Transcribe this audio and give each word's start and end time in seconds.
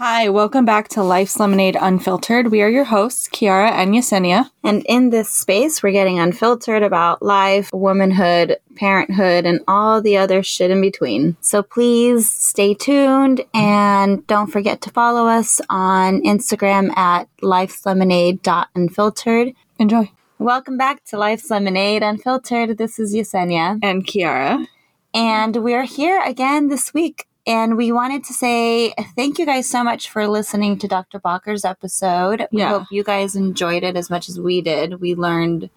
Hi, 0.00 0.28
welcome 0.30 0.64
back 0.64 0.88
to 0.88 1.02
Life's 1.02 1.38
Lemonade 1.38 1.76
Unfiltered. 1.78 2.50
We 2.50 2.62
are 2.62 2.70
your 2.70 2.84
hosts, 2.84 3.28
Kiara 3.28 3.70
and 3.70 3.92
Yesenia. 3.92 4.48
And 4.64 4.82
in 4.86 5.10
this 5.10 5.28
space, 5.28 5.82
we're 5.82 5.92
getting 5.92 6.18
unfiltered 6.18 6.82
about 6.82 7.20
life, 7.20 7.68
womanhood, 7.70 8.56
parenthood, 8.76 9.44
and 9.44 9.60
all 9.68 10.00
the 10.00 10.16
other 10.16 10.42
shit 10.42 10.70
in 10.70 10.80
between. 10.80 11.36
So 11.42 11.62
please 11.62 12.32
stay 12.32 12.72
tuned 12.72 13.42
and 13.52 14.26
don't 14.26 14.46
forget 14.46 14.80
to 14.80 14.90
follow 14.90 15.26
us 15.26 15.60
on 15.68 16.22
Instagram 16.22 16.96
at 16.96 17.28
lifeslemonade.unfiltered. 17.42 19.52
Enjoy. 19.78 20.10
Welcome 20.38 20.78
back 20.78 21.04
to 21.08 21.18
Life's 21.18 21.50
Lemonade 21.50 22.02
Unfiltered. 22.02 22.78
This 22.78 22.98
is 22.98 23.14
Yesenia. 23.14 23.78
And 23.82 24.06
Kiara. 24.06 24.66
And 25.12 25.56
we're 25.56 25.84
here 25.84 26.22
again 26.24 26.68
this 26.68 26.94
week 26.94 27.26
and 27.50 27.76
we 27.76 27.90
wanted 27.90 28.22
to 28.22 28.32
say 28.32 28.94
thank 29.16 29.36
you 29.36 29.44
guys 29.44 29.68
so 29.68 29.82
much 29.82 30.08
for 30.08 30.28
listening 30.28 30.78
to 30.78 30.86
Dr. 30.86 31.18
Bakker's 31.18 31.64
episode. 31.64 32.46
We 32.52 32.60
Yeah. 32.60 32.68
hope 32.68 32.84
you 32.92 33.02
guys 33.02 33.34
enjoyed 33.34 33.82
it 33.82 33.96
as 33.96 34.08
much 34.08 34.28
as 34.28 34.38
we 34.38 34.60
did. 34.60 35.00
We 35.00 35.16
learned 35.16 35.68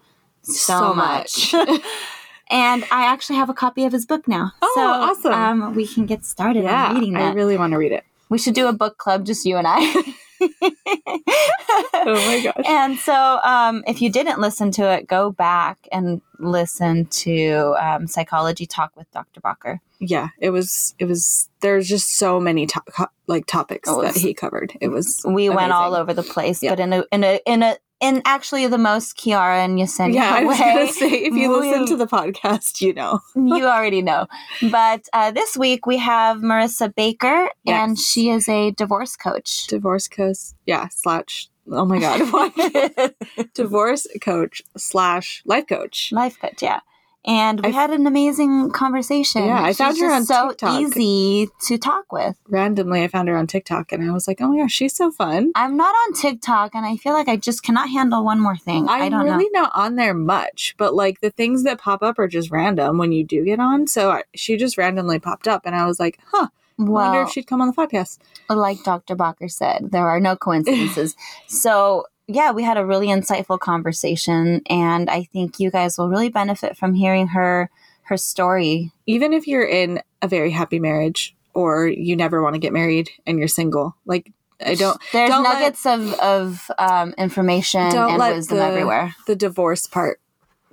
so, 0.42 0.94
much. 0.94 1.52
and 2.48 2.84
I 2.92 3.06
actually 3.06 3.36
have 3.36 3.50
a 3.50 3.54
copy 3.54 3.84
of 3.84 3.92
his 3.92 4.06
book 4.06 4.28
now. 4.28 4.52
Oh, 4.62 4.72
so, 4.76 4.82
awesome. 5.30 5.32
Um, 5.62 5.74
we 5.74 5.84
can 5.84 6.06
get 6.06 6.24
started 6.24 6.62
yeah, 6.62 6.90
on 6.90 6.94
reading 6.94 7.16
I 7.16 7.32
really 7.32 7.58
want 7.58 7.72
to 7.72 7.78
read 7.78 7.90
it. 7.90 8.04
we 8.28 8.38
should 8.38 8.54
do 8.54 8.68
a 8.68 8.72
book 8.72 8.96
club, 8.98 9.26
just 9.26 9.44
you 9.44 9.56
and 9.56 9.66
I. 9.68 10.14
Oh 10.40 12.14
my 12.14 12.40
gosh. 12.44 12.64
And 12.66 12.98
so, 12.98 13.14
um, 13.42 13.82
if 13.86 14.02
you 14.02 14.10
didn't 14.10 14.40
listen 14.40 14.70
to 14.72 14.90
it, 14.92 15.06
go 15.06 15.30
back 15.30 15.88
and 15.92 16.20
listen 16.38 17.06
to 17.06 17.74
um, 17.80 18.06
Psychology 18.06 18.66
Talk 18.66 18.96
with 18.96 19.10
Dr. 19.12 19.40
Bacher. 19.40 19.78
Yeah, 20.00 20.28
it 20.38 20.50
was, 20.50 20.94
it 20.98 21.06
was, 21.06 21.48
there's 21.60 21.88
just 21.88 22.18
so 22.18 22.38
many 22.40 22.66
to- 22.66 23.08
like 23.26 23.46
topics 23.46 23.88
Oh, 23.88 24.02
that 24.02 24.16
he 24.16 24.34
covered. 24.34 24.76
It 24.80 24.88
was, 24.88 25.22
we 25.26 25.48
went 25.48 25.72
all 25.72 25.94
over 25.94 26.12
the 26.12 26.22
place, 26.22 26.62
Yeah. 26.62 26.70
but 26.70 26.80
in 26.80 26.92
a 26.92 27.04
in 27.10 27.24
a 27.24 27.40
in 27.46 27.62
a 27.62 27.76
in 28.00 28.20
actually 28.24 28.66
the 28.66 28.78
most 28.78 29.16
Kiara 29.16 29.64
and 29.64 29.78
Yesenia 29.78 30.14
Yeah, 30.14 30.34
I 30.34 30.44
was 30.44 30.58
way. 30.58 30.64
going 30.74 30.86
to 30.88 30.92
say, 30.92 31.10
if 31.10 31.34
you 31.34 31.50
We- 31.50 31.56
listen 31.60 31.86
to 31.86 31.96
the 31.96 32.06
podcast, 32.06 32.80
you 32.80 32.92
know. 32.92 33.20
you 33.34 33.64
already 33.66 34.02
know. 34.02 34.26
But 34.70 35.08
uh, 35.12 35.30
this 35.30 35.56
week 35.56 35.86
we 35.86 35.96
have 35.98 36.38
Marissa 36.38 36.94
Baker, 36.94 37.50
and 37.66 37.98
she 37.98 38.28
is 38.30 38.48
a 38.48 38.72
divorce 38.72 39.16
coach. 39.16 39.66
Divorce 39.68 40.08
coach, 40.08 40.38
yeah, 40.66 40.88
slash, 40.88 41.48
oh 41.70 41.84
my 41.86 41.98
God. 41.98 43.14
Divorce 43.54 44.06
coach 44.20 44.62
slash 44.76 45.42
life 45.46 45.66
coach. 45.68 46.10
Life 46.12 46.38
coach, 46.40 46.62
yeah. 46.62 46.80
And 47.26 47.60
we 47.64 47.70
I- 47.70 47.72
had 47.72 47.90
an 47.90 48.06
amazing 48.06 48.70
conversation. 48.72 49.46
Yeah, 49.46 49.62
I 49.62 49.68
She's 49.68 49.78
found 49.78 49.98
her 49.98 50.12
on 50.12 50.24
so 50.24 50.48
TikTok. 50.50 50.80
easy 50.80 51.48
to 51.66 51.78
talk 51.78 52.12
with. 52.12 52.36
Randomly, 52.48 53.02
I 53.02 53.08
found 53.08 53.28
her 53.28 53.36
on 53.36 53.46
TikTok 53.46 53.92
and 53.92 54.02
I 54.08 54.12
was 54.12 54.28
like, 54.28 54.40
oh 54.42 54.48
my 54.48 54.58
gosh, 54.58 54.72
she's 54.72 54.94
so 54.94 55.10
fun. 55.10 55.50
I'm 55.54 55.76
not 55.76 55.94
on 55.94 56.12
TikTok, 56.12 56.74
and 56.74 56.84
I 56.84 56.96
feel 56.96 57.14
like 57.14 57.28
I 57.28 57.36
just 57.36 57.62
cannot 57.62 57.88
handle 57.88 58.24
one 58.24 58.40
more 58.40 58.56
thing. 58.56 58.88
I'm 58.88 59.02
I 59.02 59.08
don't 59.08 59.24
really 59.24 59.48
know. 59.52 59.62
not 59.62 59.72
on 59.74 59.96
there 59.96 60.12
much, 60.14 60.74
but 60.76 60.94
like 60.94 61.20
the 61.20 61.30
things 61.30 61.62
that 61.64 61.78
pop 61.80 62.02
up 62.02 62.18
are 62.18 62.28
just 62.28 62.50
random 62.50 62.98
when 62.98 63.12
you 63.12 63.24
do 63.24 63.44
get 63.44 63.58
on. 63.58 63.86
So 63.86 64.10
I, 64.10 64.22
she 64.34 64.56
just 64.56 64.76
randomly 64.76 65.18
popped 65.18 65.48
up, 65.48 65.62
and 65.64 65.74
I 65.74 65.86
was 65.86 65.98
like, 65.98 66.18
"Huh, 66.30 66.48
I 66.78 66.82
wonder 66.82 66.92
Well, 66.92 67.22
if 67.26 67.30
she'd 67.30 67.46
come 67.46 67.60
on 67.62 67.68
the 67.68 67.72
podcast." 67.74 68.18
like 68.50 68.82
Dr. 68.84 69.16
Bacher 69.16 69.50
said, 69.50 69.90
there 69.92 70.06
are 70.06 70.20
no 70.20 70.36
coincidences. 70.36 71.16
so, 71.46 72.04
yeah, 72.26 72.52
we 72.52 72.62
had 72.62 72.76
a 72.76 72.86
really 72.86 73.08
insightful 73.08 73.58
conversation, 73.58 74.62
and 74.68 75.10
I 75.10 75.24
think 75.24 75.58
you 75.60 75.70
guys 75.70 75.98
will 75.98 76.08
really 76.08 76.28
benefit 76.30 76.76
from 76.76 76.94
hearing 76.94 77.28
her 77.28 77.70
her 78.04 78.16
story. 78.16 78.92
Even 79.06 79.32
if 79.32 79.46
you're 79.46 79.64
in 79.66 80.02
a 80.20 80.28
very 80.28 80.50
happy 80.50 80.78
marriage 80.78 81.34
or 81.54 81.86
you 81.86 82.16
never 82.16 82.42
want 82.42 82.54
to 82.54 82.58
get 82.58 82.72
married 82.72 83.08
and 83.26 83.38
you're 83.38 83.48
single, 83.48 83.96
like 84.04 84.30
I 84.64 84.74
don't 84.74 85.00
There's 85.12 85.30
Don't 85.30 85.42
let- 85.44 85.60
nuggets 85.60 85.86
of 85.86 86.12
of 86.20 86.70
um, 86.78 87.14
information 87.18 87.90
don't 87.90 88.10
and 88.10 88.18
let 88.18 88.34
wisdom 88.36 88.58
the, 88.58 88.64
everywhere. 88.64 89.14
the 89.26 89.36
divorce 89.36 89.86
part 89.86 90.20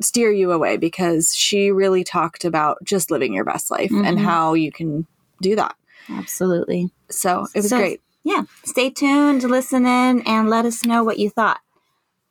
steer 0.01 0.31
you 0.31 0.51
away 0.51 0.77
because 0.77 1.35
she 1.35 1.71
really 1.71 2.03
talked 2.03 2.43
about 2.43 2.77
just 2.83 3.11
living 3.11 3.33
your 3.33 3.43
best 3.45 3.69
life 3.71 3.91
and 3.91 4.17
Mhm. 4.17 4.23
how 4.23 4.53
you 4.53 4.71
can 4.71 5.05
do 5.41 5.55
that. 5.55 5.75
Absolutely. 6.09 6.89
So 7.09 7.45
it 7.53 7.59
was 7.59 7.69
So- 7.69 7.77
great. 7.77 8.01
Yeah. 8.23 8.43
Stay 8.63 8.89
tuned, 8.91 9.43
listen 9.43 9.85
in, 9.85 10.21
and 10.21 10.49
let 10.49 10.65
us 10.65 10.85
know 10.85 11.03
what 11.03 11.17
you 11.17 11.29
thought. 11.29 11.59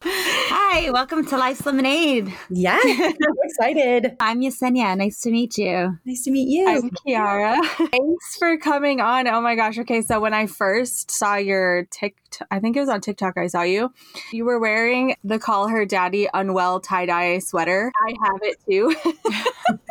Hi, 0.03 0.89
welcome 0.91 1.27
to 1.27 1.37
Life's 1.37 1.67
Lemonade. 1.67 2.33
Yeah, 2.49 2.79
I'm 2.85 3.15
excited. 3.43 4.17
I'm 4.21 4.41
Yesenia. 4.41 4.97
Nice 4.97 5.21
to 5.23 5.31
meet 5.31 5.59
you. 5.59 5.99
Nice 6.05 6.25
to 6.25 6.31
meet 6.31 6.49
you. 6.49 6.67
I'm 6.67 6.91
Kiara. 6.91 7.59
Thanks 7.91 8.37
for 8.39 8.57
coming 8.57 9.01
on. 9.01 9.27
Oh 9.27 9.41
my 9.41 9.57
gosh. 9.57 9.79
Okay, 9.79 10.01
so 10.01 10.21
when 10.21 10.33
I 10.33 10.47
first 10.47 11.11
saw 11.11 11.35
your 11.35 11.87
TikTok, 11.91 12.47
I 12.51 12.61
think 12.61 12.77
it 12.77 12.81
was 12.81 12.89
on 12.89 13.01
TikTok 13.01 13.37
I 13.37 13.49
saw 13.49 13.63
you. 13.63 13.93
You 14.33 14.45
were 14.45 14.61
wearing 14.61 15.17
the 15.25 15.39
call 15.41 15.69
her 15.69 15.85
daddy 15.85 16.29
unwell 16.33 16.81
tie-dye 16.81 17.41
sweater. 17.41 17.91
I 18.07 18.15
have 18.25 18.39
it 18.43 18.57
too. 18.69 18.95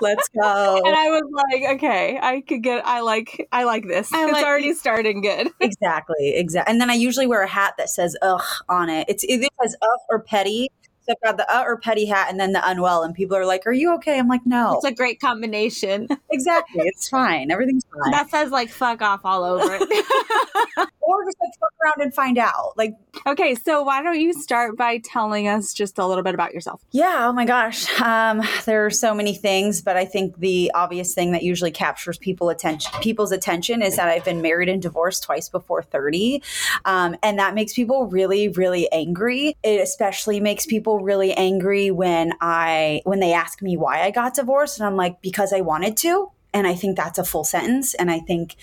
Let's 0.00 0.28
go. 0.28 0.82
and 0.84 0.94
I 0.94 1.08
was 1.10 1.22
like, 1.32 1.76
okay, 1.76 2.18
I 2.20 2.40
could 2.40 2.62
get 2.62 2.84
I 2.86 3.00
like 3.00 3.48
I 3.52 3.64
like 3.64 3.86
this. 3.86 4.12
I 4.12 4.24
it's 4.24 4.32
like- 4.32 4.44
already 4.44 4.74
starting 4.74 5.20
good. 5.22 5.48
exactly, 5.60 6.34
exactly. 6.34 6.70
And 6.72 6.80
then 6.80 6.90
I 6.90 6.94
usually 6.94 7.26
wear 7.26 7.42
a 7.42 7.48
hat 7.48 7.74
that 7.78 7.88
says 7.90 8.16
"ugh" 8.22 8.42
on 8.68 8.90
it. 8.90 9.06
It's 9.08 9.24
either 9.24 9.46
says 9.62 9.76
"ugh" 9.82 10.00
or 10.10 10.20
"petty." 10.20 10.70
So 11.06 11.12
I've 11.12 11.20
got 11.22 11.36
the 11.36 11.54
"uh" 11.54 11.62
or 11.64 11.78
"petty" 11.78 12.06
hat, 12.06 12.28
and 12.30 12.38
then 12.38 12.52
the 12.52 12.68
"unwell." 12.68 13.02
And 13.02 13.14
people 13.14 13.36
are 13.36 13.46
like, 13.46 13.66
"Are 13.66 13.72
you 13.72 13.94
okay?" 13.96 14.18
I'm 14.18 14.28
like, 14.28 14.44
"No, 14.46 14.74
It's 14.76 14.84
a 14.84 14.92
great 14.94 15.20
combination. 15.20 16.08
exactly. 16.30 16.82
It's 16.86 17.08
fine. 17.08 17.50
Everything's 17.50 17.84
fine." 17.84 18.12
that 18.12 18.30
says 18.30 18.50
like 18.50 18.68
fuck 18.70 19.02
off 19.02 19.20
all 19.24 19.44
over 19.44 19.74
it. 19.80 19.82
or 21.00 21.24
just 21.24 21.36
like 21.40 21.50
fuck 21.60 21.72
around 21.84 22.00
and 22.00 22.14
find 22.14 22.38
out. 22.38 22.72
Like, 22.76 22.94
Okay, 23.26 23.54
so 23.54 23.82
why 23.82 24.02
don't 24.02 24.18
you 24.20 24.32
start 24.32 24.76
by 24.76 24.98
telling 24.98 25.46
us 25.48 25.74
just 25.74 25.98
a 25.98 26.06
little 26.06 26.24
bit 26.24 26.34
about 26.34 26.54
yourself? 26.54 26.82
yeah. 26.92 27.26
Oh 27.28 27.32
my 27.32 27.44
gosh. 27.44 27.88
Um, 28.00 28.42
there 28.64 28.86
are 28.86 28.90
so 28.90 29.14
many 29.14 29.34
things, 29.34 29.82
but 29.82 29.96
I 29.96 30.04
think 30.04 30.38
the 30.38 30.70
obvious 30.74 31.14
thing 31.14 31.32
that 31.32 31.42
usually 31.42 31.70
captures 31.70 32.16
people 32.18 32.48
attention, 32.48 32.90
people's 33.00 33.32
attention, 33.32 33.82
is 33.82 33.96
that 33.96 34.08
I've 34.08 34.24
been 34.24 34.40
married 34.42 34.68
and 34.68 34.80
divorced 34.80 35.22
twice 35.24 35.48
before 35.48 35.82
thirty. 35.82 36.42
Um, 36.84 37.16
and 37.22 37.38
that 37.38 37.54
makes 37.54 37.74
people 37.74 38.06
really 38.06 38.48
really 38.48 38.90
angry 38.92 39.56
it 39.62 39.80
especially 39.80 40.40
makes 40.40 40.66
people 40.66 40.91
really 41.00 41.32
angry 41.34 41.90
when 41.90 42.32
i 42.40 43.00
when 43.04 43.20
they 43.20 43.32
ask 43.32 43.62
me 43.62 43.76
why 43.76 44.02
i 44.02 44.10
got 44.10 44.34
divorced 44.34 44.78
and 44.78 44.86
i'm 44.86 44.96
like 44.96 45.20
because 45.22 45.52
i 45.52 45.60
wanted 45.60 45.96
to 45.96 46.30
and 46.52 46.66
i 46.66 46.74
think 46.74 46.96
that's 46.96 47.18
a 47.18 47.24
full 47.24 47.44
sentence 47.44 47.94
and 47.94 48.10
i 48.10 48.18
think 48.18 48.56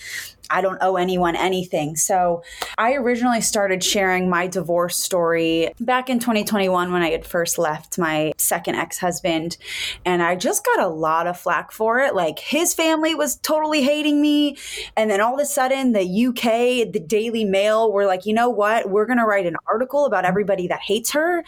i 0.50 0.62
don't 0.62 0.80
owe 0.82 0.96
anyone 0.96 1.36
anything 1.36 1.96
so 1.96 2.44
i 2.78 2.94
originally 2.94 3.42
started 3.42 3.84
sharing 3.84 4.30
my 4.30 4.48
divorce 4.48 4.98
story 4.98 5.72
back 5.80 6.10
in 6.10 6.20
2021 6.20 6.92
when 6.92 7.02
i 7.02 7.10
had 7.10 7.26
first 7.26 7.58
left 7.58 7.98
my 7.98 8.34
second 8.38 8.76
ex-husband 8.76 9.58
and 10.06 10.24
i 10.24 10.36
just 10.36 10.66
got 10.66 10.80
a 10.80 10.88
lot 10.88 11.28
of 11.28 11.40
flack 11.40 11.72
for 11.72 12.00
it 12.00 12.16
like 12.16 12.40
his 12.40 12.74
family 12.74 13.14
was 13.14 13.38
totally 13.38 13.82
hating 13.82 14.22
me 14.22 14.58
and 14.96 15.10
then 15.10 15.22
all 15.22 15.34
of 15.34 15.40
a 15.40 15.46
sudden, 15.46 15.94
the 15.94 16.28
UK, 16.28 16.92
the 16.92 17.00
Daily 17.00 17.46
Mail, 17.46 17.92
were 17.92 18.06
like, 18.06 18.26
you 18.26 18.34
know 18.34 18.50
what? 18.50 18.90
We're 18.90 19.06
going 19.06 19.20
to 19.20 19.26
write 19.26 19.46
an 19.46 19.56
article 19.68 20.06
about 20.06 20.26
everybody 20.26 20.68
that 20.68 20.82
hates 20.82 21.12
her. 21.12 21.44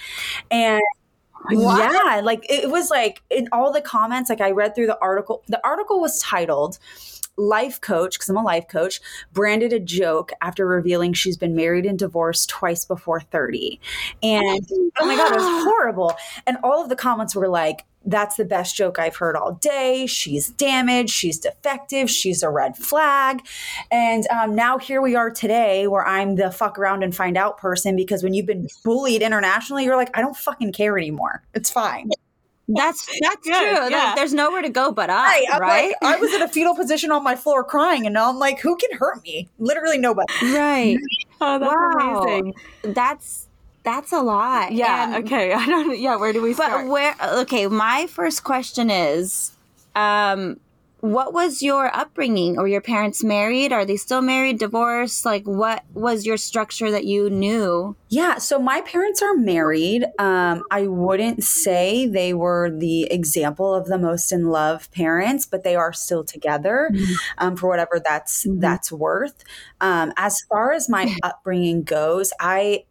And 0.50 0.82
Yeah, 1.50 2.22
like 2.24 2.46
it 2.50 2.70
was 2.70 2.90
like 2.90 3.22
in 3.30 3.48
all 3.52 3.72
the 3.72 3.82
comments, 3.82 4.30
like 4.30 4.42
I 4.42 4.52
read 4.52 4.76
through 4.76 4.88
the 4.88 5.00
article. 5.02 5.44
The 5.48 5.66
article 5.66 6.00
was 6.00 6.20
titled, 6.20 6.78
Life 7.38 7.82
Coach, 7.82 8.16
because 8.16 8.30
I'm 8.30 8.38
a 8.38 8.44
life 8.44 8.68
coach, 8.68 9.02
branded 9.34 9.74
a 9.74 9.80
joke 9.80 10.32
after 10.42 10.66
revealing 10.66 11.14
she's 11.14 11.38
been 11.38 11.56
married 11.56 11.86
and 11.86 11.98
divorced 11.98 12.50
twice 12.50 12.86
before 12.86 13.22
30. 13.22 13.80
And 14.22 14.68
oh 15.00 15.06
my 15.06 15.16
God, 15.16 15.32
it 15.32 15.36
was 15.36 15.64
horrible. 15.64 16.14
And 16.46 16.58
all 16.64 16.84
of 16.84 16.90
the 16.90 16.96
comments 16.96 17.36
were 17.36 17.48
like, 17.48 17.86
that's 18.06 18.36
the 18.36 18.46
best 18.46 18.76
joke 18.76 18.98
I've 18.98 19.16
heard 19.16 19.36
all 19.36 19.54
day. 19.54 20.08
She's 20.08 20.50
damaged. 20.50 21.12
She's 21.12 21.38
defective. 21.38 22.10
She's 22.10 22.42
a 22.42 22.50
red 22.50 22.76
flag. 22.76 23.46
And 23.92 24.26
um, 24.28 24.56
now 24.56 24.78
here 24.78 25.02
we 25.02 25.16
are 25.16 25.30
today 25.30 25.88
where 25.88 26.06
I'm 26.06 26.36
the 26.36 26.52
fuck 26.52 26.80
around 26.80 27.04
and 27.04 27.16
find 27.16 27.38
out 27.38 27.58
person 27.58 27.96
because 27.96 28.24
when 28.24 28.34
you've 28.34 28.48
been 28.48 28.68
bullied 28.84 29.22
internationally, 29.22 29.84
you're 29.86 29.98
like, 29.98 30.16
I 30.18 30.22
don't 30.22 30.36
fucking 30.36 30.74
care 30.74 30.98
anymore. 30.98 31.44
It's 31.54 31.70
fine. 31.70 32.10
That's 32.76 33.06
that's 33.22 33.46
Good, 33.48 33.54
true. 33.78 33.90
Yeah. 33.90 34.14
there's 34.16 34.34
nowhere 34.34 34.62
to 34.62 34.70
go 34.70 34.92
but 34.92 35.10
up, 35.10 35.26
Right. 35.26 35.46
right? 35.60 35.94
Like, 36.02 36.18
I 36.18 36.20
was 36.20 36.34
in 36.34 36.42
a 36.42 36.48
fetal 36.56 36.76
position 36.76 37.12
on 37.12 37.24
my 37.24 37.36
floor 37.36 37.64
crying, 37.64 38.06
and 38.06 38.14
now 38.14 38.30
I'm 38.30 38.38
like, 38.40 38.60
who 38.60 38.76
can 38.78 38.98
hurt 38.98 39.24
me? 39.24 39.50
Literally 39.60 39.98
nobody. 39.98 40.32
right. 40.44 40.98
Oh, 41.44 41.58
that's 41.58 41.74
Wow. 41.74 42.22
amazing. 42.24 42.54
That's 42.94 43.48
that's 43.84 44.12
a 44.12 44.20
lot. 44.22 44.74
Yeah, 44.74 45.16
And- 45.16 45.26
okay. 45.26 45.54
I 45.56 45.66
don't 45.66 45.98
yeah, 45.98 46.16
where 46.18 46.32
do 46.34 46.42
we 46.42 46.54
But 46.54 46.68
start? 46.68 46.88
where? 46.88 47.16
Okay, 47.22 47.66
my 47.68 48.06
first 48.08 48.44
question 48.44 48.92
is, 48.92 49.52
um, 49.96 50.60
what 51.02 51.34
was 51.34 51.62
your 51.62 51.96
upbringing? 51.96 52.58
Or 52.58 52.68
your 52.68 52.82
parents 52.82 53.24
married? 53.24 53.74
Are 53.74 53.86
they 53.86 53.98
still 53.98 54.22
married, 54.22 54.60
divorced? 54.60 55.26
Like, 55.26 55.44
what 55.44 55.84
was 55.94 56.26
your 56.26 56.38
structure 56.38 56.92
that 56.92 57.06
you 57.06 57.30
knew? 57.30 57.96
Yeah, 58.10 58.38
so 58.38 58.60
my 58.60 58.82
parents 58.82 59.22
are 59.22 59.36
married. 59.36 60.06
Um, 60.20 60.64
I 60.70 60.88
wouldn't 60.88 61.44
say 61.44 62.06
they 62.06 62.34
were 62.34 62.70
the 62.70 63.04
example 63.12 63.74
of 63.74 63.86
the 63.86 63.98
most 63.98 64.32
in 64.32 64.48
love 64.48 64.92
parents, 64.92 65.46
but 65.46 65.64
they 65.64 65.76
are 65.76 65.94
still 65.94 66.24
together 66.24 66.90
mm-hmm. 66.94 67.14
um, 67.38 67.58
for 67.58 67.68
whatever 67.68 68.02
that's 68.04 68.46
mm-hmm. 68.46 68.60
that's 68.60 68.92
worth. 68.92 69.44
Um, 69.80 70.14
as 70.18 70.42
far 70.42 70.72
as 70.72 70.88
my 70.88 71.16
upbringing 71.24 71.84
goes, 71.84 72.32
I 72.40 72.84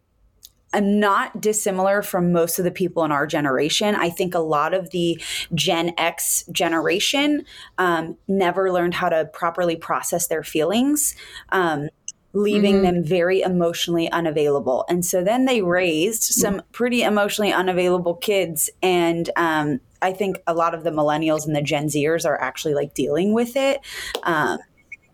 am 0.73 1.01
not 1.01 1.41
dissimilar 1.41 2.03
from 2.03 2.33
most 2.33 2.59
of 2.59 2.65
the 2.65 2.71
people 2.71 3.05
in 3.05 3.13
our 3.13 3.27
generation. 3.27 3.95
I 3.95 4.11
think 4.11 4.35
a 4.35 4.41
lot 4.41 4.75
of 4.75 4.91
the 4.91 5.21
Gen 5.55 5.93
X 5.99 6.45
generation 6.53 7.45
um, 7.79 8.17
never 8.29 8.73
learned 8.73 8.95
how 8.95 9.09
to 9.09 9.25
properly 9.27 9.77
process 9.77 10.29
their 10.29 10.43
feelings. 10.43 11.15
Um, 11.51 11.89
leaving 12.33 12.77
mm-hmm. 12.77 12.85
them 12.85 13.05
very 13.05 13.41
emotionally 13.41 14.09
unavailable. 14.11 14.85
And 14.89 15.05
so 15.05 15.25
then 15.25 15.47
they 15.47 15.63
raised 15.63 16.23
some 16.23 16.63
pretty 16.73 17.03
emotionally 17.03 17.53
unavailable 17.53 18.15
kids. 18.15 18.71
And 18.83 19.29
um, 19.35 19.81
I 20.01 20.13
think 20.13 20.41
a 20.47 20.55
lot 20.55 20.75
of 20.75 20.85
the 20.85 20.91
millennials 20.91 21.45
and 21.47 21.57
the 21.57 21.63
Gen 21.63 21.87
Zers 21.87 22.25
are 22.25 22.41
actually 22.41 22.75
like 22.75 22.95
dealing 22.95 23.35
with 23.35 23.57
it. 23.57 23.81
Um, 24.23 24.59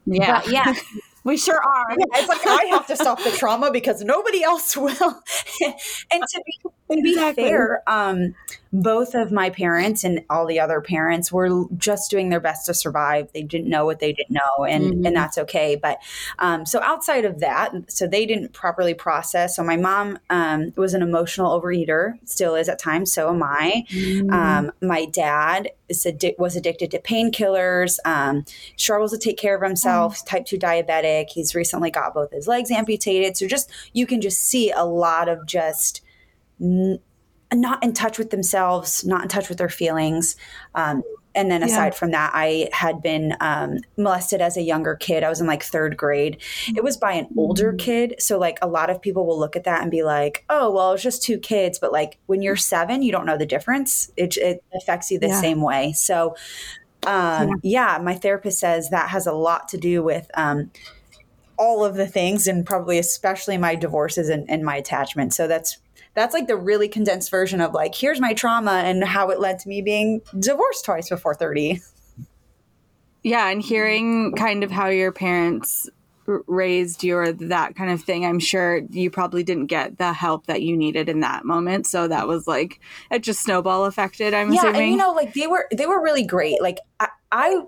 yeah. 0.05 0.43
yeah. 0.49 0.75
We 1.26 1.37
sure 1.37 1.61
are. 1.61 1.87
Yeah, 1.90 2.05
it's 2.14 2.28
like 2.28 2.46
I 2.46 2.67
have 2.67 2.87
to 2.87 2.94
stop 2.94 3.20
the 3.20 3.32
trauma 3.32 3.73
because 3.73 4.00
nobody 4.00 4.44
else 4.44 4.76
will. 4.76 4.94
and 6.12 6.23
to 6.23 6.43
be, 6.46 6.70
to 6.94 7.03
be 7.03 7.12
exactly. 7.12 7.44
fair, 7.44 7.83
um, 7.87 8.35
both 8.73 9.15
of 9.15 9.33
my 9.33 9.50
parents 9.50 10.05
and 10.05 10.25
all 10.29 10.47
the 10.47 10.61
other 10.61 10.81
parents 10.81 11.33
were 11.33 11.65
just 11.77 12.11
doing 12.11 12.29
their 12.29 12.41
best 12.41 12.67
to 12.67 12.75
survive. 12.75 13.29
They 13.33 13.43
didn't 13.43 13.69
know 13.69 13.85
what 13.85 14.00
they 14.00 14.12
didn't 14.12 14.33
know, 14.33 14.65
and 14.65 14.85
mm-hmm. 14.85 15.06
and 15.06 15.17
that's 15.17 15.38
okay. 15.38 15.77
But 15.77 15.99
um, 16.38 16.67
so 16.67 16.81
outside 16.83 17.25
of 17.25 17.41
that, 17.41 17.73
so 17.88 18.06
they 18.06 18.27
didn't 18.27 18.53
properly 18.53 18.94
process. 18.94 19.56
So 19.56 19.65
my 19.65 19.77
mom 19.77 20.19
um, 20.31 20.73
was 20.77 20.94
an 20.94 21.03
emotional 21.03 21.59
overeater, 21.59 22.19
still 22.25 22.55
is 22.55 22.69
at 22.69 22.79
times. 22.79 23.12
So 23.12 23.31
am 23.31 23.43
I. 23.43 23.85
Mm-hmm. 23.89 24.31
Um, 24.31 24.73
my 24.82 25.06
dad 25.06 25.71
is 25.89 26.05
addi- 26.05 26.39
was 26.39 26.56
addicted 26.56 26.91
to 26.91 26.99
painkillers. 26.99 27.99
Um, 28.05 28.44
struggles 28.77 29.12
to 29.12 29.19
take 29.19 29.39
care 29.39 29.56
of 29.56 29.62
himself. 29.62 30.19
Mm-hmm. 30.19 30.27
Type 30.27 30.47
two 30.47 30.59
diabetic. 30.59 31.31
He's 31.31 31.55
recently 31.55 31.91
got 31.91 32.15
both 32.15 32.32
his 32.32 32.47
legs 32.47 32.71
amputated. 32.71 33.37
So 33.37 33.47
just 33.47 33.71
you 33.93 34.06
can 34.06 34.21
just 34.21 34.39
see 34.39 34.71
a 34.71 34.85
lot 34.85 35.29
of 35.29 35.47
just 35.47 36.03
not 36.58 37.82
in 37.82 37.93
touch 37.93 38.19
with 38.19 38.31
themselves, 38.31 39.05
not 39.05 39.23
in 39.23 39.29
touch 39.29 39.49
with 39.49 39.58
their 39.58 39.69
feelings. 39.69 40.37
Um, 40.75 41.03
and 41.37 41.50
then 41.50 41.62
aside 41.62 41.88
yeah. 41.88 41.99
from 41.99 42.11
that, 42.12 42.31
I 42.35 42.70
had 42.73 43.03
been 43.03 43.37
um, 43.41 43.81
molested 43.99 44.41
as 44.41 44.56
a 44.56 44.62
younger 44.62 44.97
kid. 44.97 45.23
I 45.23 45.29
was 45.29 45.38
in 45.41 45.47
like 45.47 45.62
third 45.62 45.94
grade. 45.97 46.38
It 46.75 46.82
was 46.82 46.97
by 46.97 47.12
an 47.12 47.29
older 47.37 47.75
mm. 47.75 47.79
kid. 47.79 48.14
So, 48.19 48.38
like, 48.38 48.58
a 48.62 48.67
lot 48.67 48.88
of 48.88 49.03
people 49.03 49.26
will 49.26 49.38
look 49.38 49.55
at 49.55 49.64
that 49.64 49.82
and 49.82 49.91
be 49.91 50.03
like, 50.03 50.47
oh, 50.49 50.73
well, 50.73 50.93
it's 50.93 51.03
just 51.03 51.23
two 51.23 51.38
kids. 51.38 51.79
But, 51.79 51.93
like, 51.93 52.19
when 52.25 52.41
you're 52.41 52.56
seven, 52.56 53.03
you 53.03 53.12
don't 53.12 53.26
know 53.26 53.37
the 53.37 53.44
difference. 53.44 54.11
It, 54.17 54.38
it 54.38 54.64
affects 54.75 55.11
you 55.11 55.19
the 55.19 55.29
yeah. 55.29 55.41
same 55.41 55.61
way. 55.61 55.93
So, 55.93 56.37
um, 57.06 57.61
yeah. 57.62 57.97
yeah. 57.97 57.99
my 58.03 58.14
therapist 58.14 58.58
says 58.58 58.88
that 58.88 59.11
has 59.11 59.26
a 59.26 59.32
lot 59.32 59.69
to 59.69 59.76
do 59.76 60.03
with 60.03 60.31
um, 60.35 60.70
all 61.58 61.85
of 61.85 61.97
the 61.97 62.06
things 62.06 62.47
and 62.47 62.64
probably 62.64 62.99
especially 62.99 63.58
my 63.58 63.75
divorces 63.75 64.31
and, 64.31 64.49
and 64.49 64.64
my 64.64 64.76
attachment. 64.76 65.35
So, 65.35 65.47
that's 65.47 65.76
that's 66.17 66.35
like 66.35 66.49
the 66.49 66.57
really 66.57 66.89
condensed 66.89 67.31
version 67.31 67.61
of 67.61 67.73
like 67.73 67.95
here's 67.95 68.21
my 68.21 68.35
trauma 68.35 68.83
and 68.85 69.05
how 69.05 69.31
it 69.31 69.39
led 69.39 69.61
to 69.61 69.69
me 69.69 69.81
being 69.81 70.21
divorced 70.41 70.85
twice 70.85 71.09
before 71.09 71.35
30 71.35 71.81
yeah 73.23 73.49
and 73.49 73.63
hearing 73.63 74.33
kind 74.33 74.65
of 74.65 74.71
how 74.73 74.89
your 74.89 75.13
parents 75.13 75.89
raised 76.49 77.05
you 77.05 77.17
or 77.17 77.31
that 77.31 77.77
kind 77.77 77.91
of 77.91 78.03
thing 78.03 78.27
i'm 78.27 78.41
sure 78.41 78.81
you 78.91 79.11
probably 79.11 79.45
didn't 79.45 79.67
get 79.67 79.99
the 79.99 80.13
help 80.13 80.47
that 80.47 80.63
you 80.63 80.77
needed 80.77 81.09
in 81.09 81.21
that 81.21 81.45
moment. 81.45 81.87
So 81.87 82.09
that 82.09 82.27
was 82.27 82.49
like 82.49 82.81
it 83.13 83.23
just 83.23 83.43
snowball 83.43 83.85
affected 83.85 84.35
i'm 84.35 84.53
yeah, 84.53 84.61
assuming 84.61 84.83
and 84.83 84.91
you 84.91 84.97
know 84.97 85.13
like 85.13 85.35
they 85.35 85.47
were 85.47 85.69
they 85.73 85.87
were 85.87 86.03
really 86.03 86.25
great. 86.27 86.61
Like 86.61 86.79
I, 86.99 87.09
I 87.31 87.63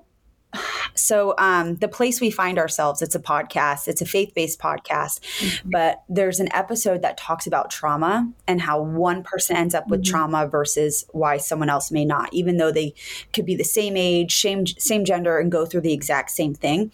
so 0.94 1.34
um, 1.38 1.76
the 1.76 1.88
place 1.88 2.20
we 2.20 2.30
find 2.30 2.58
ourselves 2.58 3.02
it's 3.02 3.14
a 3.14 3.20
podcast 3.20 3.88
it's 3.88 4.00
a 4.00 4.06
faith-based 4.06 4.58
podcast 4.58 5.20
mm-hmm. 5.20 5.70
but 5.70 6.02
there's 6.08 6.40
an 6.40 6.48
episode 6.52 7.02
that 7.02 7.16
talks 7.16 7.46
about 7.46 7.70
trauma 7.70 8.30
and 8.46 8.60
how 8.60 8.80
one 8.80 9.22
person 9.22 9.56
ends 9.56 9.74
up 9.74 9.88
with 9.88 10.02
mm-hmm. 10.02 10.10
trauma 10.10 10.46
versus 10.46 11.04
why 11.10 11.36
someone 11.36 11.68
else 11.68 11.90
may 11.90 12.04
not 12.04 12.32
even 12.32 12.56
though 12.56 12.72
they 12.72 12.94
could 13.32 13.44
be 13.44 13.54
the 13.54 13.64
same 13.64 13.96
age 13.96 14.40
same 14.40 14.66
same 14.66 15.04
gender 15.04 15.38
and 15.38 15.52
go 15.52 15.66
through 15.66 15.82
the 15.82 15.92
exact 15.92 16.30
same 16.30 16.54
thing 16.54 16.90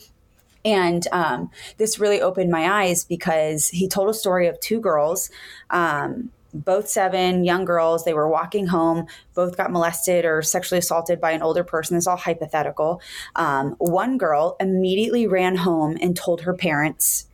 and 0.65 1.06
um, 1.12 1.51
this 1.77 1.99
really 1.99 2.23
opened 2.23 2.51
my 2.51 2.83
eyes 2.85 3.05
because 3.05 3.69
he 3.69 3.87
told 3.87 4.09
a 4.09 4.15
story 4.15 4.47
of 4.47 4.59
two 4.61 4.81
girls 4.81 5.31
um, 5.71 6.31
both 6.55 6.89
seven 6.89 7.45
young 7.45 7.65
girls. 7.65 8.05
They 8.05 8.15
were 8.15 8.29
walking 8.29 8.69
home, 8.69 9.06
both 9.35 9.56
got 9.56 9.73
molested 9.73 10.25
or 10.25 10.41
sexually 10.41 10.79
assaulted 10.79 11.21
by 11.21 11.33
an 11.33 11.43
older 11.43 11.65
person. 11.65 11.97
It's 11.97 12.06
all 12.06 12.17
hypothetical. 12.17 13.03
Um, 13.37 13.75
one 13.79 14.17
girl 14.17 14.56
immediately 14.61 15.27
ran 15.27 15.56
home 15.56 15.99
and 16.01 16.17
told 16.17 16.43
her 16.43 16.55
parents. 16.55 17.27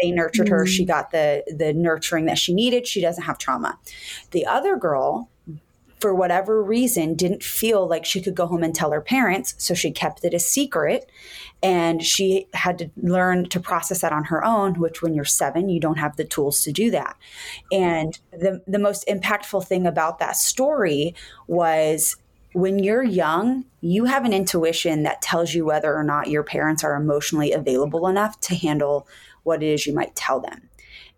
They 0.00 0.10
nurtured 0.10 0.48
mm 0.48 0.50
her. 0.50 0.66
She 0.66 0.84
mm. 0.84 0.88
got 0.88 1.10
the 1.10 1.42
the 1.46 1.72
nurturing 1.72 2.26
that 2.26 2.38
she 2.38 2.52
needed. 2.52 2.86
She 2.86 3.00
doesn't 3.00 3.24
have 3.24 3.38
trauma. 3.38 3.78
The 4.30 4.44
other 4.44 4.76
girl 4.76 5.30
for 6.06 6.14
whatever 6.14 6.62
reason, 6.62 7.16
didn't 7.16 7.42
feel 7.42 7.84
like 7.84 8.04
she 8.04 8.20
could 8.20 8.36
go 8.36 8.46
home 8.46 8.62
and 8.62 8.72
tell 8.72 8.92
her 8.92 9.00
parents. 9.00 9.56
So 9.58 9.74
she 9.74 9.90
kept 9.90 10.24
it 10.24 10.34
a 10.34 10.38
secret. 10.38 11.10
And 11.64 12.00
she 12.00 12.46
had 12.54 12.78
to 12.78 12.90
learn 12.96 13.48
to 13.48 13.58
process 13.58 14.02
that 14.02 14.12
on 14.12 14.22
her 14.26 14.44
own, 14.44 14.74
which 14.74 15.02
when 15.02 15.14
you're 15.14 15.24
seven, 15.24 15.68
you 15.68 15.80
don't 15.80 15.98
have 15.98 16.14
the 16.14 16.22
tools 16.22 16.62
to 16.62 16.70
do 16.70 16.92
that. 16.92 17.16
And 17.72 18.16
the, 18.30 18.62
the 18.68 18.78
most 18.78 19.04
impactful 19.08 19.66
thing 19.66 19.84
about 19.84 20.20
that 20.20 20.36
story 20.36 21.16
was 21.48 22.16
when 22.52 22.78
you're 22.78 23.02
young, 23.02 23.64
you 23.80 24.04
have 24.04 24.24
an 24.24 24.32
intuition 24.32 25.02
that 25.02 25.22
tells 25.22 25.54
you 25.54 25.64
whether 25.64 25.92
or 25.92 26.04
not 26.04 26.30
your 26.30 26.44
parents 26.44 26.84
are 26.84 26.94
emotionally 26.94 27.50
available 27.50 28.06
enough 28.06 28.38
to 28.42 28.54
handle 28.54 29.08
what 29.42 29.60
it 29.60 29.66
is 29.66 29.88
you 29.88 29.92
might 29.92 30.14
tell 30.14 30.38
them. 30.38 30.68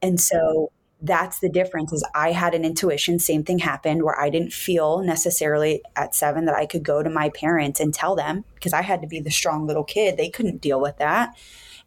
And 0.00 0.18
so 0.18 0.72
that's 1.00 1.38
the 1.38 1.48
difference 1.48 1.92
is 1.92 2.04
i 2.14 2.32
had 2.32 2.54
an 2.54 2.64
intuition 2.64 3.18
same 3.18 3.44
thing 3.44 3.58
happened 3.58 4.02
where 4.02 4.18
i 4.20 4.28
didn't 4.28 4.52
feel 4.52 4.98
necessarily 4.98 5.82
at 5.96 6.14
seven 6.14 6.44
that 6.44 6.56
i 6.56 6.66
could 6.66 6.82
go 6.82 7.02
to 7.02 7.10
my 7.10 7.28
parents 7.30 7.78
and 7.78 7.94
tell 7.94 8.16
them 8.16 8.44
because 8.54 8.72
i 8.72 8.82
had 8.82 9.00
to 9.00 9.06
be 9.06 9.20
the 9.20 9.30
strong 9.30 9.66
little 9.66 9.84
kid 9.84 10.16
they 10.16 10.28
couldn't 10.28 10.60
deal 10.60 10.80
with 10.80 10.96
that. 10.98 11.36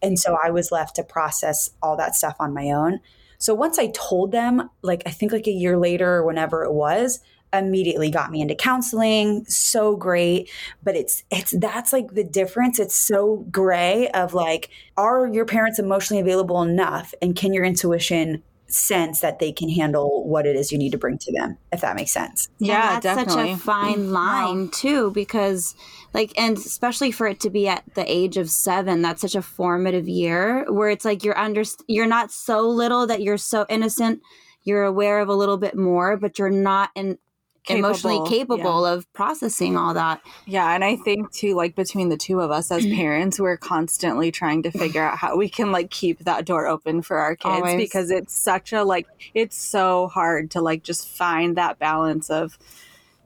And 0.02 0.18
so 0.18 0.38
i 0.42 0.50
was 0.50 0.72
left 0.72 0.96
to 0.96 1.04
process 1.04 1.72
all 1.82 1.98
that 1.98 2.16
stuff 2.16 2.36
on 2.40 2.54
my 2.54 2.72
own. 2.72 3.00
So 3.38 3.54
once 3.54 3.78
i 3.78 3.88
told 3.88 4.32
them 4.32 4.70
like 4.82 5.04
i 5.06 5.12
think 5.12 5.32
like 5.32 5.48
a 5.48 5.52
year 5.52 5.78
later 5.78 6.16
or 6.16 6.26
whenever 6.26 6.64
it 6.64 6.74
was 6.74 7.20
immediately 7.54 8.10
got 8.10 8.32
me 8.32 8.42
into 8.42 8.56
counseling 8.56 9.44
so 9.46 9.96
great. 9.96 10.50
But 10.84 10.96
it's 10.96 11.24
it's 11.30 11.52
that's 11.60 11.92
like 11.92 12.14
the 12.14 12.24
difference. 12.24 12.80
It's 12.80 12.96
so 12.96 13.46
gray 13.52 14.10
of 14.10 14.34
like 14.34 14.70
are 14.98 15.28
your 15.28 15.46
parents 15.46 15.80
emotionally 15.80 16.22
available 16.22 16.62
enough? 16.62 17.14
And 17.22 17.36
can 17.36 17.54
your 17.54 17.66
intuition 17.66 18.44
sense 18.74 19.20
that 19.20 19.40
they 19.40 19.52
can 19.52 19.70
handle 19.70 20.28
what 20.28 20.46
it 20.46 20.56
is 20.56 20.72
you 20.72 20.78
need 20.78 20.92
to 20.92 20.98
bring 20.98 21.18
to 21.18 21.32
them 21.32 21.58
if 21.72 21.82
that 21.82 21.96
makes 21.96 22.12
sense. 22.12 22.50
Yeah, 22.60 23.00
that's 23.00 23.04
definitely. 23.04 23.52
such 23.52 23.60
a 23.60 23.64
fine 23.64 23.98
mm-hmm. 24.00 24.12
line 24.12 24.70
too 24.70 25.12
because 25.12 25.76
like 26.14 26.34
and 26.38 26.58
especially 26.58 27.12
for 27.12 27.28
it 27.28 27.40
to 27.42 27.50
be 27.50 27.68
at 27.68 27.84
the 27.96 28.10
age 28.10 28.38
of 28.38 28.50
seven 28.50 29.02
that's 29.02 29.22
such 29.22 29.36
a 29.36 29.42
formative 29.42 30.08
year 30.08 30.66
where 30.72 30.90
it's 30.90 31.06
like 31.06 31.24
you're 31.24 31.38
under 31.38 31.64
you're 31.88 32.08
not 32.08 32.32
so 32.32 32.68
little 32.68 33.08
that 33.08 33.22
you're 33.22 33.38
so 33.38 33.66
innocent. 33.70 34.22
You're 34.64 34.84
aware 34.84 35.20
of 35.20 35.28
a 35.28 35.36
little 35.36 35.58
bit 35.58 35.76
more 35.76 36.18
but 36.18 36.40
you're 36.40 36.50
not 36.50 36.92
in 36.96 37.18
capable, 37.64 37.90
emotionally 37.90 38.30
capable 38.30 38.86
yeah. 38.86 38.94
of 38.94 39.14
processing 39.14 39.78
all 39.78 39.94
that. 39.94 40.22
Yeah, 40.46 40.74
and 40.74 40.84
I 40.84 40.96
think 40.96 41.32
too 41.32 41.56
like 41.56 41.76
between 41.76 42.10
the 42.10 42.18
two 42.18 42.40
of 42.40 42.52
us 42.52 42.72
as 42.72 42.84
mm-hmm. 42.84 42.96
parents, 42.96 43.40
we're 43.40 43.58
constantly 43.58 44.32
trying 44.32 44.64
to 44.64 44.72
figure 44.78 45.04
out 45.04 45.18
how 45.18 45.38
we 45.38 45.50
can 45.50 45.72
like 45.72 45.92
keep 45.92 46.20
that 46.20 46.46
door 46.46 46.68
open 46.68 47.02
for 47.02 47.18
our 47.18 47.36
kids 47.36 47.56
Always. 47.56 47.78
because 47.78 48.12
it's 48.12 48.34
such 48.34 48.74
a 48.74 48.84
like 48.84 49.08
it's 49.34 49.58
so 49.58 50.08
hard 50.08 50.52
to 50.52 50.62
like 50.62 50.84
just 50.84 51.08
find 51.08 51.58
that 51.58 51.80
balance 51.80 52.30
of 52.30 52.58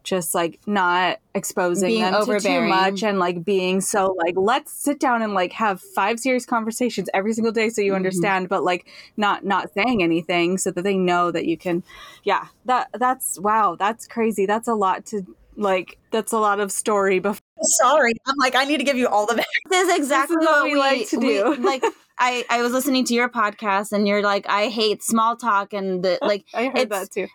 just 0.06 0.34
like 0.34 0.60
not 0.66 1.20
exposing 1.34 1.90
being 1.90 2.04
them 2.04 2.26
to 2.26 2.40
too 2.40 2.62
much 2.62 3.04
and 3.04 3.20
like 3.20 3.44
being 3.44 3.82
so 3.82 4.16
like 4.18 4.36
let's 4.38 4.72
sit 4.72 5.00
down 5.00 5.22
and 5.22 5.34
like 5.34 5.52
have 5.52 5.82
five 5.82 6.20
serious 6.20 6.46
conversations 6.46 7.10
every 7.14 7.34
single 7.34 7.52
day 7.52 7.70
so 7.70 7.82
you 7.82 7.92
mm-hmm. 7.92 7.98
understand 7.98 8.48
but 8.48 8.64
like 8.64 8.88
not 9.18 9.44
not 9.44 9.70
saying 9.74 10.02
anything 10.02 10.58
so 10.58 10.72
that 10.72 10.84
they 10.84 10.98
know 10.98 11.32
that 11.32 11.46
you 11.46 11.58
can 11.58 11.84
yeah 12.24 12.48
that 12.66 12.88
that's 12.94 13.40
wow 13.40 13.76
that's 13.78 14.08
crazy. 14.08 14.46
That's 14.46 14.68
a 14.68 14.74
lot 14.74 15.06
to 15.08 15.26
like 15.58 15.98
that's 16.12 16.34
a 16.34 16.38
lot 16.38 16.60
of 16.60 16.72
story 16.72 17.20
before 17.20 17.40
sorry 17.62 18.12
i'm 18.28 18.36
like 18.38 18.56
i 18.56 18.66
need 18.66 18.76
to 18.76 18.84
give 18.84 18.98
you 18.98 19.08
all 19.08 19.26
the 19.26 19.36
this 19.70 19.88
is 19.88 19.98
exactly 19.98 20.36
this 20.36 20.44
is 20.44 20.50
what, 20.50 20.64
what, 20.64 20.72
we 20.72 20.76
like 20.76 21.08
to 21.08 21.18
do. 21.18 21.52
we, 21.52 21.58
like 21.58 21.84
I, 22.17 22.45
I 22.50 22.62
was 22.62 22.72
listening 22.72 23.03
to 23.05 23.13
your 23.13 23.27
podcast 23.29 23.91
and 23.91 24.07
you're 24.07 24.22
like, 24.24 24.45
I 24.48 24.67
hate 24.69 25.03
small 25.03 25.36
talk 25.36 25.74
and 25.74 26.03
the 26.03 26.17
like 26.24 26.45
I 26.53 26.67
heard 26.74 26.89
that 26.89 27.12
too. 27.12 27.27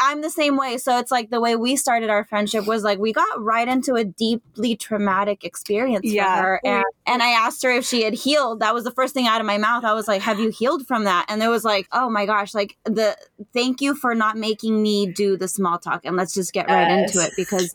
I'm 0.00 0.22
the 0.22 0.30
same 0.30 0.56
way. 0.56 0.78
So 0.78 0.98
it's 0.98 1.10
like 1.10 1.30
the 1.30 1.40
way 1.40 1.56
we 1.56 1.76
started 1.76 2.08
our 2.08 2.24
friendship 2.24 2.66
was 2.66 2.82
like 2.84 2.98
we 2.98 3.12
got 3.12 3.42
right 3.42 3.66
into 3.66 3.94
a 3.94 4.04
deeply 4.04 4.76
traumatic 4.76 5.44
experience 5.44 6.04
Yeah. 6.04 6.36
for 6.36 6.42
her. 6.42 6.60
And, 6.64 6.84
and 7.06 7.22
I 7.22 7.30
asked 7.30 7.62
her 7.64 7.70
if 7.70 7.84
she 7.84 8.02
had 8.02 8.14
healed. 8.14 8.60
That 8.60 8.74
was 8.74 8.84
the 8.84 8.92
first 8.92 9.12
thing 9.14 9.26
out 9.26 9.40
of 9.40 9.46
my 9.46 9.58
mouth. 9.58 9.84
I 9.84 9.94
was 9.94 10.06
like, 10.06 10.22
Have 10.22 10.38
you 10.38 10.50
healed 10.50 10.86
from 10.86 11.04
that? 11.04 11.26
And 11.28 11.42
it 11.42 11.48
was 11.48 11.64
like, 11.64 11.88
Oh 11.92 12.08
my 12.08 12.24
gosh, 12.26 12.54
like 12.54 12.76
the 12.84 13.16
thank 13.52 13.80
you 13.80 13.94
for 13.94 14.14
not 14.14 14.36
making 14.36 14.80
me 14.82 15.06
do 15.10 15.36
the 15.36 15.48
small 15.48 15.78
talk 15.78 16.04
and 16.04 16.16
let's 16.16 16.34
just 16.34 16.52
get 16.52 16.68
right 16.68 16.90
into 16.90 17.18
it 17.20 17.32
because 17.36 17.74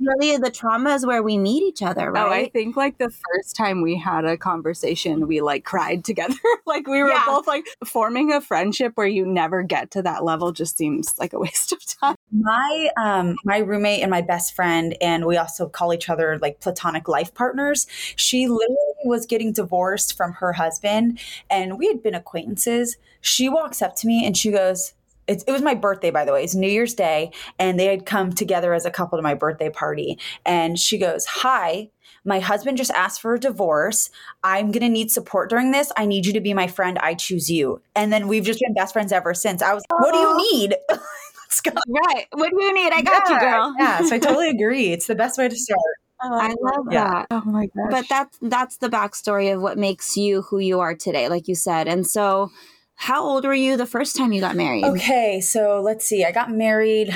really 0.00 0.36
the 0.36 0.50
trauma 0.50 0.90
is 0.94 1.06
where 1.06 1.22
we 1.22 1.38
meet 1.38 1.62
each 1.62 1.82
other, 1.82 2.10
right? 2.10 2.26
Oh, 2.26 2.30
I 2.32 2.48
think 2.48 2.76
like 2.76 2.98
the 2.98 3.10
first 3.10 3.56
time 3.56 3.82
we 3.82 3.96
had 3.96 4.24
a 4.24 4.36
conversation, 4.36 5.26
we 5.26 5.40
like 5.40 5.64
cried 5.64 5.97
together. 6.04 6.34
like 6.66 6.86
we 6.86 7.02
were 7.02 7.10
Yeah. 7.10 7.24
both 7.26 7.46
like 7.46 7.64
forming 7.84 8.32
a 8.32 8.40
friendship 8.40 8.92
where 8.94 9.06
you 9.06 9.26
never 9.26 9.62
get 9.62 9.90
to 9.92 10.02
that 10.02 10.24
level 10.24 10.52
just 10.52 10.76
seems 10.76 11.18
like 11.18 11.32
a 11.32 11.38
waste 11.46 11.72
of 11.72 11.84
time. 11.84 12.16
My 12.32 12.90
um 13.00 13.36
my 13.44 13.58
roommate 13.58 14.02
and 14.02 14.10
my 14.10 14.20
best 14.22 14.54
friend 14.54 14.96
and 15.00 15.24
we 15.26 15.36
also 15.36 15.68
call 15.68 15.92
each 15.92 16.08
other 16.08 16.38
like 16.40 16.60
platonic 16.60 17.08
life 17.08 17.34
partners. 17.34 17.86
She 18.16 18.48
literally 18.48 18.76
was 19.04 19.26
getting 19.26 19.52
divorced 19.52 20.16
from 20.16 20.32
her 20.34 20.52
husband 20.52 21.20
and 21.50 21.78
we 21.78 21.86
had 21.86 22.02
been 22.02 22.14
acquaintances. 22.14 22.96
She 23.20 23.48
walks 23.48 23.82
up 23.82 23.96
to 23.96 24.06
me 24.06 24.26
and 24.26 24.36
she 24.36 24.50
goes 24.50 24.94
it, 25.28 25.44
it 25.46 25.52
was 25.52 25.62
my 25.62 25.74
birthday, 25.74 26.10
by 26.10 26.24
the 26.24 26.32
way. 26.32 26.42
It's 26.42 26.54
New 26.54 26.70
Year's 26.70 26.94
Day, 26.94 27.30
and 27.58 27.78
they 27.78 27.84
had 27.84 28.06
come 28.06 28.32
together 28.32 28.72
as 28.72 28.86
a 28.86 28.90
couple 28.90 29.18
to 29.18 29.22
my 29.22 29.34
birthday 29.34 29.68
party. 29.68 30.18
And 30.46 30.78
she 30.78 30.96
goes, 30.96 31.26
Hi, 31.26 31.90
my 32.28 32.38
husband 32.40 32.78
just 32.78 32.92
asked 32.92 33.20
for 33.20 33.34
a 33.34 33.40
divorce. 33.40 34.10
I'm 34.44 34.70
going 34.70 34.82
to 34.82 34.88
need 34.88 35.10
support 35.10 35.50
during 35.50 35.72
this. 35.72 35.90
I 35.96 36.06
need 36.06 36.26
you 36.26 36.32
to 36.34 36.40
be 36.40 36.54
my 36.54 36.66
friend. 36.68 36.98
I 37.00 37.14
choose 37.14 37.50
you. 37.50 37.80
And 37.96 38.12
then 38.12 38.28
we've 38.28 38.44
just 38.44 38.60
been 38.60 38.74
best 38.74 38.92
friends 38.92 39.10
ever 39.10 39.34
since. 39.34 39.62
I 39.62 39.74
was, 39.74 39.82
What 39.90 40.12
do 40.12 40.18
you 40.18 40.52
need? 40.52 40.76
Let's 40.90 41.60
go. 41.62 41.72
right. 41.88 42.26
What 42.32 42.50
do 42.50 42.62
you 42.62 42.74
need? 42.74 42.92
I 42.92 43.00
got 43.02 43.28
you, 43.28 43.40
girl. 43.40 43.74
Yeah, 43.78 44.02
so 44.02 44.14
I 44.14 44.18
totally 44.18 44.50
agree. 44.56 44.92
It's 44.92 45.06
the 45.06 45.14
best 45.16 45.38
way 45.38 45.48
to 45.48 45.56
start. 45.56 45.80
I 46.20 46.52
love 46.60 46.86
Yeah. 46.90 47.08
that. 47.10 47.26
Oh 47.30 47.42
my 47.46 47.66
gosh. 47.66 47.90
but 47.90 48.04
that's 48.08 48.38
that's 48.42 48.76
the 48.78 48.88
backstory 48.88 49.54
of 49.54 49.62
what 49.62 49.78
makes 49.78 50.16
you 50.16 50.42
who 50.42 50.58
you 50.58 50.80
are 50.80 50.94
today 50.96 51.28
like 51.28 51.46
you 51.46 51.54
said 51.54 51.86
and 51.86 52.04
so 52.04 52.50
how 52.96 53.22
old 53.24 53.44
were 53.44 53.54
you 53.54 53.76
the 53.76 53.86
first 53.86 54.16
time 54.16 54.32
you 54.32 54.40
got 54.40 54.56
married 54.56 54.82
Okay, 54.82 55.40
so 55.40 55.80
let's 55.80 56.04
see. 56.04 56.24
I 56.24 56.32
got 56.32 56.50
married. 56.50 57.14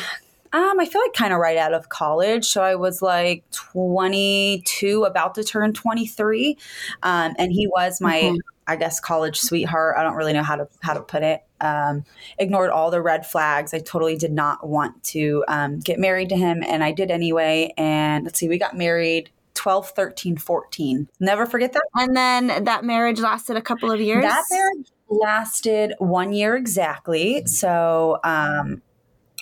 Um, 0.53 0.79
I 0.81 0.85
feel 0.87 1.01
like 1.01 1.15
kind 1.15 1.33
of 1.33 1.39
right 1.39 1.57
out 1.57 1.73
of 1.73 1.89
college. 1.89 2.47
So 2.47 2.63
I 2.63 2.75
was 2.75 3.01
like 3.03 3.45
22, 3.53 5.05
about 5.05 5.35
to 5.37 5.45
turn 5.45 5.73
23. 5.73 6.59
Um, 7.03 7.35
and 7.39 7.53
he 7.53 7.67
was 7.67 8.01
my, 8.01 8.19
Okay. 8.19 8.39
I 8.67 8.77
guess, 8.77 9.01
college 9.01 9.41
sweetheart. 9.41 9.97
I 9.99 10.03
don't 10.03 10.15
really 10.15 10.33
know 10.33 10.43
how 10.43 10.57
to 10.57 10.69
how 10.81 10.95
to 10.95 11.01
put 11.01 11.23
it. 11.23 11.43
Um, 11.61 12.05
ignored 12.39 12.71
all 12.71 12.91
the 12.91 13.01
red 13.03 13.27
flags. 13.27 13.75
I 13.75 13.79
totally 13.81 14.17
did 14.17 14.33
not 14.33 14.67
want 14.67 15.03
to 15.05 15.45
um, 15.49 15.81
get 15.81 15.99
married 15.99 16.29
to 16.31 16.37
him, 16.37 16.63
and 16.63 16.83
I 16.85 16.93
did 16.93 17.11
anyway. 17.11 17.73
And 17.77 18.25
let's 18.25 18.39
see, 18.39 18.49
we 18.49 18.59
got 18.59 18.77
married 18.77 19.31
12, 19.55 19.91
13, 19.91 20.37
14. 20.37 21.09
Never 21.21 21.47
forget 21.47 21.73
that. 21.73 21.83
and 21.95 22.17
then 22.17 22.65
that 22.65 22.85
marriage 22.85 23.21
lasted 23.21 23.57
a 23.57 23.63
couple 23.63 23.91
of 23.91 24.01
years 24.01 24.23
That 24.25 24.45
marriage 24.51 24.87
lasted 25.09 25.95
one 25.99 26.33
year 26.33 26.57
exactly. 26.57 27.45
So 27.47 28.19
um, 28.25 28.81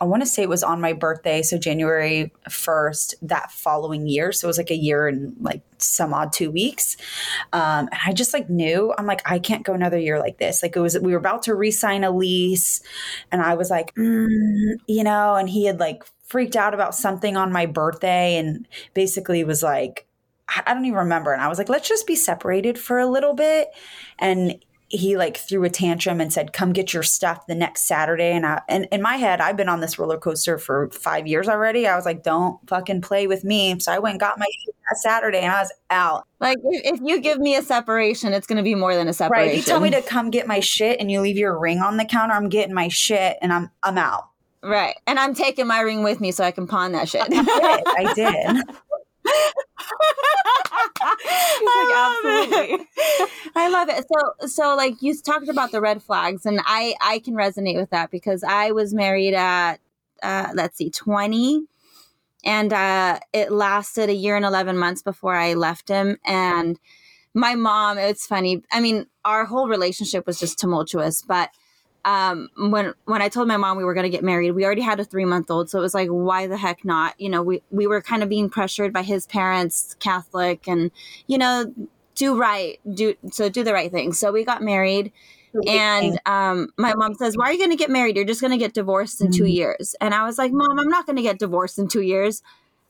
I 0.01 0.07
want 0.07 0.23
to 0.23 0.27
say 0.27 0.43
it 0.43 0.49
was 0.49 0.63
on 0.63 0.81
my 0.81 0.95
birthday, 0.95 1.43
so 1.43 1.59
January 1.59 2.33
1st 2.49 3.15
that 3.23 3.51
following 3.51 4.07
year. 4.07 4.33
So 4.33 4.47
it 4.47 4.51
was 4.51 4.59
like 4.59 4.71
a 4.71 4.77
year 4.77 5.07
and 5.09 5.37
like 5.41 5.61
some 5.79 6.15
odd 6.15 6.33
two 6.33 6.51
weeks. 6.51 6.97
Um, 7.53 7.89
and 7.93 8.01
I 8.07 8.13
just 8.13 8.33
like 8.33 8.49
knew, 8.49 8.95
I'm 8.97 9.07
like, 9.07 9.21
I 9.31 9.39
can't 9.39 9.63
go 9.65 9.75
another 9.75 9.99
year 9.99 10.19
like 10.19 10.39
this. 10.39 10.63
Like 10.63 10.75
it 10.75 10.81
was, 10.81 10.99
we 10.99 11.13
were 11.13 11.19
about 11.19 11.43
to 11.45 11.55
re 11.55 11.71
sign 11.71 12.05
a 12.05 12.11
lease, 12.11 12.81
and 13.31 13.43
I 13.43 13.55
was 13.55 13.71
like, 13.71 13.95
mm, 13.95 14.75
you 14.87 15.05
know, 15.05 15.35
and 15.37 15.49
he 15.51 15.67
had 15.67 15.81
like 15.81 16.05
freaked 16.27 16.57
out 16.57 16.75
about 16.75 16.95
something 16.95 17.37
on 17.37 17.53
my 17.53 17.67
birthday 17.67 18.37
and 18.37 18.67
basically 18.95 19.45
was 19.45 19.63
like, 19.63 20.07
I 20.49 20.63
I 20.67 20.75
don't 20.75 20.85
even 20.85 20.99
remember. 20.99 21.33
And 21.33 21.43
I 21.43 21.49
was 21.49 21.59
like, 21.59 21.69
let's 21.69 21.89
just 21.89 22.07
be 22.07 22.17
separated 22.17 22.79
for 22.79 22.99
a 22.99 23.07
little 23.07 23.35
bit. 23.35 23.69
And 24.19 24.59
he 24.91 25.17
like 25.17 25.37
threw 25.37 25.65
a 25.65 25.71
tantrum 25.71 26.21
and 26.21 26.33
said, 26.33 26.53
"Come 26.53 26.73
get 26.73 26.93
your 26.93 27.03
stuff 27.03 27.47
the 27.47 27.55
next 27.55 27.83
Saturday." 27.83 28.33
And 28.33 28.45
I, 28.45 28.61
and 28.69 28.87
in 28.93 29.01
my 29.01 29.17
head, 29.17 29.41
I've 29.41 29.57
been 29.57 29.69
on 29.69 29.81
this 29.81 29.99
roller 29.99 30.19
coaster 30.19 30.59
for 30.59 30.91
five 30.91 31.27
years 31.27 31.49
already. 31.49 31.87
I 31.87 31.97
was 31.97 32.05
like, 32.05 32.23
"Don't 32.23 32.59
fucking 32.69 33.01
play 33.01 33.27
with 33.27 33.45
me." 33.45 33.79
So 33.79 33.93
I 33.93 33.99
went 34.01 34.15
and 34.15 34.21
got 34.21 34.39
my 34.39 34.47
Saturday, 34.97 35.39
and 35.39 35.53
I 35.53 35.61
was 35.61 35.73
out. 35.91 36.27
like 36.41 36.59
if, 36.65 36.95
if 36.95 37.01
you 37.03 37.21
give 37.21 37.39
me 37.39 37.55
a 37.55 37.63
separation 37.63 38.33
it's 38.33 38.47
going 38.47 38.57
to 38.57 38.63
be 38.65 38.75
more 38.75 38.95
than 38.95 39.07
a 39.07 39.13
separation 39.13 39.47
Right? 39.47 39.53
If 39.53 39.57
you 39.59 39.63
tell 39.63 39.81
me 39.81 39.91
to 39.91 40.03
come 40.03 40.31
get 40.31 40.47
my 40.49 40.59
shit, 40.61 40.99
and 41.01 41.11
you 41.11 41.21
leave 41.21 41.37
your 41.39 41.59
ring 41.59 41.79
on 41.79 41.97
the 41.97 42.05
counter, 42.05 42.35
I'm 42.35 42.49
getting 42.49 42.75
my 42.75 42.89
shit, 42.89 43.39
and 43.41 43.53
I'm 43.53 43.71
I'm 43.85 43.97
out. 43.97 44.25
right 44.63 44.97
and 45.07 45.19
i'm 45.19 45.33
taking 45.35 45.67
my 45.67 45.81
ring 45.81 46.03
with 46.03 46.21
me 46.21 46.31
so 46.33 46.45
i 46.45 46.51
can 46.51 46.67
pawn 46.67 46.93
that 46.93 47.09
shit 47.09 47.23
I 47.23 47.29
did. 47.29 47.47
I 47.47 48.13
did. 48.15 48.77
I 51.03 52.23
love 52.25 52.49
absolutely. 52.49 52.87
it. 52.87 53.31
I 53.55 53.69
love 53.69 53.89
it. 53.89 54.05
So, 54.13 54.47
so 54.47 54.77
like 54.77 55.01
you 55.01 55.15
talked 55.17 55.49
about 55.49 55.73
the 55.73 55.81
red 55.81 56.03
flags, 56.03 56.47
and 56.47 56.61
I 56.65 56.95
I 57.01 57.21
can 57.21 57.35
resonate 57.35 57.77
with 57.77 57.91
that 57.91 58.11
because 58.11 58.45
I 58.45 58.73
was 58.73 58.93
married 58.95 59.35
at 59.35 59.81
uh, 60.23 60.49
let's 60.55 60.77
see, 60.77 60.91
twenty, 60.91 61.65
and 62.45 62.73
uh, 62.73 63.21
it 63.33 63.51
lasted 63.51 64.09
a 64.11 64.15
year 64.15 64.37
and 64.37 64.45
eleven 64.45 64.77
months 64.77 65.03
before 65.03 65.35
I 65.35 65.55
left 65.55 65.89
him. 65.89 66.19
And 66.25 66.79
my 67.35 67.55
mom, 67.55 67.99
it's 67.99 68.27
funny. 68.27 68.63
I 68.73 68.81
mean, 68.81 69.07
our 69.25 69.45
whole 69.45 69.69
relationship 69.69 70.27
was 70.27 70.39
just 70.39 70.59
tumultuous, 70.59 71.23
but 71.23 71.51
um 72.05 72.49
when 72.57 72.95
when 73.05 73.21
i 73.23 73.29
told 73.29 73.47
my 73.49 73.57
mom 73.57 73.77
we 73.77 73.85
were 73.85 73.95
going 73.95 74.05
to 74.05 74.11
get 74.11 74.25
married 74.25 74.53
we 74.53 74.65
already 74.65 74.81
had 74.81 74.99
a 75.01 75.05
three 75.05 75.25
month 75.27 75.51
old 75.51 75.69
so 75.69 75.79
it 75.79 75.83
was 75.83 75.95
like 75.95 76.09
why 76.09 76.47
the 76.47 76.57
heck 76.57 76.85
not? 76.85 77.15
You 77.21 77.29
know 77.29 77.43
we 77.43 77.63
we 77.71 77.87
were 77.87 78.01
kind 78.01 78.23
of 78.23 78.29
being 78.29 78.49
pressured 78.49 78.93
by 78.93 79.03
his 79.03 79.27
parents 79.27 79.97
catholic 80.01 80.67
and 80.67 80.91
you 81.27 81.37
know 81.39 81.73
do 82.15 82.39
right 82.39 82.81
do 82.93 83.15
so 83.31 83.49
do 83.49 83.63
the 83.65 83.73
right 83.73 83.91
thing. 83.91 84.13
So 84.13 84.31
we 84.33 84.45
got 84.45 84.63
married 84.63 85.13
and 85.67 86.19
um 86.27 86.69
my 86.77 86.95
mom 86.95 87.15
says 87.15 87.37
why 87.37 87.47
are 87.47 87.53
you 87.53 87.59
going 87.59 87.71
to 87.71 87.77
get 87.77 87.91
married? 87.91 88.17
You're 88.17 88.25
just 88.25 88.41
going 88.41 88.51
to 88.53 88.59
get 88.59 88.75
divorced 88.75 89.21
in 89.21 89.31
two 89.31 89.45
Mhm. 89.45 89.55
years. 89.55 89.95
And 90.01 90.15
i 90.15 90.25
was 90.25 90.39
like 90.39 90.53
mom 90.53 90.79
i'm 90.79 90.89
not 90.89 91.07
going 91.07 91.17
to 91.17 91.23
get 91.23 91.39
divorced 91.39 91.79
in 91.79 91.89
two 91.89 92.03
years. 92.03 92.43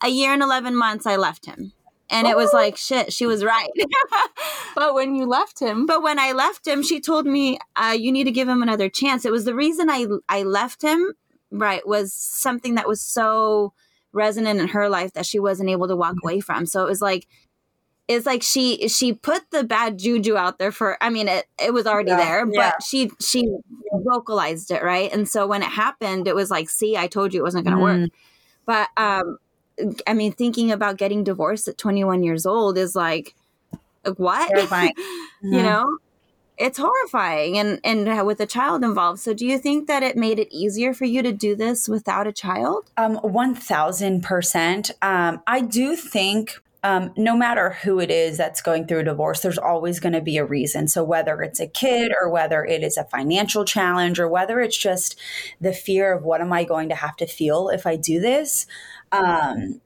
A 0.03 0.09
year 0.09 0.33
and 0.33 0.41
11 0.41 0.75
months 0.75 1.05
i 1.05 1.15
left 1.15 1.45
him 1.45 1.73
and 2.11 2.27
it 2.27 2.35
was 2.35 2.53
like 2.53 2.77
shit 2.77 3.11
she 3.11 3.25
was 3.25 3.43
right 3.43 3.69
but 4.75 4.93
when 4.93 5.15
you 5.15 5.25
left 5.25 5.59
him, 5.59 5.85
but 5.85 6.01
when 6.03 6.19
I 6.19 6.31
left 6.31 6.65
him, 6.67 6.83
she 6.83 6.99
told 6.99 7.25
me, 7.25 7.59
uh, 7.75 7.95
"You 7.97 8.11
need 8.11 8.25
to 8.25 8.31
give 8.31 8.47
him 8.47 8.61
another 8.61 8.89
chance." 8.89 9.25
It 9.25 9.31
was 9.31 9.45
the 9.45 9.55
reason 9.55 9.89
I 9.89 10.07
I 10.29 10.43
left 10.43 10.81
him. 10.81 11.13
Right, 11.51 11.85
was 11.85 12.13
something 12.13 12.75
that 12.75 12.87
was 12.87 13.01
so 13.01 13.73
resonant 14.13 14.59
in 14.61 14.69
her 14.69 14.87
life 14.89 15.13
that 15.13 15.25
she 15.25 15.39
wasn't 15.39 15.69
able 15.69 15.87
to 15.87 15.95
walk 15.95 16.15
away 16.23 16.39
from. 16.39 16.65
So 16.65 16.81
it 16.83 16.87
was 16.87 17.01
like, 17.01 17.27
it's 18.07 18.25
like 18.25 18.41
she 18.41 18.87
she 18.87 19.13
put 19.13 19.49
the 19.51 19.63
bad 19.63 19.99
juju 19.99 20.37
out 20.37 20.59
there 20.59 20.71
for. 20.71 20.97
I 21.03 21.09
mean, 21.09 21.27
it 21.27 21.45
it 21.61 21.73
was 21.73 21.85
already 21.87 22.11
Yeah, 22.11 22.17
there, 22.17 22.45
but 22.45 22.53
yeah. 22.55 22.71
she 22.85 23.11
she 23.19 23.49
vocalized 23.91 24.71
it 24.71 24.83
right, 24.83 25.11
and 25.11 25.27
so 25.27 25.45
when 25.47 25.61
it 25.61 25.69
happened, 25.69 26.27
it 26.27 26.35
was 26.35 26.49
like, 26.49 26.69
"See, 26.69 26.95
I 26.97 27.07
told 27.07 27.33
you 27.33 27.41
it 27.41 27.43
wasn't 27.43 27.65
going 27.65 27.77
to 27.77 27.83
work." 27.83 28.09
But 28.65 28.89
um, 28.97 29.37
I 30.07 30.13
mean, 30.13 30.31
thinking 30.31 30.71
about 30.71 30.97
getting 30.97 31.23
divorced 31.23 31.67
at 31.67 31.77
21 31.77 32.23
years 32.23 32.45
old 32.45 32.77
is 32.77 32.95
like, 32.95 33.35
what? 34.17 34.49
Terrifying. 34.49 34.93
you 35.43 35.59
Mhm. 35.59 35.63
know 35.63 35.97
it's 36.57 36.77
horrifying 36.77 37.57
and 37.57 37.79
and 37.83 38.27
with 38.27 38.39
a 38.39 38.45
child 38.45 38.83
involved 38.83 39.19
so 39.19 39.33
do 39.33 39.45
you 39.47 39.57
think 39.57 39.87
that 39.87 40.03
it 40.03 40.15
made 40.15 40.37
it 40.37 40.47
easier 40.51 40.93
for 40.93 41.05
you 41.05 41.23
to 41.23 41.31
do 41.31 41.55
this 41.55 41.89
without 41.89 42.27
a 42.27 42.31
child 42.31 42.91
Um, 42.97 43.15
one 43.17 43.55
thousand 43.55 44.21
percent. 44.21 44.91
Um, 45.01 45.41
I 45.47 45.61
do 45.61 45.95
think. 45.95 46.61
Um, 46.83 47.13
no 47.15 47.35
matter 47.37 47.77
who 47.83 47.99
it 47.99 48.09
is 48.09 48.37
that's 48.37 48.59
going 48.59 48.87
through 48.87 49.01
a 49.01 49.03
divorce, 49.03 49.41
there's 49.41 49.59
always 49.59 49.99
going 49.99 50.13
to 50.13 50.21
be 50.21 50.37
a 50.37 50.43
reason. 50.45 50.87
So, 50.87 51.03
whether 51.03 51.43
it's 51.43 51.59
a 51.59 51.67
kid 51.67 52.11
or 52.19 52.27
whether 52.27 52.65
it 52.65 52.81
is 52.83 52.97
a 52.97 53.03
financial 53.03 53.65
challenge 53.65 54.19
or 54.19 54.27
whether 54.27 54.59
it's 54.59 54.75
just 54.77 55.15
the 55.59 55.73
fear 55.73 56.11
of 56.11 56.23
what 56.23 56.41
am 56.41 56.51
I 56.51 56.63
going 56.63 56.89
to 56.89 56.95
have 56.95 57.15
to 57.17 57.27
feel 57.27 57.69
if 57.69 57.85
I 57.85 57.97
do 57.97 58.19
this, 58.19 58.65
um, 59.11 59.81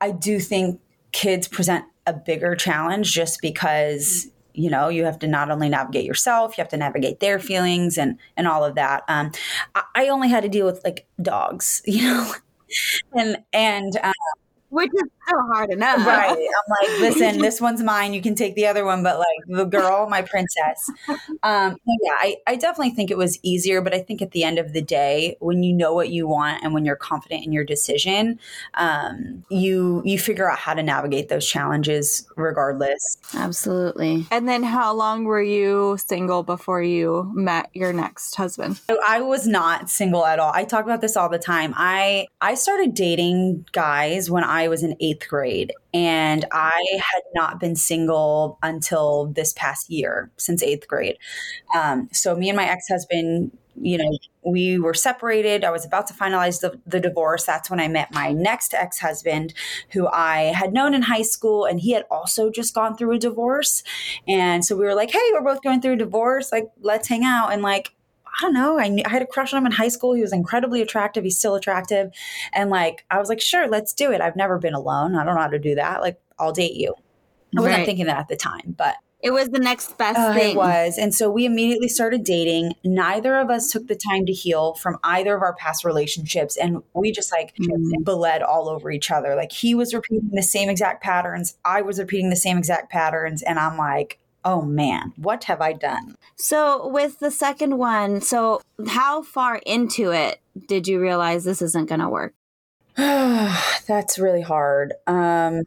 I 0.00 0.12
do 0.12 0.40
think 0.40 0.80
kids 1.12 1.48
present 1.48 1.84
a 2.06 2.12
bigger 2.12 2.54
challenge 2.56 3.12
just 3.12 3.40
because 3.42 4.28
you 4.54 4.70
know 4.70 4.88
you 4.88 5.04
have 5.04 5.18
to 5.20 5.26
not 5.28 5.50
only 5.50 5.68
navigate 5.68 6.04
yourself 6.04 6.56
you 6.56 6.62
have 6.62 6.68
to 6.70 6.76
navigate 6.76 7.20
their 7.20 7.38
feelings 7.38 7.98
and 7.98 8.18
and 8.36 8.48
all 8.48 8.64
of 8.64 8.74
that. 8.76 9.02
Um 9.08 9.32
i, 9.74 9.82
I 9.96 10.08
only 10.08 10.28
had 10.28 10.42
to 10.44 10.48
deal 10.48 10.66
with 10.66 10.82
like 10.84 11.06
dogs 11.22 11.82
you 11.86 12.02
know? 12.02 12.32
And 13.14 13.38
and 13.52 13.96
um, 14.02 14.12
which 14.70 14.90
is 14.94 15.10
still 15.26 15.42
hard 15.52 15.70
enough. 15.70 16.06
Right. 16.06 16.30
I'm 16.30 16.70
like, 16.70 17.00
listen, 17.00 17.38
this 17.42 17.60
one's 17.60 17.82
mine. 17.82 18.14
You 18.14 18.22
can 18.22 18.34
take 18.34 18.54
the 18.54 18.66
other 18.66 18.84
one, 18.84 19.02
but 19.02 19.18
like 19.18 19.26
the 19.46 19.64
girl, 19.64 20.08
my 20.08 20.22
princess. 20.22 20.90
Um, 21.42 21.76
yeah, 22.02 22.12
I, 22.12 22.36
I 22.46 22.56
definitely 22.56 22.94
think 22.94 23.10
it 23.10 23.18
was 23.18 23.38
easier, 23.42 23.80
but 23.80 23.94
I 23.94 23.98
think 23.98 24.22
at 24.22 24.30
the 24.30 24.44
end 24.44 24.58
of 24.58 24.72
the 24.72 24.82
day, 24.82 25.36
when 25.40 25.62
you 25.62 25.72
know 25.72 25.92
what 25.92 26.10
you 26.10 26.26
want 26.26 26.62
and 26.62 26.72
when 26.72 26.84
you're 26.84 26.96
confident 26.96 27.44
in 27.44 27.52
your 27.52 27.64
decision, 27.64 28.38
um, 28.74 29.44
you 29.50 30.02
you 30.04 30.18
figure 30.18 30.50
out 30.50 30.58
how 30.58 30.74
to 30.74 30.82
navigate 30.82 31.28
those 31.28 31.46
challenges 31.46 32.26
regardless. 32.36 33.18
Absolutely. 33.34 34.26
And 34.30 34.48
then 34.48 34.62
how 34.62 34.94
long 34.94 35.24
were 35.24 35.42
you 35.42 35.96
single 35.98 36.42
before 36.42 36.82
you 36.82 37.30
met 37.34 37.70
your 37.72 37.92
next 37.92 38.34
husband? 38.36 38.80
So 38.88 38.98
I 39.06 39.20
was 39.20 39.46
not 39.46 39.90
single 39.90 40.24
at 40.24 40.38
all. 40.38 40.52
I 40.54 40.64
talk 40.64 40.84
about 40.84 41.00
this 41.00 41.16
all 41.16 41.28
the 41.28 41.38
time. 41.38 41.74
I 41.76 42.28
I 42.40 42.54
started 42.54 42.94
dating 42.94 43.66
guys 43.72 44.30
when 44.30 44.44
I 44.44 44.68
was 44.68 44.82
in 44.82 44.96
eighth 45.00 45.15
grade, 45.28 45.72
and 45.94 46.44
I 46.52 46.84
had 46.92 47.22
not 47.34 47.60
been 47.60 47.76
single 47.76 48.58
until 48.62 49.26
this 49.26 49.52
past 49.52 49.90
year, 49.90 50.30
since 50.36 50.62
eighth 50.62 50.88
grade. 50.88 51.16
Um, 51.76 52.08
so 52.12 52.34
me 52.34 52.48
and 52.48 52.56
my 52.56 52.68
ex 52.68 52.88
husband, 52.88 53.56
you 53.80 53.98
know, 53.98 54.10
we 54.44 54.78
were 54.78 54.94
separated. 54.94 55.64
I 55.64 55.70
was 55.70 55.84
about 55.84 56.06
to 56.06 56.14
finalize 56.14 56.60
the, 56.60 56.80
the 56.86 57.00
divorce. 57.00 57.44
That's 57.44 57.68
when 57.68 57.80
I 57.80 57.88
met 57.88 58.14
my 58.14 58.32
next 58.32 58.74
ex 58.74 58.98
husband, 58.98 59.52
who 59.90 60.06
I 60.08 60.52
had 60.54 60.72
known 60.72 60.94
in 60.94 61.02
high 61.02 61.22
school, 61.22 61.64
and 61.64 61.80
he 61.80 61.92
had 61.92 62.04
also 62.10 62.50
just 62.50 62.74
gone 62.74 62.96
through 62.96 63.12
a 63.12 63.18
divorce. 63.18 63.82
And 64.28 64.64
so 64.64 64.76
we 64.76 64.84
were 64.84 64.94
like, 64.94 65.10
hey, 65.10 65.30
we're 65.32 65.42
both 65.42 65.62
going 65.62 65.82
through 65.82 65.94
a 65.94 65.96
divorce. 65.96 66.52
Like, 66.52 66.68
let's 66.80 67.08
hang 67.08 67.24
out. 67.24 67.52
And 67.52 67.62
like, 67.62 67.95
I 68.38 68.42
don't 68.42 68.52
know. 68.54 68.78
I, 68.78 68.88
knew, 68.88 69.02
I 69.06 69.08
had 69.08 69.22
a 69.22 69.26
crush 69.26 69.52
on 69.54 69.58
him 69.58 69.66
in 69.66 69.72
high 69.72 69.88
school. 69.88 70.12
He 70.14 70.20
was 70.20 70.32
incredibly 70.32 70.82
attractive. 70.82 71.24
He's 71.24 71.38
still 71.38 71.54
attractive. 71.54 72.10
And 72.52 72.68
like, 72.70 73.04
I 73.10 73.18
was 73.18 73.28
like, 73.28 73.40
sure, 73.40 73.66
let's 73.68 73.92
do 73.94 74.12
it. 74.12 74.20
I've 74.20 74.36
never 74.36 74.58
been 74.58 74.74
alone. 74.74 75.14
I 75.14 75.24
don't 75.24 75.34
know 75.36 75.40
how 75.40 75.48
to 75.48 75.58
do 75.58 75.74
that. 75.76 76.00
Like, 76.02 76.20
I'll 76.38 76.52
date 76.52 76.74
you. 76.74 76.94
I 77.56 77.60
wasn't 77.60 77.78
Right. 77.78 77.86
thinking 77.86 78.06
that 78.06 78.18
at 78.18 78.28
the 78.28 78.36
time, 78.36 78.74
but 78.76 78.96
It 79.22 79.30
was 79.30 79.48
the 79.48 79.58
next 79.58 79.96
best 79.96 80.18
uh, 80.18 80.34
thing. 80.34 80.50
it 80.50 80.56
was. 80.56 80.98
And 80.98 81.14
so 81.14 81.30
we 81.30 81.46
immediately 81.46 81.88
started 81.88 82.22
dating. 82.24 82.74
Neither 82.84 83.38
of 83.38 83.48
us 83.48 83.70
took 83.70 83.86
the 83.86 83.94
time 83.96 84.26
to 84.26 84.32
heal 84.32 84.74
from 84.74 84.98
either 85.02 85.34
of 85.34 85.40
our 85.40 85.54
past 85.54 85.84
relationships. 85.84 86.58
And 86.58 86.82
we 86.92 87.12
just 87.12 87.32
like 87.32 87.54
Mhm. 87.58 88.04
bled 88.04 88.42
all 88.42 88.68
over 88.68 88.90
each 88.90 89.10
other. 89.10 89.34
Like 89.34 89.52
he 89.52 89.74
was 89.74 89.94
repeating 89.94 90.28
the 90.32 90.42
same 90.42 90.68
exact 90.68 91.02
patterns. 91.02 91.56
I 91.64 91.80
was 91.80 91.98
repeating 91.98 92.28
the 92.28 92.36
same 92.36 92.58
exact 92.58 92.90
patterns. 92.92 93.42
And 93.42 93.58
I'm 93.58 93.78
like, 93.78 94.18
oh 94.46 94.62
man, 94.62 95.12
what 95.16 95.44
have 95.44 95.60
I 95.60 95.74
done? 95.74 96.16
So 96.36 96.88
with 96.88 97.18
the 97.18 97.30
second 97.30 97.76
one, 97.76 98.22
so 98.22 98.62
how 98.86 99.20
far 99.22 99.56
into 99.66 100.12
it 100.12 100.40
did 100.66 100.86
you 100.88 101.00
realize 101.00 101.44
this 101.44 101.60
isn't 101.60 101.88
going 101.88 102.00
to 102.00 102.08
work? 102.08 102.32
That's 102.96 104.18
really 104.18 104.40
hard. 104.40 104.94
Um, 105.06 105.64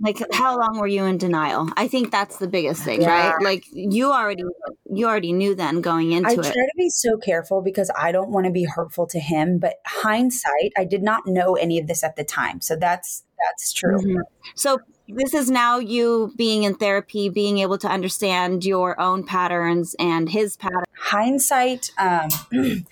Like 0.00 0.18
how 0.32 0.56
long 0.56 0.78
were 0.78 0.86
you 0.86 1.04
in 1.06 1.18
denial? 1.18 1.68
I 1.76 1.88
think 1.88 2.12
that's 2.12 2.36
the 2.36 2.46
biggest 2.46 2.84
thing, 2.84 3.02
Yeah. 3.02 3.30
right? 3.32 3.42
Like 3.42 3.64
you 3.72 4.12
already 4.12 4.44
you 4.92 5.08
already 5.08 5.32
knew 5.32 5.56
then 5.56 5.80
going 5.80 6.12
into 6.12 6.28
I 6.30 6.32
it. 6.34 6.38
I 6.38 6.42
try 6.42 6.52
to 6.52 6.72
be 6.76 6.88
so 6.88 7.16
careful 7.16 7.62
because 7.62 7.90
I 7.98 8.12
don't 8.12 8.30
want 8.30 8.46
to 8.46 8.52
be 8.52 8.62
hurtful 8.64 9.06
to 9.08 9.18
him. 9.18 9.58
But 9.58 9.74
hindsight, 9.86 10.70
I 10.76 10.84
did 10.84 11.02
not 11.02 11.26
know 11.26 11.54
any 11.56 11.80
of 11.80 11.88
this 11.88 12.04
at 12.04 12.14
the 12.14 12.22
time. 12.22 12.60
So 12.60 12.76
that's 12.76 13.24
that's 13.44 13.72
true. 13.72 13.98
Mhm. 13.98 14.20
So 14.54 14.78
this 15.08 15.32
is 15.32 15.50
now 15.50 15.78
you 15.78 16.32
being 16.36 16.64
in 16.64 16.74
therapy, 16.74 17.30
being 17.30 17.58
able 17.58 17.78
to 17.78 17.88
understand 17.88 18.64
your 18.64 19.00
own 19.00 19.24
patterns 19.24 19.96
and 19.98 20.28
his 20.28 20.56
patterns. 20.56 20.84
hindsight, 20.96 21.90
um, 21.98 22.28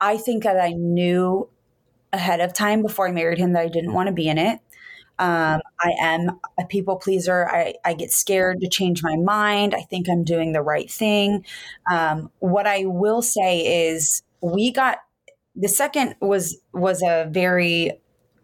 I 0.00 0.18
think 0.18 0.42
that 0.42 0.60
I 0.60 0.72
knew 0.72 1.48
ahead 2.12 2.40
of 2.40 2.52
time 2.52 2.82
before 2.82 3.08
I 3.08 3.12
married 3.12 3.38
him 3.38 3.54
that 3.54 3.62
I 3.62 3.68
didn't 3.68 3.94
want 3.94 4.08
to 4.08 4.12
be 4.12 4.28
in 4.28 4.36
it. 4.36 4.60
Um, 5.18 5.60
I 5.80 5.92
am 6.00 6.40
a 6.58 6.64
people 6.66 6.96
pleaser. 6.96 7.48
I, 7.48 7.74
I 7.84 7.94
get 7.94 8.10
scared 8.10 8.60
to 8.60 8.68
change 8.68 9.02
my 9.02 9.16
mind. 9.16 9.74
I 9.74 9.82
think 9.82 10.08
I'm 10.10 10.24
doing 10.24 10.52
the 10.52 10.62
right 10.62 10.90
thing. 10.90 11.44
Um, 11.90 12.30
what 12.40 12.66
I 12.66 12.84
will 12.84 13.22
say 13.22 13.86
is, 13.86 14.22
we 14.40 14.72
got 14.72 14.98
the 15.54 15.68
second 15.68 16.16
was 16.20 16.58
was 16.72 17.02
a 17.02 17.28
very 17.30 17.92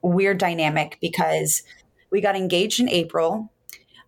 weird 0.03 0.39
dynamic 0.39 0.99
because 1.01 1.63
we 2.11 2.21
got 2.21 2.37
engaged 2.37 2.81
in 2.81 2.89
April, 2.89 3.53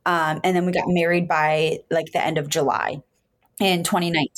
um, 0.07 0.40
and 0.45 0.57
then 0.57 0.66
we 0.66 0.73
got 0.73 0.88
married 0.88 1.28
by 1.28 1.80
like 1.90 2.12
the 2.12 2.25
end 2.25 2.38
of 2.38 2.49
July 2.49 3.02
in 3.61 3.85
2019 3.85 4.30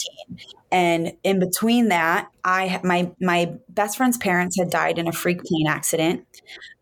and 0.73 1.13
in 1.23 1.39
between 1.39 1.89
that 1.89 2.29
i 2.45 2.81
my 2.83 3.09
my 3.21 3.55
best 3.69 3.97
friend's 3.97 4.19
parents 4.19 4.59
had 4.59 4.69
died 4.69 4.99
in 4.99 5.07
a 5.07 5.13
freak 5.13 5.41
plane 5.45 5.69
accident. 5.69 6.27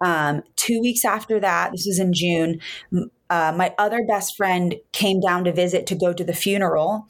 Um, 0.01 0.43
two 0.57 0.81
weeks 0.81 1.05
after 1.05 1.39
that 1.39 1.73
this 1.73 1.85
was 1.87 1.99
in 1.99 2.15
june 2.15 2.61
uh, 3.31 3.53
my 3.57 3.73
other 3.79 4.05
best 4.09 4.37
friend 4.37 4.75
came 4.93 5.21
down 5.21 5.45
to 5.45 5.53
visit 5.53 5.87
to 5.87 5.95
go 5.95 6.13
to 6.13 6.25
the 6.25 6.33
funeral. 6.33 7.07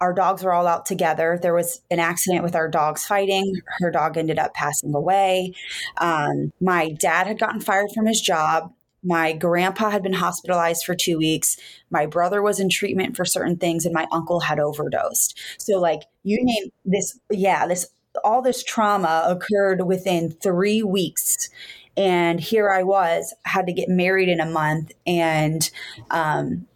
Our 0.00 0.14
dogs 0.14 0.44
were 0.44 0.52
all 0.52 0.68
out 0.68 0.86
together. 0.86 1.36
There 1.42 1.52
was 1.52 1.80
an 1.90 1.98
accident 1.98 2.44
with 2.44 2.54
our 2.54 2.68
dogs 2.68 3.04
fighting. 3.04 3.52
Her 3.80 3.90
dog 3.90 4.16
ended 4.16 4.38
up 4.38 4.54
passing 4.54 4.94
away. 4.94 5.54
Um, 5.96 6.52
my 6.60 6.90
dad 6.90 7.26
had 7.26 7.40
gotten 7.40 7.60
fired 7.60 7.88
from 7.92 8.06
his 8.06 8.20
job 8.20 8.72
my 9.02 9.32
grandpa 9.32 9.90
had 9.90 10.02
been 10.02 10.12
hospitalized 10.12 10.84
for 10.84 10.94
two 10.94 11.18
weeks 11.18 11.56
my 11.90 12.06
brother 12.06 12.42
was 12.42 12.60
in 12.60 12.68
treatment 12.68 13.16
for 13.16 13.24
certain 13.24 13.56
things 13.56 13.84
and 13.84 13.94
my 13.94 14.06
uncle 14.12 14.40
had 14.40 14.58
overdosed 14.58 15.38
so 15.58 15.78
like 15.78 16.02
you 16.22 16.38
name 16.40 16.70
this 16.84 17.18
yeah 17.30 17.66
this 17.66 17.86
all 18.24 18.42
this 18.42 18.64
trauma 18.64 19.24
occurred 19.26 19.86
within 19.86 20.30
three 20.30 20.82
weeks 20.82 21.48
and 21.96 22.40
here 22.40 22.70
i 22.70 22.82
was 22.82 23.34
had 23.44 23.66
to 23.66 23.72
get 23.72 23.88
married 23.88 24.28
in 24.28 24.40
a 24.40 24.46
month 24.46 24.92
and 25.06 25.70
um, 26.10 26.66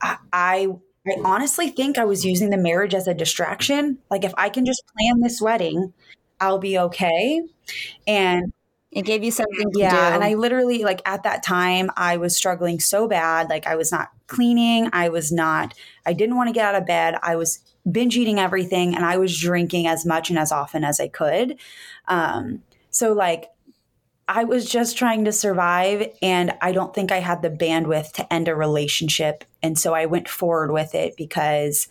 I, 0.00 0.16
I 0.32 0.68
I 1.06 1.16
honestly 1.24 1.68
think 1.68 1.98
I 1.98 2.04
was 2.04 2.24
using 2.24 2.50
the 2.50 2.56
marriage 2.56 2.94
as 2.94 3.06
a 3.06 3.14
distraction. 3.14 3.98
Like, 4.10 4.24
if 4.24 4.32
I 4.36 4.48
can 4.48 4.66
just 4.66 4.82
plan 4.96 5.20
this 5.20 5.40
wedding, 5.40 5.92
I'll 6.40 6.58
be 6.58 6.78
okay. 6.78 7.42
And 8.06 8.52
It 8.96 9.04
gave 9.04 9.22
you 9.22 9.30
something 9.30 9.70
to 9.72 9.78
yeah, 9.78 10.14
and 10.14 10.24
I 10.24 10.32
literally 10.36 10.82
like 10.82 11.02
at 11.04 11.22
that 11.24 11.42
time 11.42 11.90
I 11.98 12.16
was 12.16 12.34
struggling 12.34 12.80
so 12.80 13.06
bad. 13.06 13.50
Like 13.50 13.66
I 13.66 13.76
was 13.76 13.92
not 13.92 14.08
cleaning, 14.26 14.88
I 14.94 15.10
was 15.10 15.30
not 15.30 15.74
I 16.06 16.14
didn't 16.14 16.34
want 16.34 16.48
to 16.48 16.54
get 16.54 16.64
out 16.64 16.80
of 16.80 16.86
bed. 16.86 17.16
I 17.22 17.36
was 17.36 17.60
binge 17.92 18.16
eating 18.16 18.38
everything 18.38 18.96
and 18.96 19.04
I 19.04 19.18
was 19.18 19.38
drinking 19.38 19.86
as 19.86 20.06
much 20.06 20.30
and 20.30 20.38
as 20.38 20.50
often 20.50 20.82
as 20.82 20.98
I 20.98 21.08
could. 21.08 21.58
Um 22.08 22.62
so 22.88 23.12
like 23.12 23.50
I 24.28 24.44
was 24.44 24.64
just 24.64 24.96
trying 24.96 25.26
to 25.26 25.32
survive 25.32 26.10
and 26.22 26.54
I 26.62 26.72
don't 26.72 26.94
think 26.94 27.12
I 27.12 27.20
had 27.20 27.42
the 27.42 27.50
bandwidth 27.50 28.12
to 28.12 28.32
end 28.32 28.48
a 28.48 28.56
relationship 28.56 29.44
and 29.62 29.78
so 29.78 29.92
I 29.92 30.06
went 30.06 30.26
forward 30.26 30.72
with 30.72 30.94
it 30.94 31.18
because 31.18 31.86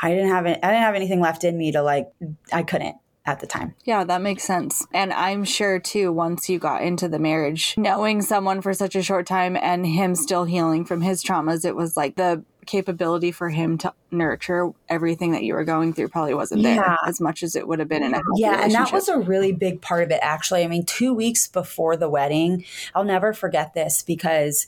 I 0.00 0.10
didn't 0.10 0.30
have 0.30 0.46
it, 0.46 0.60
I 0.62 0.68
didn't 0.68 0.84
have 0.84 0.94
anything 0.94 1.20
left 1.20 1.42
in 1.42 1.58
me 1.58 1.72
to 1.72 1.82
like 1.82 2.08
I 2.52 2.62
couldn't 2.62 2.98
at 3.26 3.40
the 3.40 3.46
time. 3.46 3.74
Yeah, 3.84 4.04
that 4.04 4.22
makes 4.22 4.44
sense. 4.44 4.86
And 4.94 5.12
I'm 5.12 5.44
sure 5.44 5.78
too, 5.78 6.12
once 6.12 6.48
you 6.48 6.58
got 6.58 6.82
into 6.82 7.08
the 7.08 7.18
marriage, 7.18 7.74
knowing 7.76 8.22
someone 8.22 8.62
for 8.62 8.72
such 8.72 8.94
a 8.94 9.02
short 9.02 9.26
time 9.26 9.56
and 9.60 9.84
him 9.86 10.14
still 10.14 10.44
healing 10.44 10.84
from 10.84 11.00
his 11.02 11.22
traumas, 11.24 11.64
it 11.64 11.74
was 11.76 11.96
like 11.96 12.14
the 12.14 12.44
capability 12.66 13.30
for 13.30 13.48
him 13.48 13.78
to 13.78 13.92
nurture 14.10 14.70
everything 14.88 15.30
that 15.32 15.44
you 15.44 15.54
were 15.54 15.64
going 15.64 15.92
through 15.92 16.08
probably 16.08 16.34
wasn't 16.34 16.62
there 16.62 16.74
Yeah. 16.74 16.96
as 17.06 17.20
much 17.20 17.42
as 17.44 17.54
it 17.54 17.68
would 17.68 17.78
have 17.78 17.88
been 17.88 18.02
in 18.02 18.12
a 18.14 18.20
Yeah, 18.36 18.60
and 18.62 18.72
that 18.72 18.92
was 18.92 19.08
a 19.08 19.18
really 19.18 19.52
big 19.52 19.80
part 19.80 20.02
of 20.02 20.10
it, 20.10 20.18
actually. 20.22 20.64
I 20.64 20.66
mean, 20.66 20.84
two 20.84 21.14
weeks 21.14 21.46
before 21.46 21.96
the 21.96 22.08
wedding, 22.08 22.64
I'll 22.94 23.04
never 23.04 23.32
forget 23.32 23.74
this 23.74 24.02
because 24.02 24.66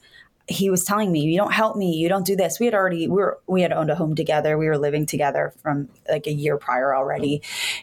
he 0.48 0.70
was 0.70 0.84
telling 0.84 1.12
me, 1.12 1.20
"You 1.20 1.36
don't 1.36 1.52
help 1.52 1.76
me. 1.76 1.92
You 1.92 2.08
don't 2.08 2.26
do 2.26 2.34
this." 2.34 2.58
We 2.58 2.66
had 2.66 2.74
already 2.74 3.06
we 3.06 3.16
were 3.16 3.38
we 3.46 3.62
had 3.62 3.72
owned 3.72 3.90
a 3.90 3.94
home 3.94 4.14
together. 4.14 4.56
We 4.56 4.66
were 4.66 4.78
living 4.78 5.06
together 5.06 5.52
from 5.62 5.88
like 6.08 6.26
a 6.26 6.32
year 6.32 6.56
prior 6.56 6.94
already, 6.94 7.42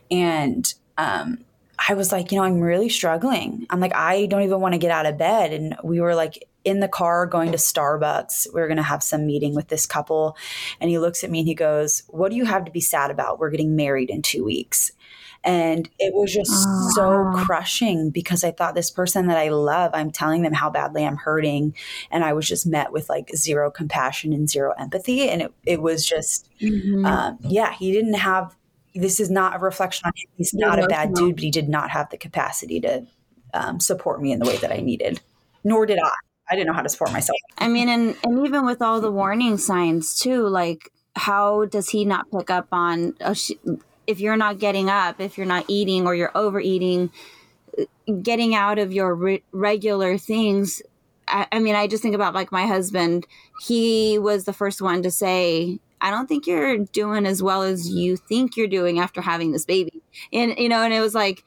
and 0.09 0.73
um, 0.97 1.45
I 1.87 1.93
was 1.93 2.11
like, 2.11 2.31
you 2.31 2.37
know, 2.37 2.43
I'm 2.43 2.59
really 2.59 2.89
struggling. 2.89 3.67
I'm 3.69 3.79
like, 3.79 3.95
I 3.95 4.25
don't 4.25 4.41
even 4.41 4.59
want 4.59 4.73
to 4.73 4.79
get 4.79 4.91
out 4.91 5.05
of 5.05 5.17
bed, 5.17 5.53
and 5.53 5.77
we 5.83 6.01
were 6.01 6.15
like 6.15 6.47
in 6.63 6.79
the 6.79 6.87
car 6.87 7.27
going 7.27 7.51
to 7.51 7.57
Starbucks. 7.57 8.47
We 8.53 8.59
were 8.59 8.67
going 8.67 8.77
to 8.77 8.83
have 8.83 9.03
some 9.03 9.27
meeting 9.27 9.53
with 9.53 9.67
this 9.67 9.85
couple, 9.85 10.35
and 10.81 10.89
he 10.89 10.97
looks 10.97 11.23
at 11.23 11.29
me 11.29 11.39
and 11.39 11.47
he 11.47 11.53
goes, 11.53 12.03
"What 12.07 12.31
do 12.31 12.37
you 12.37 12.45
have 12.45 12.65
to 12.65 12.71
be 12.71 12.81
sad 12.81 13.11
about? 13.11 13.39
We're 13.39 13.51
getting 13.51 13.75
married 13.75 14.09
in 14.09 14.23
two 14.23 14.43
weeks." 14.43 14.91
And 15.45 15.87
it 15.99 16.13
was 16.13 16.33
just 16.33 16.51
Oh, 16.51 16.91
so 16.95 17.43
crushing 17.45 18.09
because 18.09 18.43
I 18.43 18.51
thought 18.51 18.73
this 18.73 18.89
person 18.89 19.27
that 19.27 19.37
I 19.37 19.49
love, 19.49 19.91
I'm 19.93 20.11
telling 20.11 20.41
them 20.41 20.53
how 20.53 20.69
badly 20.71 21.05
I'm 21.05 21.17
hurting. 21.17 21.75
And 22.09 22.23
I 22.23 22.33
was 22.33 22.47
just 22.47 22.65
met 22.65 22.91
with 22.91 23.07
like 23.09 23.29
zero 23.35 23.69
compassion 23.69 24.33
and 24.33 24.49
zero 24.49 24.73
empathy. 24.79 25.29
And 25.29 25.43
it, 25.43 25.53
it 25.65 25.81
was 25.81 26.05
just, 26.05 26.49
Mhm. 26.59 27.05
um, 27.05 27.37
yeah, 27.41 27.73
he 27.73 27.91
didn't 27.91 28.15
have, 28.15 28.55
this 28.95 29.19
is 29.19 29.29
not 29.29 29.55
a 29.55 29.59
reflection 29.59 30.07
on 30.07 30.13
him. 30.15 30.27
He's 30.35 30.53
No, 30.53 30.67
not 30.69 30.83
a 30.83 30.87
bad 30.87 31.13
dude, 31.13 31.35
but 31.35 31.43
he 31.43 31.51
did 31.51 31.69
not 31.69 31.91
have 31.91 32.09
the 32.09 32.17
capacity 32.17 32.81
to 32.81 33.05
um, 33.53 33.79
support 33.79 34.21
me 34.21 34.31
in 34.31 34.39
the 34.39 34.45
way 34.45 34.57
that 34.57 34.71
I 34.71 34.77
needed. 34.77 35.21
Nor 35.63 35.85
did 35.85 35.99
I. 35.99 36.09
I 36.49 36.55
didn't 36.55 36.67
know 36.67 36.73
how 36.73 36.81
to 36.81 36.89
support 36.89 37.11
myself. 37.11 37.37
I 37.57 37.67
mean, 37.67 37.89
and, 37.89 38.15
and 38.23 38.45
even 38.45 38.65
with 38.65 38.81
all 38.81 38.99
the 39.01 39.11
warning 39.11 39.57
signs 39.57 40.17
too, 40.17 40.47
like 40.47 40.91
how 41.15 41.65
does 41.65 41.89
he 41.89 42.03
not 42.05 42.25
pick 42.31 42.49
up 42.49 42.67
on 42.71 43.13
oh, 43.21 43.33
sh- 43.33 43.51
if 44.07 44.19
you're 44.19 44.37
not 44.37 44.59
getting 44.59 44.89
up, 44.89 45.19
if 45.19 45.37
you're 45.37 45.47
not 45.47 45.65
eating 45.67 46.05
or 46.05 46.15
you're 46.15 46.31
overeating, 46.35 47.11
getting 48.21 48.55
out 48.55 48.79
of 48.79 48.93
your 48.93 49.15
re- 49.15 49.43
regular 49.51 50.17
things? 50.17 50.81
I, 51.27 51.47
I 51.51 51.59
mean, 51.59 51.75
I 51.75 51.87
just 51.87 52.03
think 52.03 52.15
about 52.15 52.33
like 52.33 52.51
my 52.51 52.65
husband. 52.65 53.25
He 53.61 54.19
was 54.19 54.45
the 54.45 54.53
first 54.53 54.81
one 54.81 55.01
to 55.03 55.11
say, 55.11 55.79
I 56.01 56.11
don't 56.11 56.27
think 56.27 56.45
you're 56.45 56.77
doing 56.77 57.25
as 57.25 57.41
well 57.41 57.63
as 57.63 57.89
you 57.89 58.17
think 58.17 58.55
you're 58.55 58.67
doing 58.67 58.99
after 58.99 59.21
having 59.21 59.51
this 59.51 59.65
baby. 59.65 60.03
And, 60.31 60.55
you 60.57 60.69
know, 60.69 60.83
and 60.83 60.93
it 60.93 60.99
was 60.99 61.15
like, 61.15 61.43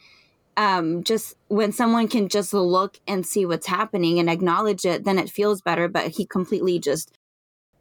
um, 0.57 1.05
just 1.05 1.37
when 1.47 1.71
someone 1.71 2.09
can 2.09 2.29
just 2.29 2.53
look 2.53 2.99
and 3.07 3.25
see 3.25 3.47
what's 3.47 3.69
happening 3.69 4.19
and 4.19 4.29
acknowledge 4.29 4.85
it, 4.85 5.05
then 5.05 5.19
it 5.19 5.31
feels 5.31 5.61
better. 5.61 5.87
But 5.87 6.09
he 6.09 6.27
completely 6.27 6.81
just. 6.81 7.13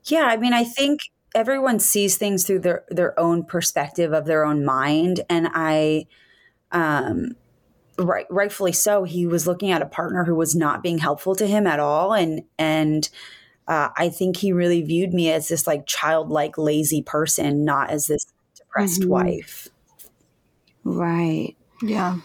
Yeah. 0.06 0.26
I 0.26 0.38
mean, 0.38 0.54
I 0.54 0.64
think 0.64 1.00
everyone 1.36 1.80
sees 1.80 2.18
things 2.18 2.46
through 2.46 2.60
their, 2.60 2.84
their 2.90 3.20
own 3.20 3.44
perspective 3.44 4.14
of 4.14 4.26
their 4.26 4.46
own 4.46 4.66
mind. 4.66 5.22
And 5.30 5.50
I, 5.54 6.08
um, 6.72 7.36
right, 7.98 8.26
rightfully 8.30 8.72
so, 8.72 9.04
he 9.04 9.28
was 9.28 9.48
looking 9.48 9.72
at 9.72 9.82
a 9.82 9.88
partner 9.88 10.24
who 10.24 10.36
was 10.36 10.56
not 10.56 10.84
being 10.84 10.98
helpful 10.98 11.36
to 11.36 11.48
him 11.48 11.68
at 11.68 11.80
all. 11.80 12.14
And, 12.14 12.44
and, 12.58 13.10
uh, 13.68 13.90
I 13.98 14.10
think 14.10 14.38
he 14.38 14.54
really 14.54 14.82
viewed 14.82 15.14
me 15.14 15.30
as 15.32 15.50
this 15.50 15.68
like 15.68 15.86
childlike, 15.86 16.58
lazy 16.58 17.02
person, 17.02 17.66
not 17.66 17.90
as 17.90 18.08
this 18.08 18.26
depressed 18.56 19.02
mm-hmm. 19.02 19.10
wife. 19.10 19.68
Right. 20.84 21.56
Yeah. 21.82 22.20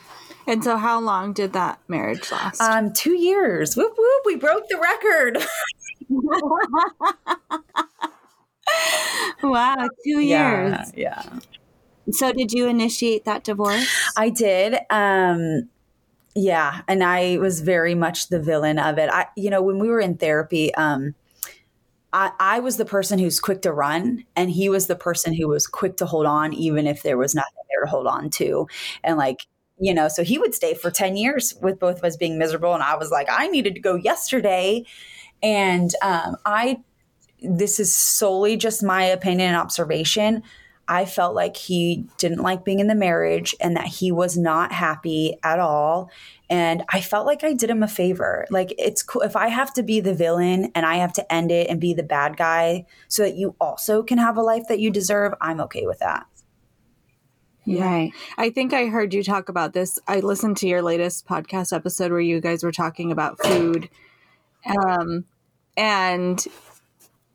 And 0.46 0.62
so, 0.62 0.76
how 0.76 1.00
long 1.00 1.32
did 1.32 1.52
that 1.52 1.80
marriage 1.88 2.30
last? 2.30 2.60
Um, 2.60 2.92
two 2.92 3.16
years. 3.16 3.76
Whoop 3.76 3.94
whoop! 3.96 4.22
We 4.24 4.36
broke 4.36 4.68
the 4.68 4.78
record. 4.78 5.38
wow, 9.42 9.88
two 10.04 10.20
years. 10.20 10.92
Yeah, 10.94 11.22
yeah. 11.26 11.38
So, 12.11 12.32
did 12.32 12.52
you 12.52 12.66
initiate 12.66 13.24
that 13.24 13.44
divorce? 13.44 13.87
I 14.16 14.28
did. 14.28 14.78
Um, 14.90 15.68
yeah, 16.35 16.82
and 16.88 17.04
I 17.04 17.37
was 17.38 17.61
very 17.61 17.94
much 17.94 18.28
the 18.28 18.40
villain 18.40 18.78
of 18.78 18.98
it. 18.98 19.11
I, 19.12 19.26
you 19.37 19.50
know, 19.50 19.62
when 19.62 19.78
we 19.78 19.88
were 19.88 20.00
in 20.00 20.16
therapy, 20.16 20.74
um, 20.74 21.14
I, 22.12 22.30
I 22.38 22.61
was 22.61 22.76
the 22.76 22.85
person 22.85 23.18
who's 23.18 23.40
quick 23.40 23.62
to 23.62 23.72
run, 23.72 24.24
and 24.37 24.50
he 24.50 24.68
was 24.68 24.87
the 24.87 24.96
person 24.96 25.35
who 25.35 25.48
was 25.48 25.66
quick 25.66 25.96
to 25.98 26.06
hold 26.06 26.26
on, 26.26 26.52
even 26.54 26.87
if 26.87 27.02
there 27.02 27.18
was 27.18 27.35
nothing 27.35 27.52
there 27.70 27.85
to 27.85 27.90
hold 27.90 28.06
on 28.06 28.30
to. 28.30 28.66
And 29.04 29.16
like, 29.16 29.40
you 29.78 29.94
know, 29.94 30.08
so 30.08 30.22
he 30.22 30.38
would 30.38 30.54
stay 30.54 30.74
for 30.74 30.90
10 30.90 31.16
years 31.16 31.54
with 31.61 31.78
both 31.78 31.98
of 31.98 32.04
us 32.04 32.16
being 32.16 32.38
miserable. 32.38 32.74
And 32.74 32.82
I 32.82 32.96
was 32.96 33.11
like, 33.11 33.28
I 33.30 33.48
needed 33.48 33.74
to 33.74 33.80
go 33.80 33.94
yesterday. 33.94 34.85
And 35.42 35.92
um, 36.02 36.37
I, 36.46 36.80
this 37.44 37.81
is 37.81 37.94
solely 37.94 38.57
just 38.57 38.83
my 38.83 39.05
opinion 39.05 39.48
and 39.48 39.57
observation. 39.57 40.42
I 40.88 41.05
felt 41.05 41.35
like 41.35 41.57
he 41.57 42.07
didn't 42.18 42.42
like 42.42 42.64
being 42.64 42.81
in 42.81 42.88
the 42.88 42.94
marriage 42.94 43.55
and 43.61 43.76
that 43.76 43.87
he 43.87 44.11
was 44.11 44.37
not 44.37 44.72
happy 44.72 45.38
at 45.42 45.59
all. 45.59 46.11
And 46.50 46.83
I 46.90 47.00
felt 47.00 47.24
like 47.24 47.44
I 47.44 47.55
did 47.55 47.70
him 47.70 47.83
a 47.83 47.88
favor. 47.88 48.46
Like, 48.50 48.74
it's 48.78 49.02
cool 49.02 49.22
if 49.22 49.37
I 49.37 49.48
have 49.48 49.72
to 49.74 49.83
be 49.83 50.00
the 50.00 50.14
villain 50.14 50.70
and 50.74 50.85
I 50.85 50.96
have 50.96 51.12
to 51.14 51.33
end 51.33 51.50
it 51.50 51.70
and 51.70 51.81
be 51.81 51.94
the 51.94 52.02
bad 52.02 52.37
guy 52.37 52.85
so 53.09 53.22
that 53.22 53.37
you 53.37 53.55
also 53.61 54.02
can 54.02 54.18
have 54.18 54.37
a 54.37 54.42
life 54.42 54.64
that 54.68 54.81
you 54.81 54.90
deserve, 54.90 55.33
I'm 55.40 55.61
okay 55.61 55.87
with 55.87 56.00
that. 56.00 56.26
Yeah. 57.64 57.85
Right. 57.85 58.12
I 58.37 58.50
think 58.50 58.72
I 58.72 58.87
heard 58.87 59.14
you 59.14 59.22
talk 59.22 59.48
about 59.48 59.72
this. 59.72 59.98
I 60.09 60.18
listened 60.18 60.57
to 60.59 60.68
your 60.68 60.83
latest 60.83 61.26
podcast 61.26 61.74
episode 61.74 62.11
where 62.11 62.20
you 62.20 62.40
guys 62.40 62.64
were 62.64 62.72
talking 62.72 63.12
about 63.12 63.40
food. 63.42 63.88
Um, 64.66 65.24
and 65.76 66.44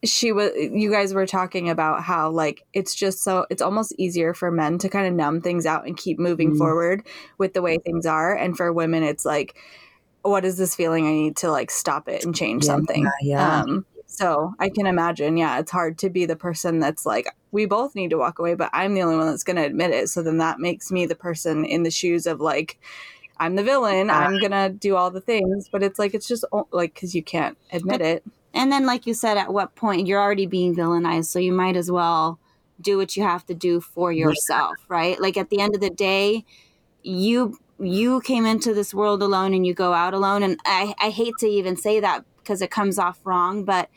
she 0.04 0.32
was 0.32 0.52
you 0.56 0.92
guys 0.92 1.14
were 1.14 1.26
talking 1.26 1.70
about 1.70 2.04
how 2.04 2.30
like 2.30 2.64
it's 2.74 2.94
just 2.94 3.24
so 3.24 3.46
it's 3.50 3.62
almost 3.62 3.94
easier 3.98 4.34
for 4.34 4.52
men 4.52 4.78
to 4.78 4.90
kind 4.90 5.08
of 5.08 5.14
numb 5.14 5.42
things 5.42 5.66
out 5.66 5.88
and 5.88 5.98
keep 5.98 6.20
moving 6.20 6.52
mm 6.52 6.58
forward 6.58 7.06
with 7.38 7.54
the 7.54 7.62
way 7.62 7.78
things 7.78 8.06
are. 8.06 8.36
And 8.36 8.58
for 8.58 8.74
women 8.74 9.04
it's 9.04 9.26
like 9.26 9.56
what 10.24 10.44
is 10.44 10.58
this 10.58 10.76
feeling? 10.76 11.06
I 11.08 11.12
need 11.12 11.38
to 11.38 11.52
like 11.52 11.70
stop 11.70 12.10
it 12.10 12.26
and 12.26 12.36
change 12.36 12.66
yeah, 12.66 12.72
something. 12.72 13.12
yeah 13.22 13.62
um 13.62 13.86
so 14.10 14.54
i 14.60 14.70
can 14.70 14.88
imagine 14.88 15.36
yeah 15.36 15.60
it's 15.60 15.70
hard 15.70 15.98
to 15.98 16.10
be 16.10 16.26
the 16.26 16.36
person 16.36 16.80
that's 16.80 17.06
like 17.06 17.28
we 17.52 17.66
both 17.66 17.94
need 17.94 18.10
to 18.10 18.18
walk 18.18 18.40
away 18.40 18.56
but 18.56 18.70
i'm 18.74 18.94
the 18.94 19.02
only 19.02 19.18
one 19.18 19.28
that's 19.28 19.44
going 19.44 19.58
to 19.58 19.66
admit 19.66 19.92
it. 19.92 20.08
So 20.10 20.24
then 20.24 20.38
that 20.38 20.60
makes 20.60 20.92
me 20.92 21.06
the 21.06 21.16
person 21.16 21.66
in 21.66 21.84
the 21.84 21.92
shoes 21.92 22.26
of 22.26 22.40
like 22.40 22.80
i'm 23.38 23.56
the 23.56 23.64
villain 23.64 24.10
i'm 24.10 24.40
going 24.40 24.52
to 24.52 24.70
do 24.70 24.96
all 24.96 25.12
the 25.12 25.22
things. 25.22 25.70
But 25.70 25.84
it's 25.84 26.00
like 26.00 26.14
it's 26.14 26.28
just 26.28 26.46
like 26.72 26.94
because 26.94 27.14
you 27.14 27.22
can't 27.22 27.58
admit 27.72 28.02
it 28.02 28.24
and 28.58 28.72
then, 28.72 28.86
like 28.86 29.06
you 29.06 29.14
said, 29.14 29.38
at 29.38 29.54
what 29.54 29.76
point 29.76 30.08
you're 30.08 30.22
already 30.22 30.48
being 30.48 30.76
villainized, 30.76 31.26
so 31.26 31.38
you 31.38 31.54
might 31.54 31.76
as 31.76 31.92
well 31.92 32.40
do 32.82 32.98
what 32.98 33.16
you 33.16 33.24
have 33.24 33.46
to 33.46 33.54
do 33.54 33.80
for 33.80 34.12
yourself, 34.12 34.76
right? 34.90 35.20
Like 35.20 35.38
at 35.38 35.50
the 35.50 35.60
end 35.62 35.76
of 35.76 35.82
the 35.82 35.90
day, 35.90 36.44
you 37.04 37.60
you 37.80 38.22
came 38.22 38.46
into 38.46 38.74
this 38.74 38.94
world 38.94 39.22
alone 39.22 39.54
and 39.54 39.66
you 39.66 39.74
go 39.74 39.94
out 39.94 40.16
alone. 40.16 40.42
And 40.42 40.60
I, 40.66 40.96
I 41.00 41.12
hate 41.12 41.36
to 41.40 41.48
even 41.48 41.78
say 41.78 42.00
that 42.00 42.26
because 42.38 42.62
it 42.62 42.72
comes 42.72 42.98
off 42.98 43.20
wrong, 43.24 43.64
but 43.64 43.90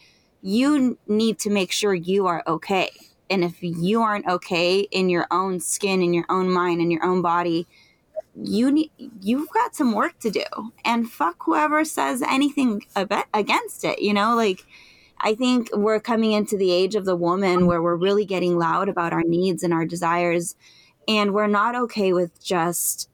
you 0.42 0.98
need 1.06 1.38
to 1.38 1.50
make 1.50 1.72
sure 1.72 1.94
you 1.94 2.26
are 2.26 2.42
okay. 2.46 2.90
And 3.30 3.42
if 3.42 3.62
you 3.62 4.02
aren't 4.02 4.26
okay 4.26 4.80
in 4.80 5.08
your 5.08 5.26
own 5.30 5.60
skin, 5.60 6.02
in 6.02 6.12
your 6.12 6.26
own 6.28 6.50
mind, 6.50 6.82
in 6.82 6.90
your 6.90 7.04
own 7.04 7.22
body, 7.22 7.66
you 8.34 8.70
need 8.70 8.90
you've 9.20 9.50
got 9.50 9.74
some 9.74 9.92
work 9.92 10.18
to 10.20 10.30
do. 10.30 10.44
And 10.84 11.10
fuck 11.10 11.36
whoever 11.44 11.84
says 11.84 12.22
anything 12.22 12.82
about, 12.96 13.26
against 13.34 13.84
it 13.84 14.00
you 14.00 14.14
know? 14.14 14.34
Like 14.34 14.64
i 15.22 15.34
think 15.34 15.68
we're 15.74 16.00
coming 16.00 16.32
into 16.32 16.56
the 16.56 16.70
age 16.70 16.94
of 16.94 17.04
the 17.04 17.16
woman 17.16 17.66
where 17.66 17.82
we're 17.82 17.94
really 17.94 18.24
getting 18.24 18.58
loud 18.58 18.88
about 18.88 19.12
our 19.12 19.22
needs 19.22 19.62
and 19.62 19.72
our 19.72 19.84
desires. 19.84 20.56
And 21.08 21.32
we're 21.32 21.46
not 21.46 21.74
okay 21.74 22.12
with 22.12 22.42
just 22.42 23.08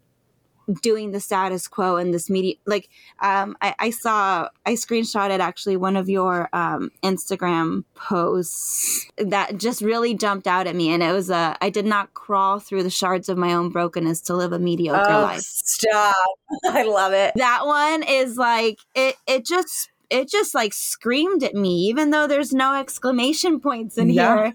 doing 0.82 1.12
the 1.12 1.20
status 1.20 1.68
quo 1.68 1.96
in 1.96 2.10
this 2.10 2.28
media 2.28 2.54
like 2.66 2.88
um, 3.20 3.56
I, 3.60 3.74
I, 3.78 3.90
saw 3.90 4.48
i 4.64 4.72
screenshotted 4.72 5.38
actually 5.38 5.76
one 5.76 5.96
of 5.96 6.08
your 6.08 6.48
um, 6.52 6.90
instagram 7.02 7.84
posts 7.94 9.06
that 9.16 9.58
just 9.58 9.80
really 9.80 10.14
jumped 10.14 10.46
out 10.46 10.66
at 10.66 10.74
me 10.74 10.90
and 10.90 11.02
it 11.02 11.12
was 11.12 11.30
a 11.30 11.56
i 11.60 11.70
did 11.70 11.86
not 11.86 12.14
crawl 12.14 12.58
through 12.58 12.82
the 12.82 12.90
shards 12.90 13.28
of 13.28 13.38
my 13.38 13.52
own 13.52 13.70
brokenness 13.70 14.20
to 14.22 14.34
live 14.34 14.52
a 14.52 14.58
mediocre 14.58 15.08
oh, 15.08 15.22
life. 15.22 15.40
stop. 15.42 16.14
I 16.64 16.82
love 16.82 17.12
it. 17.12 17.32
That 17.36 17.66
one 17.66 18.02
is 18.02 18.36
like 18.36 18.78
it 18.94 19.16
it 19.26 19.44
just 19.44 19.90
it 20.10 20.28
just 20.28 20.54
like 20.54 20.72
screamed 20.72 21.42
at 21.42 21.54
me 21.54 21.86
even 21.88 22.10
though 22.10 22.26
there's 22.26 22.52
no 22.52 22.74
exclamation 22.74 23.60
points 23.60 23.98
in 23.98 24.10
yeah. 24.10 24.36
here. 24.36 24.52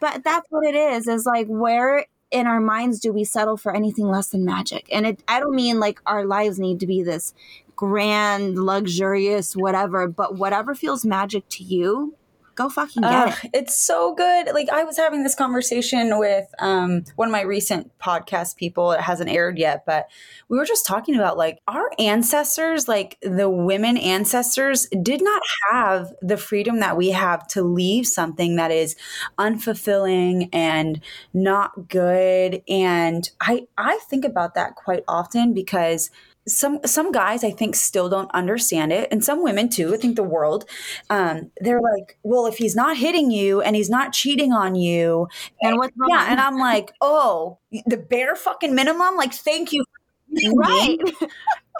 But 0.00 0.24
that's 0.24 0.46
what 0.50 0.66
it 0.66 0.74
is 0.74 1.06
is 1.06 1.26
like 1.26 1.46
where 1.46 2.06
in 2.32 2.46
our 2.46 2.60
minds 2.60 2.98
do 2.98 3.12
we 3.12 3.24
settle 3.24 3.56
for 3.56 3.76
anything 3.76 4.08
less 4.08 4.28
than 4.28 4.44
magic? 4.44 4.88
And 4.90 5.06
it, 5.06 5.22
I 5.28 5.38
don't 5.38 5.54
mean 5.54 5.78
like 5.78 6.00
our 6.06 6.24
lives 6.24 6.58
need 6.58 6.80
to 6.80 6.86
be 6.86 7.02
this 7.02 7.34
grand, 7.76 8.58
luxurious, 8.58 9.54
whatever, 9.54 10.08
but 10.08 10.36
whatever 10.36 10.74
feels 10.74 11.04
magic 11.04 11.48
to 11.50 11.62
you, 11.62 12.16
go 12.54 12.68
fucking 12.68 13.02
get 13.02 13.28
uh, 13.28 13.34
it. 13.44 13.50
It's 13.54 13.76
so 13.76 14.14
good. 14.14 14.52
Like 14.52 14.68
I 14.70 14.84
was 14.84 14.96
having 14.96 15.22
this 15.22 15.34
conversation 15.34 16.18
with 16.18 16.46
um, 16.58 17.04
one 17.16 17.28
of 17.28 17.32
my 17.32 17.42
recent 17.42 17.96
podcast 17.98 18.56
people. 18.56 18.92
It 18.92 19.00
hasn't 19.00 19.30
aired 19.30 19.58
yet, 19.58 19.84
but 19.86 20.08
we 20.48 20.58
were 20.58 20.64
just 20.64 20.86
talking 20.86 21.14
about 21.14 21.36
like 21.36 21.58
our 21.68 21.90
ancestors, 21.98 22.88
like 22.88 23.18
the 23.22 23.48
women 23.48 23.96
ancestors, 23.96 24.86
did 25.02 25.22
not 25.22 25.42
have 25.70 26.12
the 26.20 26.36
freedom 26.36 26.80
that 26.80 26.96
we 26.96 27.10
have 27.10 27.46
to 27.48 27.62
leave 27.62 28.06
something 28.06 28.56
that 28.56 28.70
is 28.70 28.96
unfulfilling 29.38 30.48
and 30.52 31.00
not 31.32 31.88
good. 31.88 32.62
And 32.68 33.30
I 33.40 33.66
I 33.78 33.98
think 34.08 34.24
about 34.24 34.54
that 34.54 34.76
quite 34.76 35.04
often 35.08 35.54
because 35.54 36.10
some 36.46 36.80
some 36.84 37.12
guys 37.12 37.44
I 37.44 37.50
think 37.50 37.76
still 37.76 38.08
don't 38.08 38.30
understand 38.32 38.92
it, 38.92 39.08
and 39.12 39.24
some 39.24 39.42
women 39.42 39.68
too. 39.68 39.94
I 39.94 39.96
think 39.96 40.16
the 40.16 40.22
world, 40.22 40.64
um, 41.10 41.50
they're 41.60 41.80
like, 41.80 42.18
well, 42.22 42.46
if 42.46 42.56
he's 42.56 42.74
not 42.74 42.96
hitting 42.96 43.30
you 43.30 43.60
and 43.60 43.76
he's 43.76 43.90
not 43.90 44.12
cheating 44.12 44.52
on 44.52 44.74
you, 44.74 45.28
and 45.60 45.76
what's 45.76 45.96
wrong? 45.96 46.10
Yeah, 46.10 46.26
and 46.30 46.40
I'm 46.40 46.58
like, 46.58 46.92
oh, 47.00 47.58
the 47.86 47.96
bare 47.96 48.34
fucking 48.34 48.74
minimum. 48.74 49.16
Like, 49.16 49.32
thank 49.32 49.72
you, 49.72 49.84
right? 50.56 50.98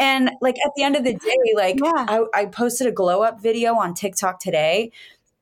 and 0.01 0.31
like 0.41 0.57
at 0.65 0.73
the 0.77 0.83
end 0.83 0.97
of 0.97 1.05
the 1.05 1.15
day, 1.15 1.55
like 1.57 1.79
yeah. 1.83 2.07
I, 2.09 2.25
I 2.35 2.47
posted 2.47 2.87
a 2.87 2.93
glow 2.93 3.23
up 3.23 3.43
video 3.43 3.75
on 3.75 3.95
TikTok 3.95 4.39
today 4.39 4.93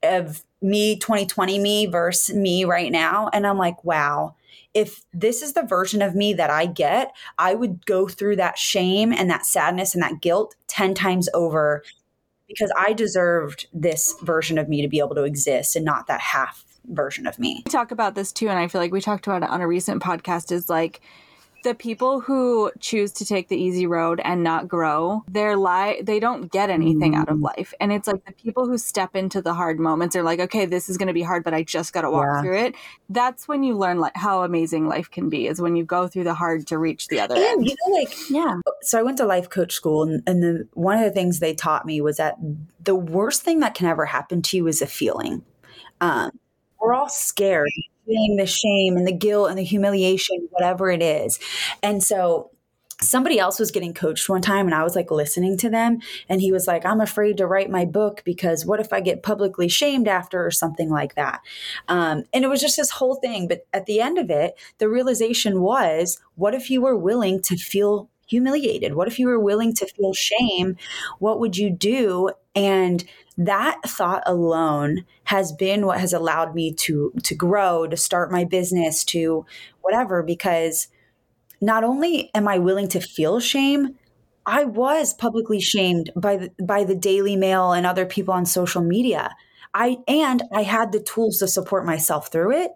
of 0.02 0.42
me 0.62 0.96
2020 0.96 1.59
me 1.59 1.87
versus 1.87 2.35
me 2.35 2.64
right 2.64 2.90
now, 2.90 3.28
and 3.33 3.46
I'm 3.46 3.59
like, 3.59 3.85
wow 3.85 4.35
if 4.74 5.02
this 5.12 5.42
is 5.42 5.52
the 5.52 5.62
version 5.62 6.02
of 6.02 6.14
me 6.14 6.33
that 6.35 6.50
I 6.50 6.66
get, 6.66 7.14
I 7.38 7.54
would 7.54 7.85
go 7.87 8.06
through 8.09 8.37
that 8.37 8.59
shame 8.59 9.12
and 9.12 9.28
that 9.30 9.46
sadness 9.46 9.94
and 9.94 10.02
that 10.02 10.20
guilt 10.20 10.54
10 10.68 10.94
times 10.94 11.28
over 11.35 11.83
because 12.46 12.72
I 12.76 12.92
deserved 12.92 13.66
this 13.72 14.14
version 14.22 14.59
of 14.59 14.68
me 14.68 14.83
to 14.83 14.88
be 14.88 14.98
able 14.98 15.14
to 15.14 15.24
exist 15.24 15.76
and 15.76 15.85
not 15.85 16.06
that 16.09 16.20
half 16.20 16.64
version 16.85 17.26
of 17.26 17.38
me. 17.38 17.62
We 17.64 17.70
talk 17.70 17.90
about 17.90 18.14
this 18.14 18.33
too, 18.33 18.48
and 18.48 18.59
I 18.59 18.68
feel 18.68 18.80
like 18.80 18.92
we 18.92 19.00
talked 19.00 19.26
about 19.26 19.42
it 19.42 19.50
on 19.50 19.61
a 19.61 19.68
recent 19.68 20.02
podcast 20.02 20.50
is 20.50 20.68
like, 20.68 21.00
the 21.62 21.74
people 21.74 22.20
who 22.20 22.70
choose 22.80 23.12
to 23.12 23.24
take 23.24 23.48
the 23.48 23.56
easy 23.56 23.86
road 23.86 24.20
and 24.24 24.42
not 24.42 24.68
grow 24.68 25.24
their 25.28 25.56
life 25.56 26.04
they 26.04 26.20
don't 26.20 26.50
get 26.50 26.70
anything 26.70 27.14
out 27.14 27.28
of 27.28 27.38
mm. 27.38 27.42
life 27.42 27.74
and 27.80 27.92
it's 27.92 28.06
like 28.06 28.24
the 28.24 28.32
people 28.32 28.66
who 28.66 28.78
step 28.78 29.14
into 29.14 29.42
the 29.42 29.54
hard 29.54 29.78
moments 29.78 30.16
are 30.16 30.22
like 30.22 30.40
okay 30.40 30.66
this 30.66 30.88
is 30.88 30.96
going 30.96 31.08
to 31.08 31.14
be 31.14 31.22
hard 31.22 31.44
but 31.44 31.54
i 31.54 31.62
just 31.62 31.92
got 31.92 32.02
to 32.02 32.10
walk 32.10 32.26
yeah. 32.26 32.42
through 32.42 32.58
it 32.58 32.74
that's 33.08 33.46
when 33.48 33.62
you 33.62 33.76
learn 33.76 33.98
like 33.98 34.16
how 34.16 34.42
amazing 34.42 34.88
life 34.88 35.10
can 35.10 35.28
be 35.28 35.46
is 35.46 35.60
when 35.60 35.76
you 35.76 35.84
go 35.84 36.06
through 36.06 36.24
the 36.24 36.34
hard 36.34 36.66
to 36.66 36.78
reach 36.78 37.08
the 37.08 37.20
other 37.20 37.34
and 37.34 37.44
end. 37.44 37.66
you 37.66 37.76
know 37.86 37.94
like 37.94 38.30
yeah 38.30 38.60
so 38.82 38.98
I 38.98 39.02
went 39.02 39.18
to 39.18 39.26
life 39.26 39.48
coach 39.48 39.72
school, 39.72 40.02
and, 40.02 40.22
and 40.26 40.42
the, 40.42 40.68
one 40.74 40.96
of 40.96 41.04
the 41.04 41.10
things 41.10 41.38
they 41.38 41.54
taught 41.54 41.86
me 41.86 42.00
was 42.00 42.16
that 42.16 42.36
the 42.82 42.94
worst 42.94 43.42
thing 43.42 43.60
that 43.60 43.74
can 43.74 43.86
ever 43.86 44.06
happen 44.06 44.42
to 44.42 44.56
you 44.56 44.66
is 44.66 44.80
a 44.82 44.86
feeling. 44.86 45.42
Um, 46.00 46.38
we're 46.80 46.94
all 46.94 47.08
scared, 47.08 47.70
feeling 48.10 48.36
the 48.36 48.46
shame 48.46 48.96
and 48.96 49.06
the 49.06 49.12
guilt 49.12 49.50
and 49.50 49.58
the 49.58 49.64
humiliation, 49.64 50.48
whatever 50.50 50.90
it 50.90 51.02
is. 51.02 51.38
And 51.82 52.02
so 52.02 52.50
somebody 53.00 53.38
else 53.38 53.58
was 53.58 53.70
getting 53.70 53.94
coached 53.94 54.28
one 54.28 54.42
time 54.42 54.66
and 54.66 54.74
I 54.74 54.82
was 54.82 54.94
like 54.94 55.10
listening 55.10 55.56
to 55.58 55.70
them. 55.70 56.00
And 56.28 56.40
he 56.40 56.52
was 56.52 56.66
like 56.66 56.84
I'm 56.84 57.00
afraid 57.00 57.36
to 57.38 57.46
write 57.46 57.70
my 57.70 57.84
book 57.84 58.22
because 58.24 58.66
what 58.66 58.80
if 58.80 58.92
I 58.92 59.00
get 59.00 59.22
publicly 59.22 59.68
shamed 59.68 60.08
after 60.08 60.44
or 60.44 60.50
something 60.50 60.90
like 60.90 61.14
that. 61.14 61.40
Um, 61.88 62.24
and 62.32 62.44
it 62.44 62.48
was 62.48 62.60
just 62.60 62.76
this 62.76 62.90
whole 62.90 63.16
thing. 63.16 63.48
But 63.48 63.66
at 63.72 63.86
the 63.86 64.00
end 64.00 64.18
of 64.18 64.30
it 64.30 64.54
the 64.78 64.88
realization 64.88 65.62
was 65.62 66.20
what 66.34 66.54
if 66.54 66.70
you 66.70 66.82
were 66.82 66.96
willing 66.96 67.40
to 67.42 67.56
feel 67.56 68.10
humiliated? 68.26 68.94
What 68.94 69.08
if 69.08 69.18
you 69.18 69.26
were 69.26 69.40
willing 69.40 69.74
to 69.74 69.86
feel 69.86 70.12
shame? 70.14 70.76
What 71.18 71.40
would 71.40 71.56
you 71.56 71.68
do? 71.68 72.30
And 72.54 73.04
that 73.38 73.80
thought 73.86 74.22
alone 74.26 75.04
has 75.24 75.52
been 75.52 75.86
what 75.86 76.00
has 76.00 76.12
allowed 76.12 76.54
me 76.54 76.72
to 76.72 77.12
to 77.22 77.34
grow 77.34 77.86
to 77.86 77.96
start 77.96 78.30
my 78.30 78.44
business 78.44 79.04
to 79.04 79.46
whatever 79.80 80.22
because 80.22 80.88
not 81.60 81.84
only 81.84 82.30
am 82.34 82.48
I 82.48 82.58
willing 82.58 82.88
to 82.88 83.00
feel 83.00 83.38
shame, 83.38 83.96
I 84.46 84.64
was 84.64 85.12
publicly 85.14 85.60
shamed 85.60 86.10
by 86.16 86.36
the, 86.36 86.50
by 86.62 86.84
the 86.84 86.94
Daily 86.94 87.36
Mail 87.36 87.72
and 87.72 87.86
other 87.86 88.06
people 88.06 88.32
on 88.34 88.46
social 88.46 88.82
media. 88.82 89.30
I 89.74 89.98
and 90.08 90.42
I 90.52 90.62
had 90.62 90.92
the 90.92 91.00
tools 91.00 91.38
to 91.38 91.48
support 91.48 91.86
myself 91.86 92.32
through 92.32 92.52
it. 92.62 92.72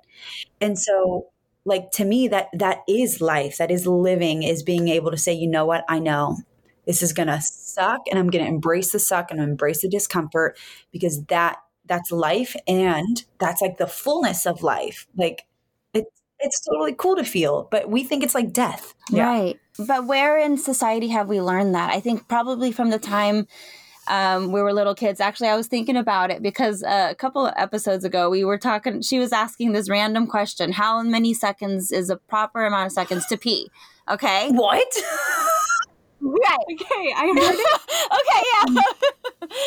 And 0.60 0.78
so 0.78 1.28
like 1.64 1.90
to 1.92 2.04
me 2.04 2.28
that 2.28 2.48
that 2.52 2.82
is 2.86 3.20
life, 3.20 3.56
that 3.56 3.70
is 3.70 3.86
living 3.86 4.42
is 4.42 4.62
being 4.62 4.88
able 4.88 5.10
to 5.10 5.16
say, 5.16 5.32
you 5.32 5.48
know 5.48 5.64
what? 5.64 5.84
I 5.88 5.98
know 5.98 6.38
this 6.86 7.02
is 7.02 7.12
going 7.12 7.28
to 7.28 7.40
suck 7.74 8.00
and 8.10 8.18
I'm 8.18 8.30
going 8.30 8.44
to 8.44 8.50
embrace 8.50 8.92
the 8.92 8.98
suck 8.98 9.30
and 9.30 9.40
embrace 9.40 9.82
the 9.82 9.88
discomfort 9.88 10.58
because 10.92 11.24
that 11.26 11.58
that's 11.87 12.10
life 12.10 12.56
and 12.66 13.24
that's 13.38 13.60
like 13.60 13.76
the 13.76 13.87
fullness 13.87 14.46
of 14.46 14.62
life. 14.62 15.06
Like 15.16 15.42
it's 15.92 16.22
it's 16.38 16.60
totally 16.60 16.94
cool 16.94 17.16
to 17.16 17.24
feel, 17.24 17.68
but 17.70 17.90
we 17.90 18.04
think 18.04 18.22
it's 18.22 18.34
like 18.34 18.52
death. 18.52 18.94
Yeah. 19.10 19.26
Right. 19.26 19.60
But 19.87 20.06
where 20.06 20.38
in 20.38 20.56
society 20.56 21.08
have 21.08 21.28
we 21.28 21.40
learned 21.40 21.74
that? 21.74 21.92
I 21.92 22.00
think 22.00 22.28
probably 22.28 22.72
from 22.72 22.90
the 22.90 22.98
time 22.98 23.46
um, 24.06 24.52
we 24.52 24.60
were 24.60 24.72
little 24.72 24.94
kids. 24.94 25.20
Actually, 25.20 25.48
I 25.48 25.56
was 25.56 25.66
thinking 25.66 25.96
about 25.96 26.30
it 26.30 26.42
because 26.42 26.82
uh, 26.82 27.08
a 27.10 27.14
couple 27.14 27.46
of 27.46 27.54
episodes 27.56 28.04
ago, 28.04 28.28
we 28.28 28.44
were 28.44 28.58
talking, 28.58 29.00
she 29.00 29.18
was 29.18 29.32
asking 29.32 29.72
this 29.72 29.88
random 29.88 30.26
question 30.26 30.72
How 30.72 31.02
many 31.02 31.34
seconds 31.34 31.90
is 31.90 32.10
a 32.10 32.16
proper 32.16 32.64
amount 32.66 32.87
of 32.87 32.92
seconds 32.92 33.26
to 33.26 33.37
pee? 33.37 33.70
Okay. 34.08 34.50
What? 34.50 34.87
right. 36.24 36.58
Okay, 36.72 37.12
I 37.16 37.26
heard 37.26 37.54
it. 37.58 38.80
okay, 38.80 39.48
yeah. 39.48 39.48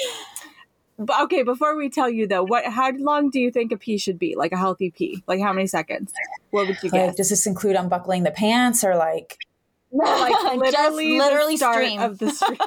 But 0.99 1.21
okay, 1.25 1.43
before 1.43 1.75
we 1.75 1.89
tell 1.89 2.09
you 2.09 2.25
though, 2.25 2.43
what 2.43 2.65
how 2.65 2.91
long 2.97 3.29
do 3.29 3.39
you 3.39 3.51
think 3.51 3.71
a 3.71 3.77
pee 3.77 3.99
should 3.99 4.17
be? 4.17 4.35
Like 4.35 4.51
a 4.51 4.57
healthy 4.57 4.89
pee? 4.89 5.23
Like 5.27 5.39
how 5.39 5.53
many 5.53 5.67
seconds? 5.67 6.11
What 6.49 6.67
would 6.67 6.81
you 6.81 6.89
like, 6.89 7.09
guess? 7.09 7.15
Does 7.15 7.29
this 7.29 7.45
include 7.45 7.75
unbuckling 7.75 8.23
the 8.23 8.31
pants 8.31 8.83
or 8.83 8.95
like 8.95 9.37
like 9.91 10.57
literally, 10.57 11.19
literally 11.19 11.53
the 11.53 11.57
start 11.57 11.75
stream. 11.75 11.99
of 12.01 12.17
the 12.17 12.31
stream? 12.31 12.57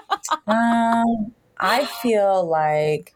um, 0.47 1.35
I 1.59 1.87
feel 2.03 2.47
like 2.47 3.15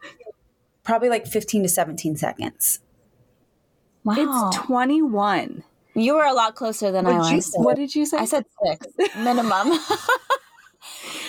probably 0.83 1.07
like 1.07 1.25
15 1.27 1.63
to 1.63 1.69
17 1.69 2.17
seconds. 2.17 2.79
Wow. 4.03 4.49
It's 4.49 4.57
21. 4.57 5.63
You 5.95 6.15
were 6.15 6.25
a 6.25 6.33
lot 6.33 6.55
closer 6.55 6.91
than 6.91 7.05
what 7.05 7.15
I 7.15 7.35
was. 7.35 7.53
What 7.55 7.77
did 7.77 7.95
you 7.95 8.05
say? 8.05 8.17
I 8.17 8.25
said 8.25 8.45
six 8.65 8.87
minimum. 9.17 9.79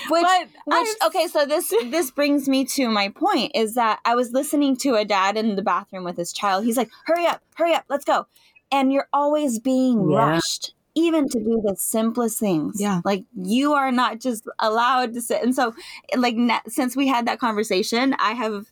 Which, 0.08 0.26
which 0.66 0.88
okay, 1.06 1.26
so 1.26 1.46
this 1.46 1.68
this 1.86 2.10
brings 2.10 2.48
me 2.48 2.64
to 2.66 2.88
my 2.88 3.08
point 3.08 3.52
is 3.54 3.74
that 3.74 4.00
I 4.04 4.14
was 4.14 4.32
listening 4.32 4.76
to 4.78 4.94
a 4.94 5.04
dad 5.04 5.36
in 5.36 5.56
the 5.56 5.62
bathroom 5.62 6.04
with 6.04 6.16
his 6.16 6.32
child. 6.32 6.64
He's 6.64 6.76
like, 6.76 6.90
"Hurry 7.04 7.26
up, 7.26 7.42
hurry 7.54 7.74
up, 7.74 7.84
let's 7.88 8.04
go," 8.04 8.26
and 8.70 8.92
you're 8.92 9.08
always 9.12 9.58
being 9.58 10.10
yeah. 10.10 10.18
rushed 10.18 10.74
even 10.96 11.28
to 11.28 11.38
do 11.38 11.62
the 11.62 11.76
simplest 11.76 12.40
things. 12.40 12.80
Yeah. 12.80 13.02
Like 13.04 13.24
you 13.40 13.74
are 13.74 13.92
not 13.92 14.18
just 14.18 14.48
allowed 14.58 15.12
to 15.14 15.20
sit. 15.20 15.42
And 15.42 15.54
so, 15.54 15.74
like, 16.16 16.36
since 16.66 16.96
we 16.96 17.06
had 17.06 17.26
that 17.26 17.38
conversation, 17.38 18.14
I 18.18 18.32
have 18.32 18.66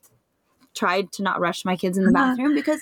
tried 0.74 1.12
to 1.12 1.22
not 1.22 1.38
rush 1.38 1.64
my 1.64 1.76
kids 1.76 1.98
in 1.98 2.04
the 2.04 2.18
uh-huh. 2.18 2.30
bathroom 2.30 2.54
because 2.54 2.80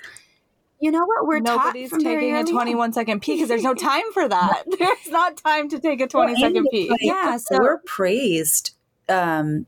you 0.83 0.91
know 0.91 1.07
what? 1.07 1.27
We're 1.29 1.39
nobody's 1.39 1.93
taking 1.93 2.35
a 2.35 2.45
21 2.45 2.93
second 2.93 3.23
pee 3.23 3.35
because 3.35 3.49
there's 3.49 3.63
no 3.63 3.73
time 3.91 4.03
for 4.13 4.29
that. 4.29 4.65
there's 4.79 5.09
not 5.11 5.37
time 5.37 5.69
to 5.69 5.79
take 5.79 6.01
a 6.01 6.09
20 6.09 6.33
well, 6.33 6.41
second 6.41 6.67
pee. 6.73 6.91
Like, 6.91 6.99
yeah, 7.01 7.37
so 7.37 7.57
we're 7.61 7.79
praised 7.79 8.73
um, 9.09 9.65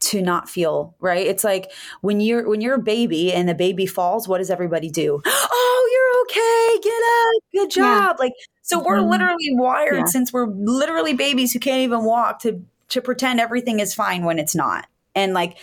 to 0.00 0.22
not 0.22 0.48
feel 0.48 0.94
right. 1.00 1.26
It's 1.26 1.44
like 1.44 1.70
when 2.00 2.20
you're 2.20 2.48
when 2.48 2.62
you're 2.62 2.76
a 2.76 2.82
baby 2.82 3.30
and 3.30 3.46
the 3.46 3.54
baby 3.54 3.84
falls, 3.84 4.26
what 4.26 4.38
does 4.38 4.50
everybody 4.50 4.90
do? 4.90 5.22
Oh, 5.60 5.90
you're 5.92 6.22
okay. 6.22 6.82
Get 6.82 6.92
up. 6.92 7.42
Good 7.52 7.70
job. 7.70 8.16
Yeah. 8.18 8.24
Like 8.24 8.32
so, 8.62 8.82
we're 8.82 8.98
mm-hmm. 8.98 9.10
literally 9.10 9.50
wired 9.52 9.96
yeah. 9.96 10.04
since 10.04 10.32
we're 10.32 10.46
literally 10.46 11.14
babies 11.14 11.52
who 11.52 11.58
can't 11.58 11.80
even 11.80 12.04
walk 12.04 12.40
to 12.40 12.62
to 12.88 13.00
pretend 13.00 13.40
everything 13.40 13.80
is 13.80 13.94
fine 13.94 14.24
when 14.24 14.38
it's 14.38 14.54
not. 14.54 14.86
And 15.14 15.34
like, 15.34 15.56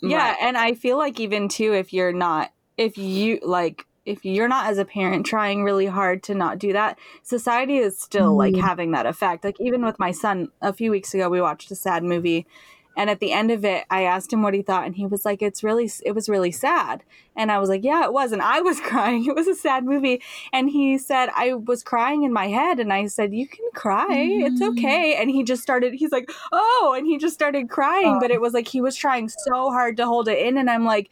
yeah, 0.00 0.36
and 0.40 0.56
I 0.56 0.74
feel 0.74 0.98
like 0.98 1.20
even 1.20 1.48
too, 1.48 1.74
if 1.74 1.92
you're 1.92 2.12
not, 2.12 2.52
if 2.76 2.96
you 2.96 3.40
like 3.42 3.86
if 4.06 4.24
you're 4.24 4.48
not 4.48 4.66
as 4.66 4.78
a 4.78 4.84
parent 4.84 5.26
trying 5.26 5.62
really 5.62 5.86
hard 5.86 6.22
to 6.24 6.34
not 6.34 6.58
do 6.58 6.72
that 6.72 6.98
society 7.22 7.78
is 7.78 7.98
still 7.98 8.30
mm-hmm. 8.30 8.54
like 8.54 8.56
having 8.56 8.92
that 8.92 9.06
effect. 9.06 9.44
Like 9.44 9.60
even 9.60 9.84
with 9.84 9.98
my 9.98 10.10
son 10.10 10.48
a 10.60 10.72
few 10.72 10.90
weeks 10.90 11.14
ago 11.14 11.28
we 11.28 11.40
watched 11.40 11.70
a 11.70 11.76
sad 11.76 12.02
movie 12.02 12.46
and 12.96 13.08
at 13.08 13.20
the 13.20 13.32
end 13.32 13.50
of 13.50 13.64
it 13.64 13.84
i 13.88 14.02
asked 14.02 14.32
him 14.32 14.42
what 14.42 14.52
he 14.52 14.62
thought 14.62 14.84
and 14.84 14.96
he 14.96 15.06
was 15.06 15.24
like 15.24 15.40
it's 15.40 15.62
really 15.62 15.90
it 16.04 16.12
was 16.12 16.28
really 16.28 16.50
sad. 16.50 17.02
And 17.36 17.52
i 17.52 17.58
was 17.58 17.68
like 17.68 17.84
yeah 17.84 18.04
it 18.04 18.12
was 18.12 18.32
and 18.32 18.42
i 18.42 18.60
was 18.60 18.80
crying. 18.90 19.26
It 19.26 19.34
was 19.34 19.46
a 19.46 19.54
sad 19.54 19.84
movie. 19.84 20.22
And 20.52 20.70
he 20.70 20.98
said 20.98 21.28
i 21.36 21.52
was 21.52 21.82
crying 21.82 22.22
in 22.22 22.32
my 22.32 22.48
head 22.48 22.80
and 22.80 22.92
i 22.92 23.06
said 23.06 23.34
you 23.34 23.46
can 23.46 23.66
cry. 23.74 24.08
Mm-hmm. 24.08 24.46
it's 24.46 24.62
okay. 24.62 25.14
And 25.16 25.30
he 25.30 25.44
just 25.44 25.62
started 25.62 25.94
he's 25.94 26.12
like 26.12 26.30
oh 26.52 26.94
and 26.96 27.06
he 27.06 27.18
just 27.18 27.34
started 27.34 27.68
crying 27.68 28.16
oh. 28.16 28.20
but 28.20 28.30
it 28.30 28.40
was 28.40 28.54
like 28.54 28.68
he 28.68 28.80
was 28.80 28.96
trying 28.96 29.28
so 29.28 29.70
hard 29.70 29.96
to 29.98 30.06
hold 30.06 30.28
it 30.28 30.38
in 30.38 30.56
and 30.56 30.70
i'm 30.70 30.84
like 30.84 31.10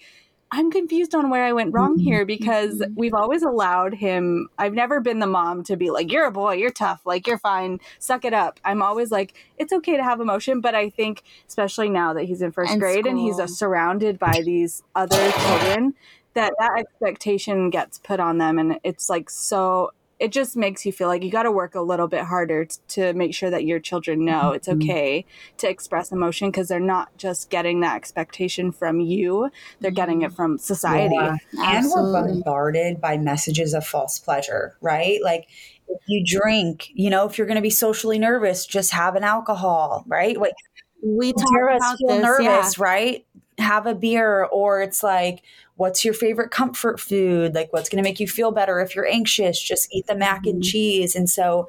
I'm 0.50 0.70
confused 0.70 1.14
on 1.14 1.28
where 1.28 1.44
I 1.44 1.52
went 1.52 1.74
wrong 1.74 1.96
mm-hmm. 1.96 2.04
here 2.04 2.24
because 2.24 2.80
mm-hmm. 2.80 2.94
we've 2.96 3.14
always 3.14 3.42
allowed 3.42 3.94
him. 3.94 4.48
I've 4.56 4.72
never 4.72 5.00
been 5.00 5.18
the 5.18 5.26
mom 5.26 5.62
to 5.64 5.76
be 5.76 5.90
like, 5.90 6.10
you're 6.10 6.26
a 6.26 6.30
boy, 6.30 6.54
you're 6.54 6.70
tough, 6.70 7.02
like, 7.04 7.26
you're 7.26 7.38
fine, 7.38 7.80
suck 7.98 8.24
it 8.24 8.32
up. 8.32 8.58
I'm 8.64 8.82
always 8.82 9.10
like, 9.10 9.34
it's 9.58 9.72
okay 9.72 9.96
to 9.96 10.02
have 10.02 10.20
emotion. 10.20 10.60
But 10.60 10.74
I 10.74 10.88
think, 10.90 11.22
especially 11.46 11.90
now 11.90 12.14
that 12.14 12.24
he's 12.24 12.40
in 12.40 12.52
first 12.52 12.72
and 12.72 12.80
grade 12.80 13.04
school. 13.04 13.10
and 13.10 13.18
he's 13.18 13.38
uh, 13.38 13.46
surrounded 13.46 14.18
by 14.18 14.40
these 14.44 14.82
other 14.94 15.30
children, 15.32 15.94
that 16.34 16.54
that 16.58 16.78
expectation 16.78 17.68
gets 17.70 17.98
put 17.98 18.20
on 18.20 18.38
them. 18.38 18.58
And 18.58 18.78
it's 18.84 19.10
like 19.10 19.28
so 19.28 19.92
it 20.18 20.32
just 20.32 20.56
makes 20.56 20.84
you 20.84 20.92
feel 20.92 21.08
like 21.08 21.22
you 21.22 21.30
got 21.30 21.44
to 21.44 21.52
work 21.52 21.74
a 21.74 21.80
little 21.80 22.08
bit 22.08 22.24
harder 22.24 22.64
t- 22.64 22.78
to 22.88 23.12
make 23.12 23.34
sure 23.34 23.50
that 23.50 23.64
your 23.64 23.78
children 23.78 24.24
know 24.24 24.52
it's 24.52 24.68
mm-hmm. 24.68 24.82
okay 24.82 25.24
to 25.56 25.68
express 25.68 26.10
emotion 26.12 26.50
because 26.50 26.68
they're 26.68 26.80
not 26.80 27.16
just 27.16 27.50
getting 27.50 27.80
that 27.80 27.96
expectation 27.96 28.72
from 28.72 29.00
you 29.00 29.50
they're 29.80 29.90
getting 29.90 30.22
it 30.22 30.32
from 30.32 30.58
society. 30.58 31.14
Yeah. 31.14 31.36
and 31.58 31.86
we're 31.90 32.12
bombarded 32.12 33.00
by 33.00 33.16
messages 33.16 33.74
of 33.74 33.86
false 33.86 34.18
pleasure 34.18 34.76
right? 34.80 35.20
Like 35.22 35.48
if 35.88 36.00
you 36.06 36.24
drink 36.24 36.90
you 36.94 37.10
know 37.10 37.26
if 37.26 37.38
you're 37.38 37.46
going 37.46 37.56
to 37.56 37.62
be 37.62 37.70
socially 37.70 38.18
nervous 38.18 38.66
just 38.66 38.92
have 38.92 39.16
an 39.16 39.24
alcohol 39.24 40.04
right? 40.06 40.36
Like 40.36 40.54
we 41.02 41.32
talk 41.32 41.46
about 41.62 41.96
feel 41.98 42.08
this, 42.08 42.22
nervous 42.22 42.78
yeah. 42.78 42.84
right 42.84 43.26
have 43.58 43.86
a 43.86 43.94
beer 43.94 44.44
or 44.44 44.80
it's 44.80 45.02
like 45.02 45.42
what's 45.76 46.04
your 46.04 46.14
favorite 46.14 46.50
comfort 46.50 46.98
food? 47.00 47.54
Like 47.54 47.72
what's 47.72 47.88
going 47.88 48.02
to 48.02 48.08
make 48.08 48.20
you 48.20 48.26
feel 48.26 48.50
better 48.50 48.80
if 48.80 48.94
you're 48.94 49.06
anxious? 49.06 49.60
Just 49.60 49.88
eat 49.92 50.06
the 50.06 50.16
mac 50.16 50.44
and 50.44 50.56
mm-hmm. 50.56 50.62
cheese. 50.62 51.14
And 51.14 51.30
so 51.30 51.68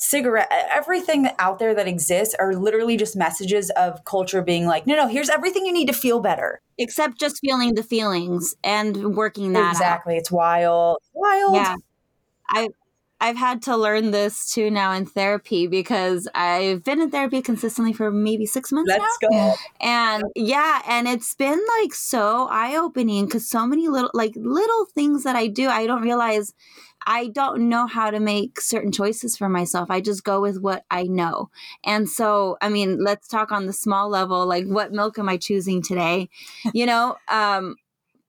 cigarette 0.00 0.48
everything 0.50 1.28
out 1.40 1.58
there 1.58 1.74
that 1.74 1.88
exists 1.88 2.32
are 2.38 2.54
literally 2.54 2.96
just 2.96 3.16
messages 3.16 3.68
of 3.70 4.04
culture 4.04 4.40
being 4.40 4.64
like 4.64 4.86
no 4.86 4.94
no 4.94 5.08
here's 5.08 5.28
everything 5.28 5.66
you 5.66 5.72
need 5.72 5.88
to 5.88 5.92
feel 5.92 6.20
better. 6.20 6.60
Except 6.78 7.18
just 7.18 7.40
feeling 7.40 7.74
the 7.74 7.82
feelings 7.82 8.54
and 8.62 9.16
working 9.16 9.54
that 9.54 9.72
exactly. 9.72 10.14
Out. 10.14 10.18
it's 10.18 10.30
wild. 10.30 10.98
Wild. 11.14 11.56
Yeah. 11.56 11.74
I 12.50 12.68
I've 13.20 13.36
had 13.36 13.62
to 13.62 13.76
learn 13.76 14.12
this 14.12 14.48
too 14.50 14.70
now 14.70 14.92
in 14.92 15.04
therapy 15.04 15.66
because 15.66 16.28
I've 16.34 16.84
been 16.84 17.00
in 17.00 17.10
therapy 17.10 17.42
consistently 17.42 17.92
for 17.92 18.12
maybe 18.12 18.46
six 18.46 18.70
months 18.70 18.90
Let's 18.96 19.18
now. 19.22 19.28
go. 19.28 19.54
And 19.80 20.24
yeah, 20.36 20.82
and 20.86 21.08
it's 21.08 21.34
been 21.34 21.60
like 21.80 21.94
so 21.94 22.46
eye 22.48 22.76
opening 22.76 23.24
because 23.24 23.48
so 23.48 23.66
many 23.66 23.88
little 23.88 24.10
like 24.14 24.32
little 24.36 24.84
things 24.94 25.24
that 25.24 25.34
I 25.34 25.48
do, 25.48 25.68
I 25.68 25.86
don't 25.86 26.02
realize 26.02 26.54
I 27.06 27.28
don't 27.28 27.68
know 27.68 27.86
how 27.86 28.10
to 28.10 28.20
make 28.20 28.60
certain 28.60 28.92
choices 28.92 29.36
for 29.36 29.48
myself. 29.48 29.90
I 29.90 30.00
just 30.00 30.24
go 30.24 30.40
with 30.40 30.60
what 30.60 30.84
I 30.90 31.04
know. 31.04 31.50
And 31.82 32.08
so, 32.08 32.58
I 32.60 32.68
mean, 32.68 33.02
let's 33.02 33.26
talk 33.26 33.50
on 33.50 33.66
the 33.66 33.72
small 33.72 34.08
level, 34.08 34.46
like 34.46 34.66
what 34.66 34.92
milk 34.92 35.18
am 35.18 35.28
I 35.28 35.38
choosing 35.38 35.82
today? 35.82 36.28
You 36.74 36.86
know, 36.86 37.16
um, 37.28 37.76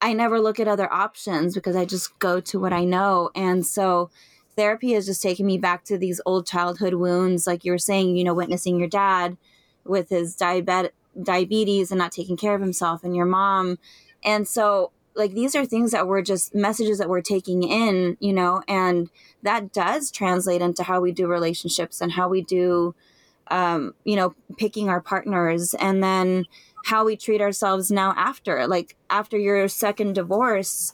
I 0.02 0.14
never 0.14 0.40
look 0.40 0.60
at 0.60 0.68
other 0.68 0.92
options 0.92 1.54
because 1.54 1.76
I 1.76 1.86
just 1.86 2.18
go 2.20 2.40
to 2.40 2.60
what 2.60 2.72
I 2.72 2.86
know. 2.86 3.32
And 3.36 3.66
so 3.66 4.10
therapy 4.56 4.94
has 4.94 5.06
just 5.06 5.22
taken 5.22 5.46
me 5.46 5.58
back 5.58 5.84
to 5.86 5.98
these 5.98 6.22
old 6.26 6.46
childhood 6.46 6.96
wounds, 6.96 7.48
like 7.48 7.66
you 7.66 7.72
were 7.72 7.78
saying, 7.78 8.16
you 8.16 8.24
know, 8.24 8.34
witnessing 8.34 8.78
your 8.78 8.88
dad 8.88 9.38
with 9.86 10.10
his 10.10 10.36
diabetic 10.36 10.92
diabetes 11.22 11.92
and 11.92 11.98
not 11.98 12.12
taking 12.12 12.38
care 12.38 12.56
of 12.56 12.62
himself 12.62 13.04
and 13.04 13.16
your 13.16 13.26
mom. 13.26 13.78
And 14.24 14.48
so 14.48 14.92
like 15.16 15.34
these 15.34 15.56
are 15.56 15.66
things 15.66 15.92
that 15.92 16.08
we're 16.08 16.22
just 16.22 16.54
messages 16.56 16.98
that 17.00 17.10
we're 17.10 17.22
taking 17.22 17.64
in, 17.64 18.16
you 18.20 18.32
know, 18.32 18.62
and 18.68 19.10
that 19.44 19.74
does 19.74 20.12
translate 20.12 20.62
into 20.62 20.84
how 20.84 21.02
we 21.02 21.12
do 21.12 21.28
relationships 21.28 22.00
and 22.00 22.12
how 22.14 22.30
we 22.30 22.42
do 22.42 22.96
um, 23.50 23.94
you 24.04 24.16
know, 24.16 24.36
picking 24.58 24.90
our 24.90 25.02
partners 25.02 25.74
and 25.74 26.04
then 26.04 26.46
how 26.86 27.06
we 27.06 27.18
treat 27.18 27.42
ourselves 27.42 27.92
now 27.92 28.14
after. 28.16 28.68
Like 28.68 28.96
after 29.10 29.38
your 29.38 29.68
second 29.68 30.16
divorce, 30.16 30.94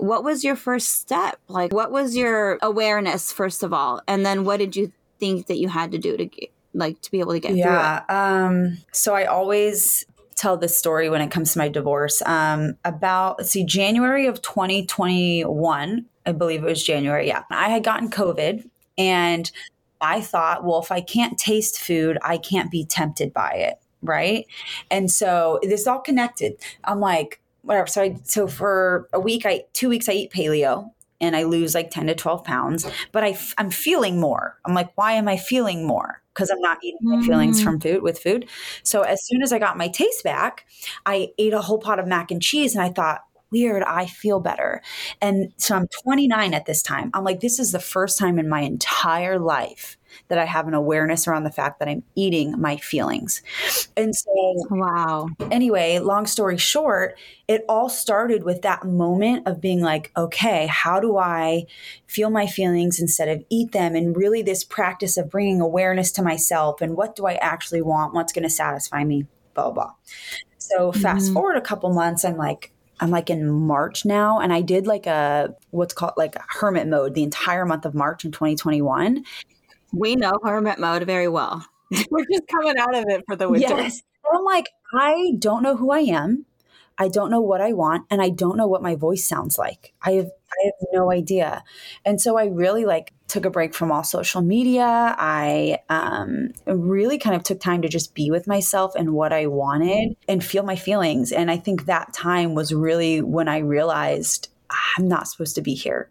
what 0.00 0.24
was 0.24 0.42
your 0.42 0.56
first 0.56 1.00
step? 1.00 1.38
Like 1.48 1.72
what 1.72 1.92
was 1.92 2.16
your 2.16 2.58
awareness 2.62 3.32
first 3.32 3.62
of 3.62 3.72
all? 3.72 4.02
And 4.08 4.24
then 4.24 4.44
what 4.44 4.58
did 4.58 4.74
you 4.74 4.92
think 5.18 5.46
that 5.46 5.58
you 5.58 5.68
had 5.68 5.92
to 5.92 5.98
do 5.98 6.16
to 6.16 6.24
get 6.24 6.50
like 6.72 7.00
to 7.02 7.10
be 7.10 7.20
able 7.20 7.32
to 7.32 7.40
get 7.40 7.54
yeah? 7.54 8.04
Um 8.08 8.78
so 8.92 9.14
I 9.14 9.26
always 9.26 10.06
tell 10.36 10.56
this 10.56 10.78
story 10.78 11.10
when 11.10 11.20
it 11.20 11.30
comes 11.30 11.52
to 11.52 11.58
my 11.58 11.68
divorce. 11.68 12.22
Um 12.22 12.76
about 12.84 13.44
see 13.46 13.64
January 13.64 14.26
of 14.26 14.40
2021, 14.42 16.06
I 16.26 16.32
believe 16.32 16.62
it 16.62 16.66
was 16.66 16.82
January. 16.82 17.26
Yeah. 17.26 17.44
I 17.50 17.68
had 17.68 17.84
gotten 17.84 18.10
COVID 18.10 18.68
and 18.96 19.50
I 20.00 20.22
thought, 20.22 20.64
well, 20.64 20.80
if 20.80 20.90
I 20.90 21.02
can't 21.02 21.38
taste 21.38 21.78
food, 21.78 22.16
I 22.22 22.38
can't 22.38 22.70
be 22.70 22.86
tempted 22.86 23.34
by 23.34 23.52
it. 23.52 23.74
Right. 24.02 24.46
And 24.90 25.10
so 25.10 25.58
this 25.62 25.86
all 25.86 26.00
connected. 26.00 26.54
I'm 26.84 27.00
like, 27.00 27.40
whatever. 27.62 27.86
So 27.86 28.02
I, 28.02 28.16
so 28.24 28.46
for 28.46 29.08
a 29.12 29.20
week, 29.20 29.46
I, 29.46 29.64
two 29.72 29.88
weeks, 29.88 30.08
I 30.08 30.12
eat 30.12 30.32
paleo 30.32 30.90
and 31.20 31.36
I 31.36 31.44
lose 31.44 31.74
like 31.74 31.90
10 31.90 32.06
to 32.06 32.14
12 32.14 32.44
pounds, 32.44 32.86
but 33.12 33.22
I, 33.22 33.38
I'm 33.58 33.70
feeling 33.70 34.18
more. 34.18 34.58
I'm 34.64 34.74
like, 34.74 34.90
why 34.96 35.12
am 35.12 35.28
I 35.28 35.36
feeling 35.36 35.86
more? 35.86 36.22
Because 36.34 36.50
I'm 36.50 36.60
not 36.60 36.78
eating 36.82 37.00
my 37.02 37.22
feelings 37.22 37.60
mm. 37.60 37.64
from 37.64 37.80
food 37.80 38.02
with 38.02 38.18
food. 38.18 38.48
So 38.82 39.02
as 39.02 39.24
soon 39.26 39.42
as 39.42 39.52
I 39.52 39.58
got 39.58 39.76
my 39.76 39.88
taste 39.88 40.24
back, 40.24 40.66
I 41.04 41.28
ate 41.38 41.52
a 41.52 41.60
whole 41.60 41.78
pot 41.78 41.98
of 41.98 42.06
mac 42.06 42.30
and 42.30 42.40
cheese 42.40 42.74
and 42.74 42.82
I 42.82 42.88
thought, 42.88 43.20
weird, 43.50 43.82
I 43.82 44.06
feel 44.06 44.40
better. 44.40 44.80
And 45.20 45.52
so 45.56 45.74
I'm 45.74 45.88
29 46.04 46.54
at 46.54 46.66
this 46.66 46.82
time. 46.82 47.10
I'm 47.14 47.24
like, 47.24 47.40
this 47.40 47.58
is 47.58 47.72
the 47.72 47.80
first 47.80 48.16
time 48.16 48.38
in 48.38 48.48
my 48.48 48.60
entire 48.60 49.38
life 49.38 49.98
that 50.30 50.38
I 50.38 50.46
have 50.46 50.66
an 50.66 50.74
awareness 50.74 51.28
around 51.28 51.44
the 51.44 51.50
fact 51.50 51.78
that 51.78 51.88
I'm 51.88 52.02
eating 52.14 52.58
my 52.58 52.76
feelings. 52.78 53.42
And 53.96 54.14
so, 54.14 54.54
wow. 54.70 55.28
Anyway, 55.50 55.98
long 55.98 56.26
story 56.26 56.56
short, 56.56 57.18
it 57.46 57.64
all 57.68 57.88
started 57.88 58.42
with 58.42 58.62
that 58.62 58.84
moment 58.84 59.46
of 59.46 59.60
being 59.60 59.80
like, 59.80 60.10
okay, 60.16 60.66
how 60.68 60.98
do 61.00 61.18
I 61.18 61.66
feel 62.06 62.30
my 62.30 62.46
feelings 62.46 63.00
instead 63.00 63.28
of 63.28 63.44
eat 63.50 63.72
them? 63.72 63.94
And 63.94 64.16
really, 64.16 64.42
this 64.42 64.64
practice 64.64 65.16
of 65.16 65.30
bringing 65.30 65.60
awareness 65.60 66.10
to 66.12 66.22
myself 66.22 66.80
and 66.80 66.96
what 66.96 67.16
do 67.16 67.26
I 67.26 67.34
actually 67.34 67.82
want? 67.82 68.14
What's 68.14 68.32
going 68.32 68.44
to 68.44 68.50
satisfy 68.50 69.04
me? 69.04 69.26
Blah, 69.54 69.70
blah, 69.70 69.72
blah. 69.72 69.94
So, 70.58 70.92
fast 70.92 71.26
mm-hmm. 71.26 71.34
forward 71.34 71.56
a 71.56 71.60
couple 71.60 71.92
months, 71.92 72.24
I'm 72.24 72.36
like, 72.36 72.72
I'm 73.00 73.10
like 73.10 73.30
in 73.30 73.50
March 73.50 74.04
now, 74.04 74.40
and 74.40 74.52
I 74.52 74.60
did 74.60 74.86
like 74.86 75.06
a 75.06 75.54
what's 75.70 75.94
called 75.94 76.12
like 76.16 76.36
hermit 76.48 76.86
mode 76.86 77.14
the 77.14 77.22
entire 77.22 77.64
month 77.64 77.86
of 77.86 77.94
March 77.94 78.24
in 78.24 78.30
2021. 78.30 79.24
We 79.92 80.16
know 80.16 80.32
hermit 80.42 80.78
mode 80.78 81.04
very 81.04 81.28
well. 81.28 81.66
We're 82.10 82.26
just 82.30 82.46
coming 82.48 82.74
out 82.78 82.94
of 82.94 83.04
it 83.08 83.24
for 83.26 83.36
the 83.36 83.48
winter. 83.48 83.76
Yes. 83.76 84.02
I'm 84.32 84.44
like, 84.44 84.68
I 84.94 85.32
don't 85.38 85.62
know 85.62 85.76
who 85.76 85.90
I 85.90 86.00
am. 86.00 86.46
I 86.98 87.08
don't 87.08 87.30
know 87.30 87.40
what 87.40 87.62
I 87.62 87.72
want, 87.72 88.06
and 88.10 88.20
I 88.20 88.28
don't 88.28 88.58
know 88.58 88.66
what 88.66 88.82
my 88.82 88.94
voice 88.94 89.26
sounds 89.26 89.56
like. 89.56 89.94
I 90.02 90.12
have 90.12 90.26
I 90.52 90.64
have 90.66 90.74
no 90.92 91.10
idea. 91.10 91.64
And 92.04 92.20
so 92.20 92.36
I 92.36 92.46
really 92.46 92.84
like 92.84 93.14
took 93.26 93.46
a 93.46 93.50
break 93.50 93.72
from 93.72 93.90
all 93.90 94.04
social 94.04 94.42
media. 94.42 94.84
I 95.18 95.78
um, 95.88 96.52
really 96.66 97.16
kind 97.16 97.36
of 97.36 97.42
took 97.42 97.60
time 97.60 97.80
to 97.82 97.88
just 97.88 98.14
be 98.14 98.30
with 98.30 98.46
myself 98.46 98.94
and 98.96 99.14
what 99.14 99.32
I 99.32 99.46
wanted 99.46 100.16
and 100.28 100.44
feel 100.44 100.62
my 100.62 100.76
feelings. 100.76 101.32
And 101.32 101.50
I 101.50 101.56
think 101.56 101.86
that 101.86 102.12
time 102.12 102.54
was 102.54 102.74
really 102.74 103.22
when 103.22 103.48
I 103.48 103.58
realized 103.58 104.49
I'm 104.96 105.08
not 105.08 105.28
supposed 105.28 105.54
to 105.56 105.62
be 105.62 105.74
here. 105.74 106.10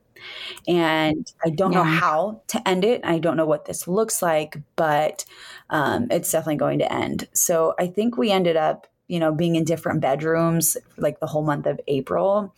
And 0.67 1.31
I 1.45 1.49
don't 1.49 1.71
yeah. 1.71 1.79
know 1.79 1.83
how 1.85 2.41
to 2.47 2.67
end 2.67 2.83
it. 2.83 3.01
I 3.03 3.19
don't 3.19 3.37
know 3.37 3.45
what 3.45 3.65
this 3.65 3.87
looks 3.87 4.21
like, 4.21 4.57
but 4.75 5.23
um, 5.69 6.07
it's 6.11 6.31
definitely 6.31 6.57
going 6.57 6.79
to 6.79 6.91
end. 6.91 7.27
So 7.33 7.73
I 7.79 7.87
think 7.87 8.17
we 8.17 8.31
ended 8.31 8.57
up, 8.57 8.87
you 9.07 9.19
know, 9.19 9.33
being 9.33 9.55
in 9.55 9.63
different 9.63 10.01
bedrooms 10.01 10.75
like 10.97 11.19
the 11.19 11.27
whole 11.27 11.43
month 11.43 11.65
of 11.65 11.79
April. 11.87 12.53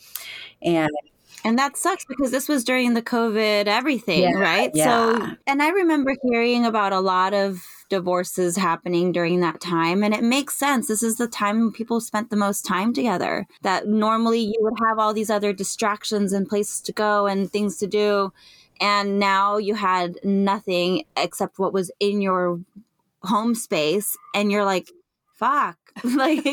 And 0.61 0.89
and 1.43 1.57
that 1.57 1.75
sucks 1.75 2.05
because 2.05 2.31
this 2.31 2.47
was 2.47 2.63
during 2.63 2.93
the 2.93 3.01
COVID 3.01 3.65
everything, 3.65 4.21
yeah, 4.21 4.37
right? 4.37 4.71
Yeah. 4.73 4.85
So, 4.85 5.35
and 5.47 5.61
I 5.61 5.69
remember 5.69 6.15
hearing 6.23 6.65
about 6.65 6.93
a 6.93 6.99
lot 6.99 7.33
of 7.33 7.63
divorces 7.91 8.55
happening 8.55 9.11
during 9.11 9.41
that 9.41 9.59
time. 9.59 10.01
And 10.01 10.13
it 10.13 10.23
makes 10.23 10.55
sense. 10.55 10.87
This 10.87 11.03
is 11.03 11.17
the 11.17 11.27
time 11.27 11.73
people 11.73 11.99
spent 11.99 12.29
the 12.29 12.37
most 12.37 12.65
time 12.65 12.93
together. 12.93 13.45
That 13.61 13.85
normally 13.85 14.39
you 14.39 14.57
would 14.61 14.79
have 14.87 14.97
all 14.97 15.13
these 15.13 15.29
other 15.29 15.51
distractions 15.51 16.31
and 16.31 16.47
places 16.47 16.79
to 16.81 16.93
go 16.93 17.27
and 17.27 17.51
things 17.51 17.77
to 17.77 17.87
do. 17.87 18.31
And 18.79 19.19
now 19.19 19.57
you 19.57 19.75
had 19.75 20.17
nothing 20.23 21.03
except 21.17 21.59
what 21.59 21.73
was 21.73 21.91
in 21.99 22.21
your 22.21 22.61
home 23.23 23.53
space. 23.53 24.17
And 24.33 24.51
you're 24.51 24.65
like, 24.65 24.89
fuck, 25.33 25.77
like 26.03 26.43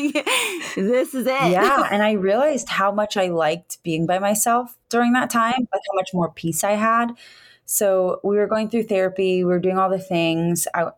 this 0.75 1.15
is 1.15 1.25
it. 1.25 1.51
Yeah. 1.51 1.87
And 1.91 2.03
I 2.03 2.11
realized 2.11 2.67
how 2.67 2.91
much 2.91 3.15
I 3.15 3.27
liked 3.29 3.81
being 3.81 4.05
by 4.05 4.19
myself 4.19 4.77
during 4.89 5.13
that 5.13 5.29
time, 5.29 5.67
like 5.73 5.81
how 5.89 5.95
much 5.95 6.09
more 6.13 6.31
peace 6.31 6.65
I 6.65 6.73
had. 6.73 7.15
So 7.63 8.19
we 8.23 8.35
were 8.35 8.47
going 8.47 8.69
through 8.69 8.83
therapy, 8.83 9.43
we 9.43 9.49
were 9.49 9.59
doing 9.59 9.77
all 9.77 9.89
the 9.89 9.99
things. 9.99 10.67
I, 10.73 10.89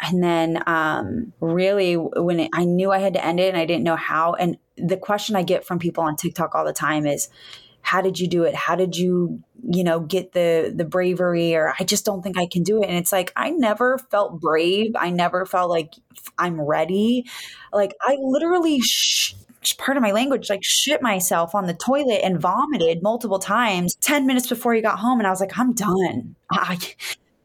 and 0.00 0.22
then 0.22 0.62
um, 0.66 1.32
really 1.40 1.94
when 1.94 2.40
it, 2.40 2.50
I 2.52 2.64
knew 2.64 2.92
I 2.92 2.98
had 2.98 3.14
to 3.14 3.24
end 3.24 3.40
it 3.40 3.48
and 3.48 3.56
I 3.56 3.64
didn't 3.64 3.84
know 3.84 3.96
how. 3.96 4.34
And 4.34 4.58
the 4.76 4.96
question 4.96 5.36
I 5.36 5.42
get 5.42 5.64
from 5.64 5.78
people 5.78 6.04
on 6.04 6.16
TikTok 6.16 6.54
all 6.54 6.64
the 6.64 6.72
time 6.72 7.06
is, 7.06 7.28
how 7.86 8.00
did 8.00 8.18
you 8.18 8.26
do 8.26 8.42
it? 8.42 8.54
How 8.54 8.74
did 8.74 8.96
you 8.96 9.42
you 9.68 9.84
know 9.84 10.00
get 10.00 10.32
the 10.32 10.72
the 10.74 10.84
bravery? 10.84 11.54
or 11.54 11.72
i 11.80 11.84
just 11.84 12.04
don't 12.04 12.22
think 12.22 12.36
i 12.36 12.46
can 12.46 12.64
do 12.64 12.82
it. 12.82 12.88
And 12.88 12.96
it's 12.98 13.12
like 13.12 13.32
i 13.36 13.50
never 13.50 13.98
felt 14.10 14.40
brave. 14.40 14.92
I 14.96 15.10
never 15.10 15.46
felt 15.46 15.70
like 15.70 15.94
i'm 16.36 16.60
ready. 16.60 17.26
Like 17.72 17.94
i 18.02 18.16
literally 18.20 18.80
sh- 18.80 19.34
part 19.78 19.96
of 19.96 20.02
my 20.02 20.10
language 20.10 20.50
like 20.50 20.64
shit 20.64 21.00
myself 21.00 21.54
on 21.54 21.66
the 21.66 21.74
toilet 21.74 22.20
and 22.22 22.40
vomited 22.40 23.02
multiple 23.02 23.38
times 23.38 23.94
10 23.96 24.26
minutes 24.26 24.48
before 24.48 24.74
he 24.74 24.80
got 24.80 24.98
home. 24.98 25.20
And 25.20 25.26
i 25.26 25.30
was 25.30 25.40
like 25.40 25.56
i'm 25.56 25.72
done. 25.72 26.34
I, 26.50 26.78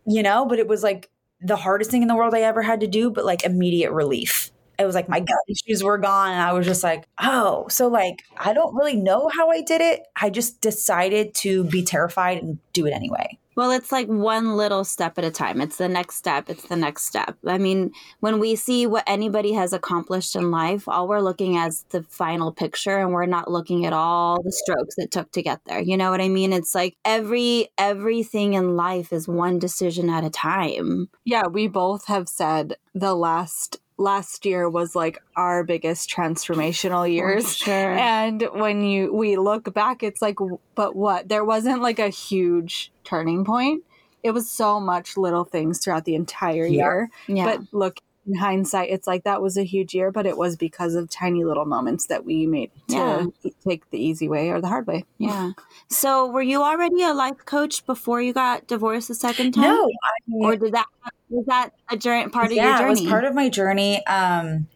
you 0.07 0.23
know 0.23 0.45
but 0.45 0.57
it 0.57 0.67
was 0.67 0.81
like 0.81 1.11
the 1.41 1.55
hardest 1.55 1.91
thing 1.91 2.01
in 2.01 2.07
the 2.07 2.15
world 2.15 2.33
i 2.33 2.41
ever 2.41 2.61
had 2.61 2.79
to 2.79 2.87
do 2.87 3.09
but 3.09 3.25
like 3.25 3.43
immediate 3.43 3.91
relief 3.91 4.51
it 4.81 4.85
was 4.85 4.95
like 4.95 5.09
my 5.09 5.19
gut 5.19 5.37
issues 5.47 5.83
were 5.83 5.97
gone 5.97 6.31
and 6.31 6.41
i 6.41 6.53
was 6.53 6.65
just 6.65 6.83
like 6.83 7.07
oh 7.21 7.65
so 7.69 7.87
like 7.87 8.23
i 8.37 8.53
don't 8.53 8.75
really 8.75 8.95
know 8.95 9.29
how 9.35 9.49
i 9.49 9.61
did 9.61 9.81
it 9.81 10.03
i 10.21 10.29
just 10.29 10.61
decided 10.61 11.33
to 11.33 11.63
be 11.65 11.83
terrified 11.83 12.41
and 12.41 12.57
do 12.73 12.85
it 12.85 12.91
anyway 12.91 13.37
well, 13.55 13.71
it's 13.71 13.91
like 13.91 14.07
one 14.07 14.55
little 14.55 14.85
step 14.85 15.17
at 15.17 15.25
a 15.25 15.31
time. 15.31 15.59
It's 15.59 15.77
the 15.77 15.89
next 15.89 16.15
step. 16.15 16.49
It's 16.49 16.63
the 16.63 16.75
next 16.77 17.03
step. 17.03 17.37
I 17.45 17.57
mean, 17.57 17.91
when 18.21 18.39
we 18.39 18.55
see 18.55 18.87
what 18.87 19.03
anybody 19.07 19.51
has 19.53 19.73
accomplished 19.73 20.35
in 20.35 20.51
life, 20.51 20.87
all 20.87 21.07
we're 21.07 21.19
looking 21.19 21.57
at 21.57 21.67
is 21.67 21.83
the 21.89 22.03
final 22.03 22.53
picture 22.53 22.97
and 22.97 23.11
we're 23.11 23.25
not 23.25 23.51
looking 23.51 23.85
at 23.85 23.93
all 23.93 24.41
the 24.41 24.51
strokes 24.51 24.95
it 24.97 25.11
took 25.11 25.31
to 25.33 25.41
get 25.41 25.59
there. 25.65 25.81
You 25.81 25.97
know 25.97 26.11
what 26.11 26.21
I 26.21 26.29
mean? 26.29 26.53
It's 26.53 26.73
like 26.73 26.95
every 27.03 27.67
everything 27.77 28.53
in 28.53 28.77
life 28.77 29.11
is 29.11 29.27
one 29.27 29.59
decision 29.59 30.09
at 30.09 30.23
a 30.23 30.29
time. 30.29 31.09
Yeah, 31.25 31.47
we 31.47 31.67
both 31.67 32.05
have 32.05 32.29
said 32.29 32.77
the 32.93 33.13
last 33.13 33.80
last 34.01 34.45
year 34.45 34.67
was 34.67 34.95
like 34.95 35.21
our 35.35 35.63
biggest 35.63 36.09
transformational 36.09 37.09
years. 37.09 37.55
sure. 37.55 37.93
And 37.93 38.41
when 38.53 38.83
you 38.83 39.13
we 39.13 39.37
look 39.37 39.73
back, 39.73 40.03
it's 40.03 40.21
like, 40.21 40.37
but 40.75 40.95
what? 40.95 41.29
There 41.29 41.45
wasn't 41.45 41.81
like 41.81 41.99
a 41.99 42.09
huge 42.09 42.91
turning 43.03 43.45
point. 43.45 43.83
It 44.23 44.31
was 44.31 44.49
so 44.49 44.79
much 44.79 45.17
little 45.17 45.45
things 45.45 45.79
throughout 45.79 46.05
the 46.05 46.15
entire 46.15 46.65
yeah. 46.65 46.83
year. 46.83 47.09
Yeah. 47.27 47.45
But 47.45 47.61
look, 47.71 47.99
in 48.27 48.35
hindsight, 48.35 48.89
it's 48.91 49.07
like 49.07 49.23
that 49.23 49.41
was 49.41 49.57
a 49.57 49.63
huge 49.63 49.95
year, 49.95 50.11
but 50.11 50.27
it 50.27 50.37
was 50.37 50.55
because 50.55 50.93
of 50.93 51.09
tiny 51.09 51.43
little 51.43 51.65
moments 51.65 52.05
that 52.07 52.23
we 52.23 52.45
made 52.45 52.69
to 52.89 53.31
yeah. 53.43 53.51
take 53.67 53.89
the 53.89 53.97
easy 53.97 54.29
way 54.29 54.49
or 54.49 54.61
the 54.61 54.67
hard 54.67 54.85
way. 54.85 55.05
Yeah. 55.17 55.51
So, 55.89 56.27
were 56.27 56.41
you 56.41 56.61
already 56.61 57.01
a 57.01 57.13
life 57.13 57.45
coach 57.45 57.83
before 57.85 58.21
you 58.21 58.31
got 58.31 58.67
divorced 58.67 59.07
the 59.07 59.15
second 59.15 59.53
time? 59.53 59.63
No. 59.63 59.85
I, 59.87 60.45
or 60.45 60.55
did 60.55 60.73
that 60.73 60.85
was 61.31 61.45
that 61.45 61.71
a 61.89 61.97
journey 61.97 62.29
part 62.29 62.51
yeah, 62.51 62.51
of 62.51 62.55
your 62.55 62.63
journey? 62.65 62.79
Yeah, 62.79 62.87
it 62.87 62.89
was 62.89 63.01
part 63.09 63.23
of 63.23 63.33
my 63.33 63.49
journey. 63.49 64.05
Um, 64.05 64.67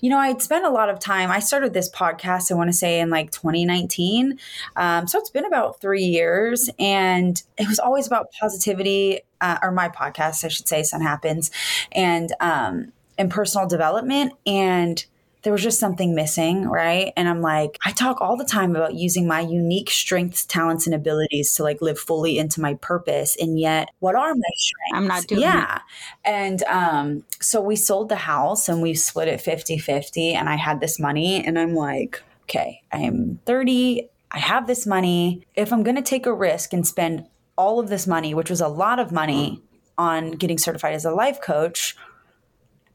you 0.00 0.10
know, 0.10 0.18
I'd 0.18 0.40
spent 0.40 0.64
a 0.64 0.70
lot 0.70 0.88
of 0.88 1.00
time. 1.00 1.30
I 1.30 1.40
started 1.40 1.74
this 1.74 1.90
podcast, 1.90 2.50
I 2.50 2.54
want 2.54 2.68
to 2.68 2.72
say 2.72 3.00
in 3.00 3.10
like 3.10 3.32
2019. 3.32 4.38
Um, 4.76 5.06
so 5.08 5.18
it's 5.18 5.30
been 5.30 5.44
about 5.44 5.80
three 5.80 6.04
years, 6.04 6.70
and 6.78 7.42
it 7.58 7.68
was 7.68 7.78
always 7.78 8.06
about 8.06 8.28
positivity, 8.40 9.20
uh, 9.40 9.58
or 9.60 9.72
my 9.72 9.88
podcast, 9.88 10.44
I 10.44 10.48
should 10.48 10.68
say, 10.68 10.82
Sun 10.84 11.00
Happens, 11.00 11.50
and 11.92 12.32
um, 12.40 12.92
and 13.18 13.30
personal 13.30 13.66
development. 13.66 14.32
And 14.46 15.04
there 15.44 15.52
was 15.52 15.62
just 15.62 15.78
something 15.78 16.14
missing, 16.14 16.66
right? 16.68 17.12
And 17.16 17.28
I'm 17.28 17.40
like, 17.40 17.78
I 17.84 17.92
talk 17.92 18.20
all 18.20 18.36
the 18.36 18.44
time 18.44 18.74
about 18.74 18.94
using 18.94 19.28
my 19.28 19.40
unique 19.40 19.90
strengths, 19.90 20.44
talents, 20.44 20.86
and 20.86 20.94
abilities 20.94 21.54
to 21.54 21.62
like 21.62 21.80
live 21.80 21.98
fully 21.98 22.38
into 22.38 22.60
my 22.60 22.74
purpose. 22.74 23.36
And 23.38 23.58
yet, 23.58 23.90
what 24.00 24.14
are 24.14 24.34
my 24.34 24.40
strengths? 24.56 24.94
I'm 24.94 25.06
not 25.06 25.26
doing 25.26 25.42
Yeah. 25.42 25.80
And 26.24 26.62
um, 26.64 27.24
so 27.40 27.60
we 27.60 27.76
sold 27.76 28.08
the 28.08 28.16
house 28.16 28.68
and 28.68 28.82
we 28.82 28.94
split 28.94 29.28
it 29.28 29.40
50 29.40 29.78
50. 29.78 30.32
And 30.32 30.48
I 30.48 30.56
had 30.56 30.80
this 30.80 30.98
money, 30.98 31.44
and 31.46 31.58
I'm 31.58 31.74
like, 31.74 32.22
okay, 32.44 32.82
I'm 32.90 33.38
30. 33.44 34.08
I 34.32 34.38
have 34.38 34.66
this 34.66 34.86
money. 34.86 35.46
If 35.54 35.72
I'm 35.72 35.82
going 35.82 35.96
to 35.96 36.02
take 36.02 36.26
a 36.26 36.32
risk 36.32 36.72
and 36.72 36.86
spend 36.86 37.26
all 37.56 37.78
of 37.78 37.88
this 37.88 38.06
money, 38.06 38.34
which 38.34 38.50
was 38.50 38.60
a 38.60 38.68
lot 38.68 38.98
of 38.98 39.12
money, 39.12 39.62
on 39.96 40.32
getting 40.32 40.58
certified 40.58 40.94
as 40.94 41.04
a 41.04 41.10
life 41.10 41.40
coach, 41.40 41.96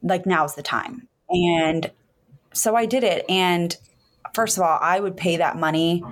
like 0.01 0.26
now's 0.26 0.55
the 0.55 0.61
time. 0.61 1.07
And 1.30 1.91
so 2.54 2.76
I 2.76 2.86
did 2.86 3.04
it. 3.04 3.26
And 3.30 3.76
first 4.34 4.58
of 4.58 4.64
all, 4.64 4.80
I 4.82 5.00
would 5.00 5.18
pay 5.18 5.38
that 5.38 5.58
money 5.58 6.04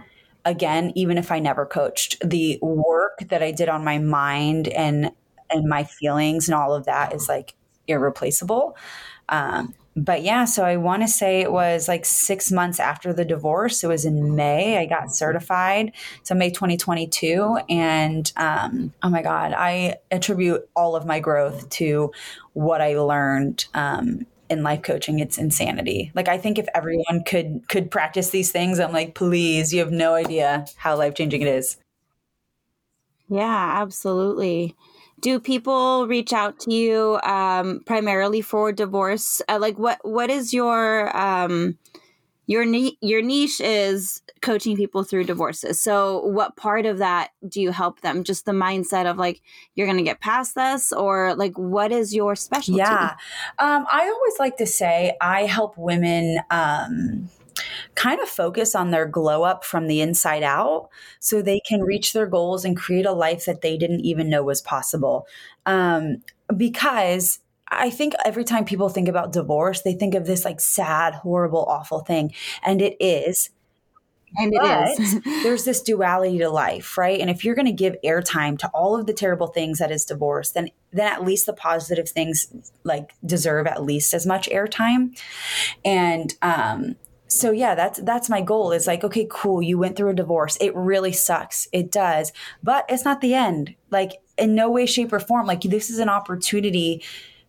again, 0.45 0.91
even 0.95 1.17
if 1.17 1.31
I 1.31 1.39
never 1.39 1.65
coached. 1.65 2.17
The 2.23 2.57
work 2.61 3.19
that 3.29 3.43
I 3.43 3.51
did 3.51 3.69
on 3.69 3.83
my 3.83 3.99
mind 3.99 4.67
and 4.67 5.11
and 5.49 5.69
my 5.69 5.85
feelings 5.85 6.49
and 6.49 6.55
all 6.55 6.73
of 6.73 6.85
that 6.85 7.13
is 7.13 7.29
like 7.29 7.53
irreplaceable. 7.87 8.75
Um, 9.29 9.73
but 9.97 10.21
yeah, 10.21 10.45
so 10.45 10.63
I 10.63 10.77
want 10.77 11.01
to 11.01 11.07
say 11.07 11.41
it 11.41 11.51
was 11.51 11.87
like 11.87 12.05
six 12.05 12.51
months 12.51 12.79
after 12.79 13.13
the 13.13 13.25
divorce. 13.25 13.83
It 13.83 13.87
was 13.87 14.05
in 14.05 14.35
May. 14.35 14.77
I 14.77 14.85
got 14.85 15.15
certified. 15.15 15.91
So 16.21 16.35
May 16.35 16.51
2022. 16.51 17.57
And 17.67 18.31
um, 18.37 18.93
oh 19.01 19.09
my 19.09 19.23
God, 19.23 19.53
I 19.57 19.95
attribute 20.11 20.69
all 20.75 20.95
of 20.95 21.07
my 21.07 21.19
growth 21.19 21.67
to 21.69 22.11
what 22.53 22.79
I 22.79 22.99
learned 22.99 23.65
um, 23.73 24.27
in 24.49 24.63
life 24.63 24.81
coaching 24.81 25.19
it's 25.19 25.37
insanity 25.37 26.11
like 26.15 26.27
i 26.27 26.37
think 26.37 26.57
if 26.57 26.67
everyone 26.73 27.23
could 27.25 27.61
could 27.67 27.91
practice 27.91 28.29
these 28.29 28.51
things 28.51 28.79
i'm 28.79 28.91
like 28.91 29.15
please 29.15 29.73
you 29.73 29.79
have 29.79 29.91
no 29.91 30.13
idea 30.13 30.65
how 30.77 30.95
life 30.97 31.13
changing 31.15 31.41
it 31.41 31.47
is 31.47 31.77
Yeah, 33.29 33.81
absolutely. 33.81 34.75
Do 35.19 35.39
people 35.39 36.07
reach 36.07 36.31
out 36.31 36.59
to 36.61 36.73
you 36.73 37.19
um, 37.23 37.81
primarily 37.85 38.41
for 38.41 38.71
divorce? 38.71 39.41
Uh, 39.49 39.57
like, 39.59 39.77
what 39.77 39.99
what 40.03 40.29
is 40.29 40.53
your 40.53 41.15
um, 41.17 41.77
your 42.47 42.65
ni- 42.65 42.97
your 43.01 43.21
niche 43.21 43.61
is 43.61 44.21
coaching 44.41 44.75
people 44.75 45.03
through 45.03 45.25
divorces. 45.25 45.79
So, 45.79 46.25
what 46.25 46.55
part 46.55 46.85
of 46.85 46.97
that 46.97 47.29
do 47.47 47.61
you 47.61 47.71
help 47.71 48.01
them? 48.01 48.23
Just 48.23 48.45
the 48.45 48.51
mindset 48.53 49.05
of 49.05 49.17
like 49.17 49.41
you're 49.75 49.87
going 49.87 49.97
to 49.97 50.03
get 50.03 50.19
past 50.19 50.55
this, 50.55 50.91
or 50.91 51.35
like 51.35 51.57
what 51.57 51.91
is 51.91 52.15
your 52.15 52.35
specialty? 52.35 52.77
yeah 52.77 53.15
um, 53.59 53.85
i 53.91 54.01
always 54.01 54.39
like 54.39 54.57
to 54.57 54.65
say 54.65 55.15
i 55.21 55.45
help 55.45 55.77
women 55.77 56.39
um, 56.49 57.29
kind 57.95 58.19
of 58.21 58.29
focus 58.29 58.75
on 58.75 58.91
their 58.91 59.05
glow 59.05 59.43
up 59.43 59.63
from 59.63 59.87
the 59.87 60.01
inside 60.01 60.43
out 60.43 60.89
so 61.19 61.41
they 61.41 61.59
can 61.67 61.81
reach 61.81 62.13
their 62.13 62.27
goals 62.27 62.63
and 62.63 62.77
create 62.77 63.05
a 63.05 63.11
life 63.11 63.45
that 63.45 63.61
they 63.61 63.77
didn't 63.77 64.01
even 64.01 64.29
know 64.29 64.43
was 64.43 64.61
possible 64.61 65.25
um, 65.65 66.17
because 66.55 67.39
I 67.69 67.89
think 67.89 68.13
every 68.25 68.43
time 68.43 68.65
people 68.65 68.89
think 68.89 69.07
about 69.07 69.33
divorce, 69.33 69.81
they 69.81 69.93
think 69.93 70.15
of 70.15 70.25
this 70.25 70.45
like 70.45 70.59
sad, 70.61 71.15
horrible, 71.15 71.65
awful 71.65 71.99
thing. 71.99 72.33
And 72.63 72.81
it 72.81 72.95
is. 72.99 73.49
and 74.35 74.53
it 74.53 74.61
But 74.61 74.89
is. 74.99 75.21
there's 75.43 75.63
this 75.65 75.81
duality 75.81 76.37
to 76.39 76.49
life, 76.49 76.97
right? 76.97 77.19
And 77.19 77.29
if 77.29 77.43
you're 77.45 77.55
going 77.55 77.65
to 77.65 77.71
give 77.71 77.95
airtime 78.03 78.57
to 78.59 78.67
all 78.69 78.95
of 78.99 79.05
the 79.05 79.13
terrible 79.13 79.47
things 79.47 79.79
that 79.79 79.91
is 79.91 80.05
divorce, 80.05 80.51
then 80.51 80.69
then 80.91 81.11
at 81.11 81.23
least 81.23 81.45
the 81.45 81.53
positive 81.53 82.09
things 82.09 82.47
like 82.83 83.13
deserve 83.25 83.67
at 83.67 83.83
least 83.83 84.13
as 84.13 84.25
much 84.25 84.49
airtime. 84.49 85.17
And 85.85 86.33
um 86.41 86.95
so 87.29 87.51
yeah, 87.51 87.75
that's 87.75 87.99
that's 88.01 88.29
my 88.29 88.41
goal 88.41 88.71
is 88.71 88.87
like 88.87 89.03
okay, 89.03 89.27
cool, 89.29 89.61
you 89.61 89.77
went 89.77 89.95
through 89.97 90.09
a 90.09 90.13
divorce. 90.15 90.57
It 90.61 90.75
really 90.75 91.11
sucks. 91.13 91.67
It 91.71 91.91
does. 91.91 92.31
But 92.63 92.85
it's 92.89 93.05
not 93.05 93.21
the 93.21 93.33
end. 93.33 93.75
Like 93.91 94.13
in 94.37 94.55
no 94.55 94.69
way 94.69 94.85
shape 94.85 95.13
or 95.13 95.19
form 95.19 95.45
like 95.47 95.61
this 95.61 95.89
is 95.89 95.99
an 95.99 96.09
opportunity 96.09 97.03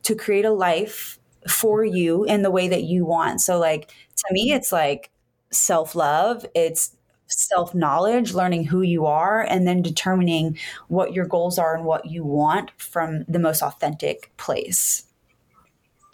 to 0.05 0.14
create 0.14 0.44
a 0.44 0.53
life 0.53 1.18
for 1.49 1.84
you 1.84 2.24
in 2.24 2.42
the 2.42 2.51
way 2.51 2.68
that 2.68 2.84
you 2.84 3.05
want. 3.05 3.40
So 3.40 3.59
like 3.59 3.88
to 3.88 4.32
me 4.32 4.53
it's 4.53 4.72
like 4.72 5.11
self-love, 5.51 6.44
it's 6.55 6.96
self-knowledge, 7.26 8.32
learning 8.34 8.64
who 8.64 8.82
you 8.82 9.07
are 9.07 9.42
and 9.42 9.66
then 9.66 9.82
determining 9.82 10.59
what 10.88 11.12
your 11.12 11.26
goals 11.26 11.59
are 11.59 11.74
and 11.74 11.84
what 11.84 12.07
you 12.07 12.24
want 12.24 12.70
from 12.78 13.24
the 13.28 13.38
most 13.38 13.62
authentic 13.62 14.32
place. 14.36 15.05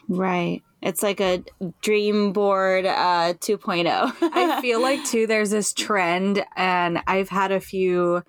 right. 0.08 0.62
It's 0.82 1.02
like 1.02 1.20
a 1.20 1.42
dream 1.80 2.32
board 2.32 2.84
uh, 2.84 3.34
2.0. 3.40 4.12
I 4.20 4.54
feel 4.60 4.82
like 4.82 5.02
too 5.04 5.26
there's 5.26 5.50
this 5.50 5.72
trend 5.72 6.44
and 6.56 7.00
I've 7.06 7.30
had 7.30 7.52
a 7.52 7.60
few 7.60 8.22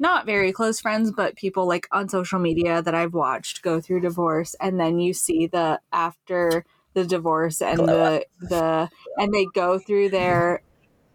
not 0.00 0.26
very 0.26 0.52
close 0.52 0.80
friends 0.80 1.12
but 1.12 1.36
people 1.36 1.66
like 1.68 1.86
on 1.92 2.08
social 2.08 2.40
media 2.40 2.82
that 2.82 2.94
I've 2.94 3.14
watched 3.14 3.62
go 3.62 3.80
through 3.80 4.00
divorce 4.00 4.54
and 4.60 4.80
then 4.80 4.98
you 4.98 5.12
see 5.14 5.46
the 5.46 5.80
after 5.92 6.64
the 6.94 7.04
divorce 7.04 7.62
and 7.62 7.88
the 7.88 8.26
the 8.40 8.90
and 9.18 9.32
they 9.32 9.46
go 9.54 9.78
through 9.78 10.10
their 10.10 10.62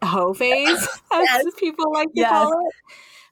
hoe 0.04 0.34
phase 0.34 0.88
as 1.12 1.30
Yes. 1.34 1.46
people 1.58 1.92
like 1.94 2.10
to 2.16 2.22
Yes. 2.22 2.32
call 2.32 2.52
it. 2.68 2.76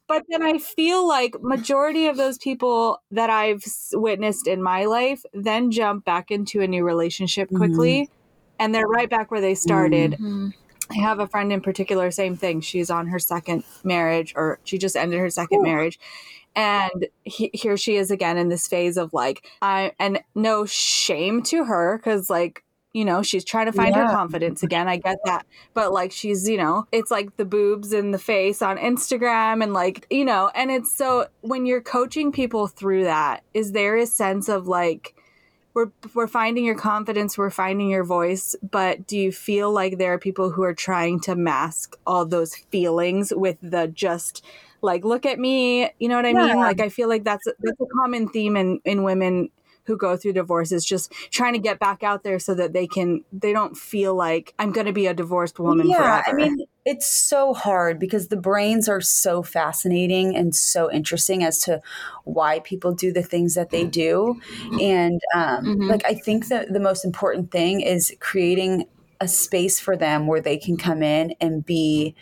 But 0.06 0.24
then 0.28 0.42
I 0.42 0.58
feel 0.58 1.06
like 1.08 1.34
majority 1.42 2.08
of 2.08 2.16
those 2.16 2.38
people 2.38 3.02
that 3.10 3.30
I've 3.30 3.64
witnessed 3.94 4.46
in 4.46 4.62
my 4.62 4.84
life 4.84 5.22
then 5.32 5.70
jump 5.70 6.04
back 6.04 6.30
into 6.30 6.60
a 6.60 6.66
new 6.68 6.84
relationship 6.84 7.52
quickly 7.54 8.10
and 8.58 8.74
they're 8.74 8.86
right 8.86 9.08
back 9.10 9.30
where 9.30 9.40
they 9.40 9.54
started. 9.54 10.18
Mhm. 10.20 10.52
I 10.90 10.96
have 10.96 11.18
a 11.18 11.26
friend 11.26 11.52
in 11.52 11.60
particular, 11.60 12.10
same 12.10 12.36
thing. 12.36 12.60
She's 12.60 12.90
on 12.90 13.06
her 13.08 13.18
second 13.18 13.64
marriage, 13.82 14.32
or 14.36 14.58
she 14.64 14.78
just 14.78 14.96
ended 14.96 15.20
her 15.20 15.30
second 15.30 15.60
Ooh. 15.60 15.64
marriage. 15.64 15.98
And 16.56 17.06
he, 17.24 17.50
here 17.52 17.76
she 17.76 17.96
is 17.96 18.10
again 18.10 18.36
in 18.36 18.48
this 18.48 18.68
phase 18.68 18.96
of 18.96 19.12
like, 19.12 19.46
I, 19.60 19.92
and 19.98 20.20
no 20.34 20.66
shame 20.66 21.42
to 21.44 21.64
her 21.64 21.98
because, 21.98 22.30
like, 22.30 22.62
you 22.92 23.04
know, 23.04 23.22
she's 23.22 23.44
trying 23.44 23.66
to 23.66 23.72
find 23.72 23.94
her 23.94 24.06
confidence 24.06 24.62
again. 24.62 24.86
I 24.86 24.98
get 24.98 25.18
that. 25.24 25.46
But 25.74 25.92
like, 25.92 26.12
she's, 26.12 26.48
you 26.48 26.56
know, 26.56 26.86
it's 26.92 27.10
like 27.10 27.36
the 27.36 27.44
boobs 27.44 27.92
in 27.92 28.12
the 28.12 28.18
face 28.18 28.62
on 28.62 28.78
Instagram 28.78 29.64
and 29.64 29.72
like, 29.72 30.06
you 30.10 30.24
know, 30.24 30.52
and 30.54 30.70
it's 30.70 30.96
so 30.96 31.26
when 31.40 31.66
you're 31.66 31.80
coaching 31.80 32.30
people 32.30 32.68
through 32.68 33.04
that, 33.04 33.42
is 33.52 33.72
there 33.72 33.96
a 33.96 34.06
sense 34.06 34.48
of 34.48 34.68
like, 34.68 35.16
we're 35.74 35.90
we're 36.14 36.28
finding 36.28 36.64
your 36.64 36.76
confidence, 36.76 37.36
we're 37.36 37.50
finding 37.50 37.90
your 37.90 38.04
voice, 38.04 38.54
but 38.62 39.06
do 39.06 39.18
you 39.18 39.32
feel 39.32 39.72
like 39.72 39.98
there 39.98 40.12
are 40.12 40.18
people 40.18 40.50
who 40.50 40.62
are 40.62 40.74
trying 40.74 41.20
to 41.20 41.34
mask 41.34 41.96
all 42.06 42.24
those 42.24 42.54
feelings 42.54 43.32
with 43.34 43.58
the 43.60 43.88
just 43.88 44.44
like 44.82 45.04
look 45.04 45.26
at 45.26 45.38
me, 45.38 45.90
you 45.98 46.08
know 46.08 46.16
what 46.16 46.26
I 46.26 46.32
mean? 46.32 46.56
Like 46.56 46.80
I 46.80 46.88
feel 46.88 47.08
like 47.08 47.24
that's 47.24 47.46
a, 47.46 47.52
that's 47.58 47.80
a 47.80 47.86
common 48.00 48.28
theme 48.28 48.56
in 48.56 48.80
in 48.84 49.02
women 49.02 49.50
who 49.86 49.96
go 49.96 50.16
through 50.16 50.32
divorce 50.32 50.72
is 50.72 50.84
just 50.84 51.12
trying 51.30 51.52
to 51.52 51.58
get 51.58 51.78
back 51.78 52.02
out 52.02 52.22
there 52.22 52.38
so 52.38 52.54
that 52.54 52.72
they 52.72 52.86
can 52.86 53.24
they 53.32 53.52
don't 53.52 53.76
feel 53.76 54.14
like 54.14 54.54
I'm 54.58 54.72
going 54.72 54.86
to 54.86 54.92
be 54.92 55.06
a 55.06 55.14
divorced 55.14 55.58
woman 55.58 55.88
yeah, 55.88 55.96
forever. 55.96 56.24
I 56.26 56.32
mean, 56.32 56.66
it's 56.84 57.06
so 57.06 57.54
hard 57.54 57.98
because 57.98 58.28
the 58.28 58.36
brains 58.36 58.88
are 58.88 59.00
so 59.00 59.42
fascinating 59.42 60.36
and 60.36 60.54
so 60.54 60.90
interesting 60.90 61.42
as 61.42 61.58
to 61.60 61.80
why 62.24 62.60
people 62.60 62.92
do 62.92 63.12
the 63.12 63.22
things 63.22 63.54
that 63.54 63.70
they 63.70 63.84
do. 63.84 64.38
And 64.80 65.20
um, 65.34 65.64
Mhm. 65.64 65.88
like, 65.88 66.04
I 66.04 66.14
think 66.14 66.48
that 66.48 66.72
the 66.72 66.80
most 66.80 67.04
important 67.04 67.50
thing 67.50 67.80
is 67.80 68.14
creating 68.20 68.86
a 69.20 69.28
space 69.28 69.80
for 69.80 69.96
them 69.96 70.26
where 70.26 70.40
they 70.40 70.58
can 70.58 70.76
come 70.76 71.02
in 71.02 71.34
and 71.40 71.64
be 71.64 72.14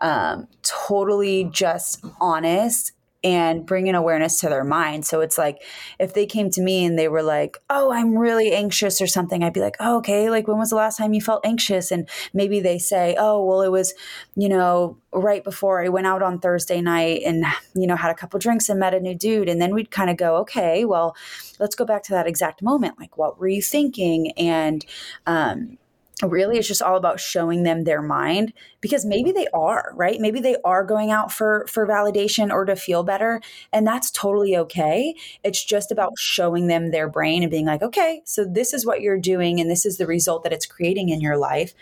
um, 0.00 0.48
totally 0.62 1.44
just 1.44 2.04
honest 2.20 2.92
and 3.26 3.66
bring 3.66 3.88
an 3.88 3.96
awareness 3.96 4.38
to 4.38 4.48
their 4.48 4.62
mind. 4.62 5.04
So 5.04 5.20
it's 5.20 5.36
like 5.36 5.60
if 5.98 6.14
they 6.14 6.26
came 6.26 6.48
to 6.50 6.62
me 6.62 6.84
and 6.84 6.96
they 6.96 7.08
were 7.08 7.24
like, 7.24 7.58
"Oh, 7.68 7.90
I'm 7.90 8.16
really 8.16 8.52
anxious" 8.52 9.00
or 9.00 9.08
something, 9.08 9.42
I'd 9.42 9.52
be 9.52 9.60
like, 9.60 9.76
oh, 9.80 9.96
"Okay, 9.96 10.30
like 10.30 10.46
when 10.46 10.58
was 10.58 10.70
the 10.70 10.76
last 10.76 10.96
time 10.96 11.12
you 11.12 11.20
felt 11.20 11.44
anxious?" 11.44 11.90
And 11.90 12.08
maybe 12.32 12.60
they 12.60 12.78
say, 12.78 13.16
"Oh, 13.18 13.44
well, 13.44 13.62
it 13.62 13.72
was, 13.72 13.94
you 14.36 14.48
know, 14.48 14.96
right 15.12 15.42
before 15.42 15.84
I 15.84 15.88
went 15.88 16.06
out 16.06 16.22
on 16.22 16.38
Thursday 16.38 16.80
night 16.80 17.22
and 17.26 17.44
you 17.74 17.88
know 17.88 17.96
had 17.96 18.12
a 18.12 18.14
couple 18.14 18.38
drinks 18.38 18.68
and 18.68 18.78
met 18.78 18.94
a 18.94 19.00
new 19.00 19.14
dude." 19.16 19.48
And 19.48 19.60
then 19.60 19.74
we'd 19.74 19.90
kind 19.90 20.08
of 20.08 20.16
go, 20.16 20.36
"Okay, 20.36 20.84
well, 20.84 21.16
let's 21.58 21.74
go 21.74 21.84
back 21.84 22.04
to 22.04 22.12
that 22.12 22.28
exact 22.28 22.62
moment. 22.62 22.94
Like, 23.00 23.18
what 23.18 23.40
were 23.40 23.48
you 23.48 23.62
thinking?" 23.62 24.30
And 24.38 24.86
um, 25.26 25.78
really 26.22 26.56
it's 26.58 26.66
just 26.68 26.80
all 26.80 26.96
about 26.96 27.20
showing 27.20 27.62
them 27.62 27.84
their 27.84 28.00
mind 28.00 28.52
because 28.80 29.04
maybe 29.04 29.32
they 29.32 29.46
are 29.52 29.92
right? 29.96 30.18
Maybe 30.20 30.40
they 30.40 30.56
are 30.64 30.82
going 30.84 31.10
out 31.10 31.30
for 31.30 31.66
for 31.68 31.86
validation 31.86 32.50
or 32.50 32.64
to 32.64 32.74
feel 32.76 33.02
better 33.02 33.40
and 33.72 33.86
that's 33.86 34.10
totally 34.10 34.56
okay. 34.56 35.14
It's 35.44 35.62
just 35.62 35.92
about 35.92 36.12
showing 36.18 36.68
them 36.68 36.90
their 36.90 37.08
brain 37.08 37.42
and 37.42 37.50
being 37.50 37.66
like 37.66 37.82
okay 37.82 38.22
so 38.24 38.44
this 38.44 38.72
is 38.72 38.86
what 38.86 39.02
you're 39.02 39.18
doing 39.20 39.60
and 39.60 39.70
this 39.70 39.84
is 39.84 39.98
the 39.98 40.06
result 40.06 40.42
that 40.44 40.52
it's 40.54 40.66
creating 40.66 41.10
in 41.10 41.20
your 41.20 41.36
life. 41.36 41.74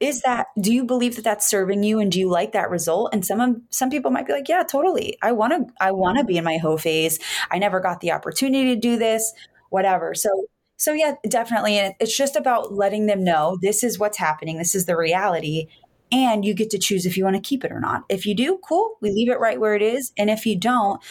Is 0.00 0.20
that 0.22 0.46
do 0.60 0.72
you 0.72 0.84
believe 0.84 1.16
that 1.16 1.24
that's 1.24 1.48
serving 1.50 1.82
you 1.82 1.98
and 1.98 2.12
do 2.12 2.20
you 2.20 2.28
like 2.30 2.52
that 2.52 2.70
result? 2.70 3.10
And 3.12 3.26
some 3.26 3.40
of- 3.40 3.60
some 3.70 3.90
people 3.90 4.12
might 4.12 4.26
be 4.26 4.32
like 4.32 4.48
yeah 4.48 4.62
totally. 4.62 5.18
I 5.22 5.32
want 5.32 5.52
to 5.54 5.74
i 5.80 5.90
want 5.92 6.18
to 6.18 6.24
be 6.24 6.36
in 6.38 6.44
my 6.44 6.58
hoe 6.58 6.76
phase. 6.76 7.18
I 7.50 7.58
never 7.58 7.80
got 7.80 8.00
the 8.00 8.12
opportunity 8.12 8.74
to 8.74 8.80
do 8.80 8.96
this 8.96 9.32
whatever. 9.70 10.14
So 10.14 10.30
So 10.78 10.92
yeah, 10.92 11.16
definitely. 11.28 11.76
And 11.76 11.94
it's 12.00 12.16
just 12.16 12.36
about 12.36 12.72
letting 12.72 13.06
them 13.06 13.22
know 13.22 13.58
this 13.60 13.84
is 13.84 13.98
what's 13.98 14.16
happening. 14.16 14.56
This 14.56 14.74
is 14.74 14.86
the 14.86 14.96
reality. 14.96 15.66
And 16.10 16.44
you 16.44 16.54
get 16.54 16.70
to 16.70 16.78
choose 16.78 17.04
if 17.04 17.16
you 17.18 17.24
want 17.24 17.36
to 17.36 17.42
keep 17.42 17.64
it 17.64 17.72
or 17.72 17.80
not. 17.80 18.04
If 18.08 18.24
you 18.24 18.34
do, 18.34 18.58
cool. 18.66 18.96
We 19.02 19.10
leave 19.10 19.28
it 19.28 19.40
right 19.40 19.60
where 19.60 19.74
it 19.74 19.82
is. 19.82 20.12
And 20.16 20.30
if 20.30 20.46
you 20.46 20.56
don't, 20.56 21.02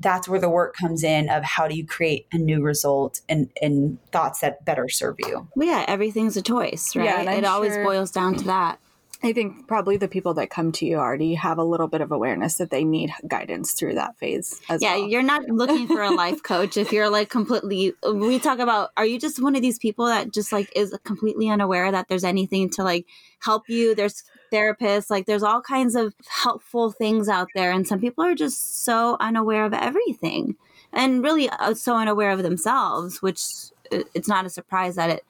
that's 0.00 0.28
where 0.28 0.40
the 0.40 0.50
work 0.50 0.74
comes 0.74 1.04
in 1.04 1.30
of 1.30 1.44
how 1.44 1.68
do 1.68 1.76
you 1.76 1.86
create 1.86 2.26
a 2.32 2.38
new 2.38 2.60
result 2.60 3.20
and, 3.28 3.48
and 3.62 3.98
thoughts 4.10 4.40
that 4.40 4.64
better 4.64 4.88
serve 4.88 5.16
you. 5.20 5.48
Well, 5.54 5.68
yeah, 5.68 5.84
everything's 5.86 6.36
a 6.36 6.42
choice, 6.42 6.94
right? 6.96 7.04
Yeah, 7.04 7.20
and 7.20 7.30
I'm 7.30 7.38
it 7.38 7.44
always 7.44 7.76
boils 7.76 8.10
down 8.10 8.34
to 8.36 8.44
that. 8.44 8.80
I 9.24 9.32
think 9.32 9.66
probably 9.66 9.96
the 9.96 10.06
people 10.06 10.34
that 10.34 10.50
come 10.50 10.70
to 10.72 10.84
you 10.86 10.96
already 10.96 11.34
have 11.34 11.56
a 11.56 11.64
little 11.64 11.88
bit 11.88 12.02
of 12.02 12.12
awareness 12.12 12.56
that 12.56 12.70
they 12.70 12.84
need 12.84 13.10
guidance 13.26 13.72
through 13.72 13.94
that 13.94 14.18
phase 14.18 14.60
as 14.68 14.82
Yeah, 14.82 14.96
well. 14.96 15.08
you're 15.08 15.22
not 15.22 15.44
looking 15.48 15.86
for 15.86 16.02
a 16.02 16.10
life 16.10 16.42
coach 16.42 16.76
if 16.76 16.92
you're 16.92 17.08
like 17.08 17.30
completely. 17.30 17.94
We 18.06 18.38
talk 18.38 18.58
about. 18.58 18.90
Are 18.98 19.06
you 19.06 19.18
just 19.18 19.42
one 19.42 19.56
of 19.56 19.62
these 19.62 19.78
people 19.78 20.06
that 20.06 20.32
just 20.32 20.52
like 20.52 20.70
is 20.76 20.96
completely 21.04 21.48
unaware 21.48 21.90
that 21.90 22.08
there's 22.08 22.24
anything 22.24 22.68
to 22.70 22.84
like 22.84 23.06
help 23.40 23.68
you? 23.68 23.94
There's 23.94 24.22
therapists, 24.52 25.10
like 25.10 25.26
there's 25.26 25.42
all 25.42 25.62
kinds 25.62 25.94
of 25.94 26.14
helpful 26.28 26.92
things 26.92 27.28
out 27.28 27.48
there, 27.54 27.72
and 27.72 27.88
some 27.88 28.00
people 28.00 28.24
are 28.24 28.34
just 28.34 28.84
so 28.84 29.16
unaware 29.20 29.64
of 29.64 29.72
everything, 29.72 30.56
and 30.92 31.24
really 31.24 31.48
uh, 31.48 31.72
so 31.74 31.96
unaware 31.96 32.30
of 32.30 32.42
themselves, 32.42 33.22
which 33.22 33.42
uh, 33.90 34.00
it's 34.14 34.28
not 34.28 34.44
a 34.44 34.50
surprise 34.50 34.96
that 34.96 35.08
it 35.08 35.24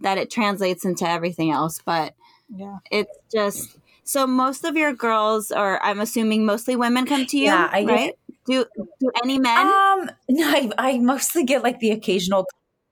that 0.00 0.18
it 0.18 0.30
translates 0.30 0.84
into 0.84 1.08
everything 1.08 1.50
else, 1.50 1.80
but 1.84 2.14
yeah. 2.54 2.78
it's 2.90 3.16
just 3.32 3.76
so 4.04 4.26
most 4.26 4.64
of 4.64 4.76
your 4.76 4.92
girls 4.92 5.50
or 5.52 5.82
i'm 5.84 6.00
assuming 6.00 6.44
mostly 6.46 6.76
women 6.76 7.06
come 7.06 7.26
to 7.26 7.36
you 7.36 7.46
Yeah, 7.46 7.68
I 7.72 7.84
right 7.84 8.14
do 8.46 8.64
do 9.00 9.10
any 9.22 9.38
men 9.38 9.58
Um, 9.66 10.10
no, 10.28 10.48
I, 10.48 10.70
I 10.78 10.98
mostly 10.98 11.44
get 11.44 11.62
like 11.62 11.80
the 11.80 11.90
occasional 11.90 12.46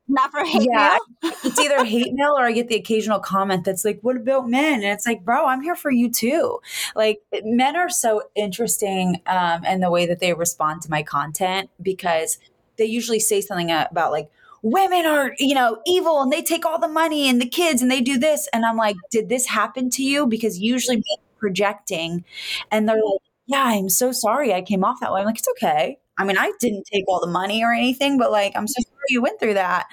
not 0.09 0.31
for 0.31 0.45
hate 0.45 0.69
Yeah. 0.71 0.99
mail 1.23 1.33
it's 1.45 1.59
either 1.59 1.85
hate 1.85 2.13
mail 2.13 2.35
or 2.39 2.45
I 2.45 2.53
get 2.53 2.69
the 2.69 2.77
occasional 2.77 3.19
comment 3.19 3.65
that's 3.65 3.85
like, 3.85 3.99
what 4.03 4.17
about 4.17 4.49
men? 4.49 4.75
And 4.75 4.85
it's 4.85 5.07
like, 5.07 5.25
bro, 5.25 5.47
I'm 5.47 5.63
here 5.63 5.75
for 5.75 5.91
you 5.91 6.11
too. 6.11 6.61
Like 6.95 7.21
men 7.45 7.77
are 7.77 7.89
so 7.91 8.23
interesting 8.35 9.21
um, 9.27 9.65
in 9.65 9.81
the 9.81 9.91
way 9.91 10.07
that 10.07 10.21
they 10.21 10.33
respond 10.33 10.83
to 10.83 10.91
my 10.91 11.03
content 11.03 11.71
because 11.83 12.39
they 12.77 12.85
usually 12.85 13.19
say 13.21 13.41
something 13.41 13.71
about 13.71 14.13
like, 14.13 14.31
women 14.63 15.07
are, 15.07 15.35
you 15.39 15.55
know, 15.55 15.81
evil 15.87 16.23
and 16.23 16.33
they 16.33 16.43
take 16.43 16.67
all 16.67 16.81
the 16.81 16.89
money 16.89 17.29
and 17.29 17.41
the 17.41 17.49
kids 17.49 17.83
and 17.83 17.91
they 17.91 18.01
do 18.01 18.19
this. 18.19 18.49
And 18.53 18.65
I'm 18.65 18.77
like, 18.77 18.97
did 19.11 19.29
this 19.29 19.47
happen 19.47 19.91
to 19.91 20.03
you? 20.03 20.27
Because 20.27 20.59
usually 20.59 21.03
projecting 21.39 22.25
and 22.71 22.89
they're 22.89 22.97
like, 22.97 23.21
yeah, 23.47 23.65
I'm 23.65 23.89
so 23.89 24.13
sorry 24.13 24.53
I 24.53 24.63
came 24.63 24.85
off 24.85 25.01
that 25.01 25.13
way. 25.13 25.21
I'm 25.21 25.27
like, 25.27 25.39
it's 25.39 25.49
okay. 25.51 25.99
I 26.19 26.25
mean, 26.25 26.39
I 26.39 26.51
didn't 26.61 26.87
take 26.91 27.05
all 27.09 27.21
the 27.21 27.31
money 27.31 27.63
or 27.63 27.73
anything, 27.73 28.19
but 28.19 28.33
like, 28.33 28.53
I'm 28.57 28.67
so 28.67 28.83
sorry 28.83 29.05
you 29.09 29.23
went 29.23 29.39
through 29.39 29.55
that. 29.55 29.87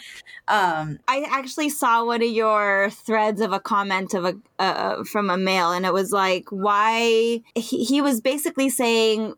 Um, 0.47 0.99
i 1.07 1.25
actually 1.29 1.69
saw 1.69 2.05
one 2.05 2.21
of 2.21 2.29
your 2.29 2.89
threads 2.89 3.41
of 3.41 3.53
a 3.53 3.59
comment 3.59 4.13
of 4.13 4.25
a 4.25 4.35
uh, 4.59 5.03
from 5.05 5.29
a 5.29 5.37
male 5.37 5.71
and 5.71 5.85
it 5.85 5.93
was 5.93 6.11
like 6.11 6.45
why 6.49 7.41
he, 7.55 7.83
he 7.85 8.01
was 8.01 8.19
basically 8.19 8.69
saying 8.69 9.35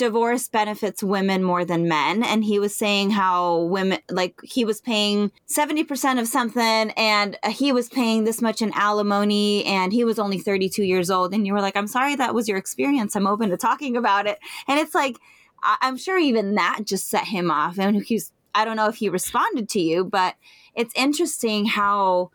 divorce 0.00 0.48
benefits 0.48 1.02
women 1.02 1.42
more 1.44 1.62
than 1.62 1.86
men. 1.86 2.24
And 2.24 2.42
he 2.42 2.58
was 2.58 2.74
saying 2.74 3.10
how 3.10 3.64
women 3.64 3.98
like 4.10 4.40
he 4.42 4.64
was 4.64 4.80
paying 4.80 5.30
70% 5.46 6.18
of 6.18 6.26
something 6.26 6.90
and 6.96 7.36
he 7.50 7.70
was 7.70 7.90
paying 7.90 8.24
this 8.24 8.40
much 8.40 8.62
in 8.62 8.72
alimony 8.72 9.62
and 9.66 9.92
he 9.92 10.02
was 10.04 10.18
only 10.18 10.38
32 10.38 10.82
years 10.84 11.10
old. 11.10 11.34
And 11.34 11.46
you 11.46 11.52
were 11.52 11.60
like 11.60 11.76
i'm 11.76 11.86
sorry 11.86 12.16
that 12.16 12.34
was 12.34 12.48
your 12.48 12.56
experience. 12.56 13.14
I'm 13.14 13.26
open 13.26 13.50
to 13.50 13.58
talking 13.58 13.94
about 13.94 14.26
it. 14.26 14.38
And 14.66 14.80
it's 14.80 14.94
like 14.94 15.16
I- 15.62 15.76
i'm 15.82 15.98
sure 15.98 16.18
even 16.18 16.54
that 16.54 16.80
just 16.84 17.08
set 17.08 17.26
him 17.26 17.50
off. 17.50 17.78
And 17.78 18.02
he's 18.02 18.32
i 18.54 18.64
don't 18.64 18.76
know 18.76 18.88
if 18.88 18.96
he 18.96 19.08
responded 19.08 19.68
to 19.68 19.80
you 19.80 20.04
but 20.04 20.34
it's 20.74 20.94
interesting 20.96 21.66
how 21.66 22.30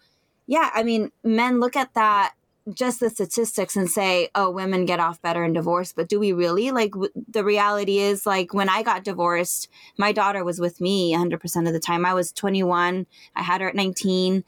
yeah 0.47 0.69
i 0.73 0.83
mean 0.83 1.11
men 1.23 1.59
look 1.59 1.75
at 1.75 1.93
that 1.95 2.33
just 2.73 2.99
the 2.99 3.09
statistics 3.09 3.75
and 3.75 3.89
say, 3.89 4.29
oh, 4.33 4.49
women 4.49 4.85
get 4.85 4.99
off 4.99 5.21
better 5.21 5.43
in 5.43 5.53
divorce. 5.53 5.93
But 5.93 6.09
do 6.09 6.19
we 6.19 6.33
really? 6.33 6.71
Like, 6.71 6.91
w- 6.91 7.11
the 7.27 7.43
reality 7.43 7.99
is, 7.99 8.25
like, 8.25 8.53
when 8.53 8.69
I 8.69 8.81
got 8.81 9.03
divorced, 9.03 9.69
my 9.97 10.11
daughter 10.11 10.43
was 10.43 10.59
with 10.59 10.81
me 10.81 11.13
100% 11.13 11.67
of 11.67 11.73
the 11.73 11.79
time. 11.79 12.05
I 12.05 12.13
was 12.13 12.31
21, 12.31 13.05
I 13.35 13.41
had 13.43 13.61
her 13.61 13.69
at 13.69 13.75
19. 13.75 14.43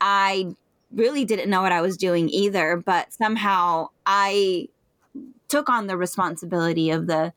I 0.00 0.54
really 0.92 1.24
didn't 1.24 1.50
know 1.50 1.60
what 1.60 1.72
I 1.72 1.82
was 1.82 1.98
doing 1.98 2.30
either, 2.30 2.76
but 2.76 3.12
somehow 3.12 3.88
I 4.06 4.68
took 5.48 5.68
on 5.68 5.86
the 5.86 5.96
responsibility 5.96 6.90
of 6.90 7.06
the, 7.06 7.32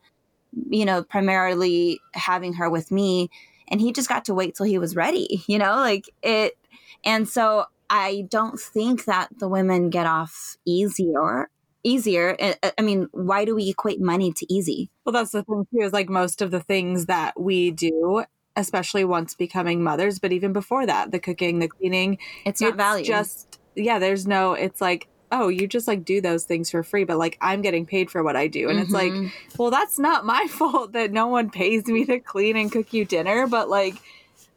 you 0.70 0.86
know, 0.86 1.02
primarily 1.02 2.00
having 2.14 2.54
her 2.54 2.70
with 2.70 2.90
me. 2.90 3.30
And 3.68 3.80
he 3.80 3.92
just 3.92 4.08
got 4.08 4.24
to 4.26 4.34
wait 4.34 4.54
till 4.54 4.66
he 4.66 4.78
was 4.78 4.96
ready, 4.96 5.42
you 5.46 5.58
know, 5.58 5.76
like 5.76 6.08
it. 6.22 6.56
And 7.04 7.28
so 7.28 7.66
I 7.94 8.24
don't 8.30 8.58
think 8.58 9.04
that 9.04 9.28
the 9.38 9.48
women 9.48 9.90
get 9.90 10.06
off 10.06 10.56
easier. 10.66 11.50
Easier. 11.84 12.36
I- 12.40 12.82
mean, 12.82 13.08
why 13.12 13.44
do 13.44 13.54
we 13.54 13.68
equate 13.68 14.00
money 14.00 14.32
to 14.32 14.46
easy? 14.52 14.90
Well, 15.04 15.12
that's 15.12 15.32
the 15.32 15.42
thing 15.42 15.66
too, 15.70 15.84
is 15.84 15.92
like 15.92 16.08
most 16.08 16.40
of 16.40 16.50
the 16.50 16.60
things 16.60 17.04
that 17.06 17.38
we 17.38 17.70
do, 17.70 18.24
especially 18.56 19.04
once 19.04 19.34
becoming 19.34 19.82
mothers, 19.82 20.18
but 20.18 20.32
even 20.32 20.54
before 20.54 20.86
that, 20.86 21.10
the 21.12 21.18
cooking, 21.20 21.58
the 21.58 21.68
cleaning, 21.68 22.16
It's 22.46 22.62
not 22.62 22.76
value. 22.78 23.04
just 23.04 23.58
yeah, 23.74 23.98
there's 23.98 24.26
no 24.26 24.54
it's 24.54 24.80
like, 24.80 25.06
oh, 25.30 25.48
you 25.48 25.66
just 25.66 25.86
like 25.86 26.02
do 26.04 26.22
those 26.22 26.44
things 26.44 26.70
for 26.70 26.82
free, 26.82 27.04
but 27.04 27.18
like 27.18 27.36
I'm 27.42 27.60
getting 27.60 27.84
paid 27.84 28.10
for 28.10 28.22
what 28.22 28.36
I 28.36 28.46
do. 28.46 28.70
And 28.70 28.78
it's 28.78 28.92
like, 28.94 29.12
Mhm. 29.12 29.30
well, 29.58 29.70
that's 29.70 29.98
not 29.98 30.24
my 30.34 30.46
fault 30.48 30.92
that 30.92 31.12
no 31.12 31.26
one 31.26 31.50
pays 31.50 31.84
me 31.86 32.06
to 32.06 32.20
clean 32.20 32.56
and 32.56 32.72
cook 32.72 32.94
you 32.94 33.04
dinner, 33.04 33.46
but 33.46 33.68
like 33.68 33.94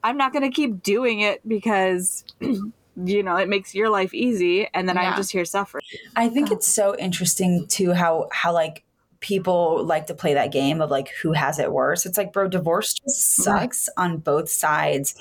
I'm 0.03 0.15
not 0.15 0.31
going 0.31 0.43
to 0.43 0.55
keep 0.55 0.83
doing 0.83 1.19
it 1.19 1.41
because 1.45 2.23
you 2.95 3.23
know, 3.23 3.35
it 3.35 3.49
makes 3.49 3.75
your 3.75 3.89
life 3.89 4.13
easy 4.13 4.67
and 4.73 4.87
then 4.87 4.95
Yeah. 4.95 5.11
I'm 5.11 5.15
just 5.15 5.31
here 5.31 5.45
suffering. 5.45 5.83
I 6.15 6.29
think 6.29 6.51
it's 6.51 6.67
so 6.67 6.95
interesting 6.97 7.67
too 7.67 7.93
how 7.93 8.29
how 8.31 8.53
like 8.53 8.83
people 9.19 9.83
like 9.83 10.07
to 10.07 10.13
play 10.13 10.33
that 10.35 10.51
game 10.51 10.81
of 10.81 10.91
like 10.91 11.09
who 11.21 11.33
has 11.33 11.59
it 11.59 11.71
worse. 11.71 12.05
It's 12.05 12.17
like, 12.17 12.31
bro, 12.31 12.47
divorce 12.47 12.93
just 12.93 13.35
sucks 13.35 13.89
on 13.97 14.17
both 14.17 14.49
sides. 14.49 15.15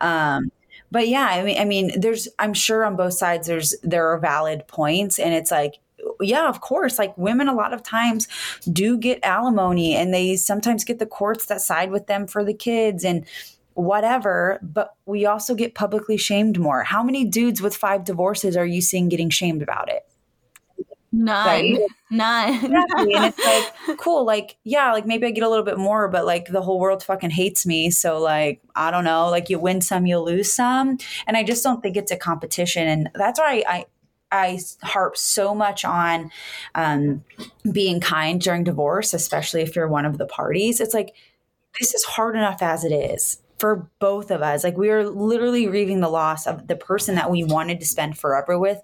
Um 0.00 0.50
but 0.90 1.08
yeah, 1.08 1.26
I 1.26 1.42
mean 1.42 1.58
I 1.58 1.64
mean 1.64 2.00
there's 2.00 2.28
I'm 2.38 2.54
sure 2.54 2.84
on 2.84 2.96
both 2.96 3.14
sides 3.14 3.46
there's 3.46 3.74
there 3.82 4.08
are 4.08 4.18
valid 4.18 4.66
points 4.66 5.18
and 5.18 5.34
it's 5.34 5.50
like 5.50 5.78
yeah, 6.20 6.48
of 6.48 6.60
course. 6.60 6.98
Like 6.98 7.16
women, 7.16 7.48
a 7.48 7.54
lot 7.54 7.72
of 7.72 7.82
times 7.82 8.26
do 8.70 8.96
get 8.98 9.18
alimony, 9.22 9.94
and 9.94 10.12
they 10.12 10.36
sometimes 10.36 10.84
get 10.84 10.98
the 10.98 11.06
courts 11.06 11.46
that 11.46 11.60
side 11.60 11.90
with 11.90 12.06
them 12.06 12.26
for 12.26 12.44
the 12.44 12.54
kids 12.54 13.04
and 13.04 13.24
whatever. 13.80 14.58
But 14.62 14.94
we 15.06 15.26
also 15.26 15.54
get 15.54 15.74
publicly 15.74 16.16
shamed 16.16 16.58
more. 16.58 16.84
How 16.84 17.02
many 17.02 17.24
dudes 17.24 17.62
with 17.62 17.76
five 17.76 18.04
divorces 18.04 18.56
are 18.56 18.66
you 18.66 18.80
seeing 18.80 19.08
getting 19.08 19.30
shamed 19.30 19.62
about 19.62 19.88
it? 19.88 20.06
None. 21.12 21.46
Right. 21.46 21.78
None. 22.10 22.54
Exactly. 22.54 23.14
and 23.14 23.24
it's 23.26 23.86
like, 23.88 23.98
cool. 23.98 24.24
Like, 24.24 24.56
yeah, 24.62 24.92
like 24.92 25.06
maybe 25.06 25.26
I 25.26 25.30
get 25.30 25.42
a 25.42 25.48
little 25.48 25.64
bit 25.64 25.78
more, 25.78 26.08
but 26.08 26.24
like 26.24 26.46
the 26.46 26.62
whole 26.62 26.78
world 26.78 27.02
fucking 27.02 27.30
hates 27.30 27.66
me. 27.66 27.90
So, 27.90 28.20
like, 28.20 28.62
I 28.76 28.90
don't 28.90 29.04
know. 29.04 29.28
Like, 29.28 29.50
you 29.50 29.58
win 29.58 29.80
some, 29.80 30.06
you 30.06 30.18
lose 30.18 30.52
some. 30.52 30.98
And 31.26 31.36
I 31.36 31.42
just 31.42 31.64
don't 31.64 31.82
think 31.82 31.96
it's 31.96 32.12
a 32.12 32.16
competition. 32.16 32.86
And 32.86 33.10
that's 33.14 33.40
why 33.40 33.64
I, 33.66 33.86
I 34.30 34.60
harp 34.82 35.16
so 35.16 35.52
much 35.54 35.84
on 35.84 36.30
um, 36.76 37.24
being 37.72 38.00
kind 38.00 38.40
during 38.40 38.62
divorce, 38.62 39.12
especially 39.12 39.62
if 39.62 39.74
you're 39.74 39.88
one 39.88 40.04
of 40.04 40.18
the 40.18 40.26
parties. 40.26 40.80
It's 40.80 40.94
like, 40.94 41.14
this 41.80 41.92
is 41.94 42.04
hard 42.04 42.36
enough 42.36 42.62
as 42.62 42.84
it 42.84 42.92
is 42.92 43.40
for 43.60 43.88
both 43.98 44.30
of 44.30 44.42
us. 44.42 44.64
Like, 44.64 44.76
we 44.78 44.90
are 44.90 45.08
literally 45.08 45.66
grieving 45.66 46.00
the 46.00 46.08
loss 46.08 46.46
of 46.46 46.66
the 46.66 46.76
person 46.76 47.14
that 47.16 47.30
we 47.30 47.44
wanted 47.44 47.78
to 47.80 47.86
spend 47.86 48.18
forever 48.18 48.58
with 48.58 48.80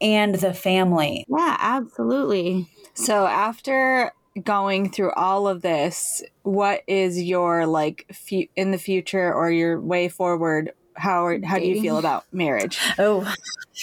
and 0.00 0.34
the 0.36 0.54
family. 0.54 1.24
yeah, 1.28 1.56
absolutely. 1.58 2.68
So 2.94 3.26
after 3.26 4.12
going 4.42 4.90
through 4.90 5.12
all 5.12 5.46
of 5.48 5.62
this, 5.62 6.22
what 6.42 6.82
is 6.86 7.20
your 7.22 7.66
like 7.66 8.06
fu- 8.12 8.46
in 8.56 8.70
the 8.70 8.78
future 8.78 9.32
or 9.32 9.50
your 9.50 9.80
way 9.80 10.08
forward? 10.08 10.72
How 10.96 11.26
are, 11.26 11.38
how 11.44 11.58
do 11.58 11.66
you 11.66 11.80
feel 11.80 11.98
about 11.98 12.24
marriage? 12.32 12.78
Oh, 12.98 13.32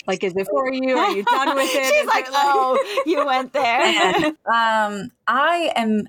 Like, 0.07 0.23
is 0.23 0.33
it 0.35 0.47
for 0.49 0.71
you? 0.71 0.97
Are 0.97 1.11
you 1.11 1.23
done 1.23 1.55
with 1.55 1.69
it? 1.73 1.83
She's 1.85 2.01
Is 2.03 2.07
like, 2.07 2.25
it 2.25 2.31
oh, 2.33 3.01
you 3.05 3.25
went 3.25 3.51
there. 3.51 4.25
um, 4.45 5.11
I 5.27 5.71
am 5.75 6.07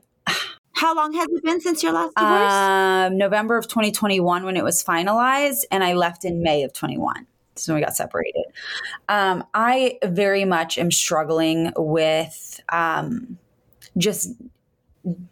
How 0.75 0.95
long 0.95 1.12
has 1.14 1.29
it 1.31 1.43
been 1.45 1.61
since 1.61 1.83
your 1.83 1.93
last 1.93 2.14
divorce? 2.16 2.53
um, 2.53 3.18
November 3.18 3.57
of 3.57 3.68
2021 3.68 4.45
when 4.45 4.57
it 4.57 4.64
was 4.64 4.83
finalized, 4.83 5.64
and 5.70 5.85
I 5.85 5.95
left 5.95 6.25
in 6.25 6.43
May 6.43 6.62
of 6.62 6.73
21. 6.73 7.27
So 7.57 7.75
we 7.75 7.81
got 7.81 7.95
separated. 7.95 8.45
Um, 9.09 9.45
I 9.55 9.99
very 10.05 10.45
much 10.45 10.79
am 10.79 10.91
struggling 10.91 11.73
with 11.77 12.61
um, 12.70 13.39
just 13.99 14.31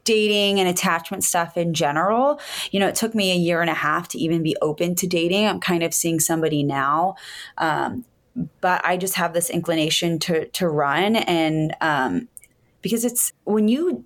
dating 0.04 0.60
and 0.60 0.68
attachment 0.68 1.24
stuff 1.24 1.56
in 1.56 1.72
general. 1.74 2.40
You 2.70 2.80
know, 2.80 2.88
it 2.88 2.94
took 2.94 3.14
me 3.14 3.32
a 3.32 3.36
year 3.36 3.60
and 3.60 3.70
a 3.70 3.74
half 3.74 4.08
to 4.08 4.18
even 4.18 4.42
be 4.42 4.56
open 4.60 4.94
to 4.96 5.06
dating. 5.06 5.46
I'm 5.46 5.60
kind 5.60 5.82
of 5.82 5.94
seeing 5.94 6.20
somebody 6.20 6.62
now. 6.62 7.14
Um, 7.56 8.04
but 8.60 8.84
I 8.84 8.96
just 8.96 9.14
have 9.14 9.32
this 9.32 9.50
inclination 9.50 10.18
to 10.20 10.46
to 10.48 10.68
run 10.68 11.16
and 11.16 11.74
um, 11.80 12.28
because 12.82 13.04
it's 13.04 13.32
when 13.44 13.68
you 13.68 14.04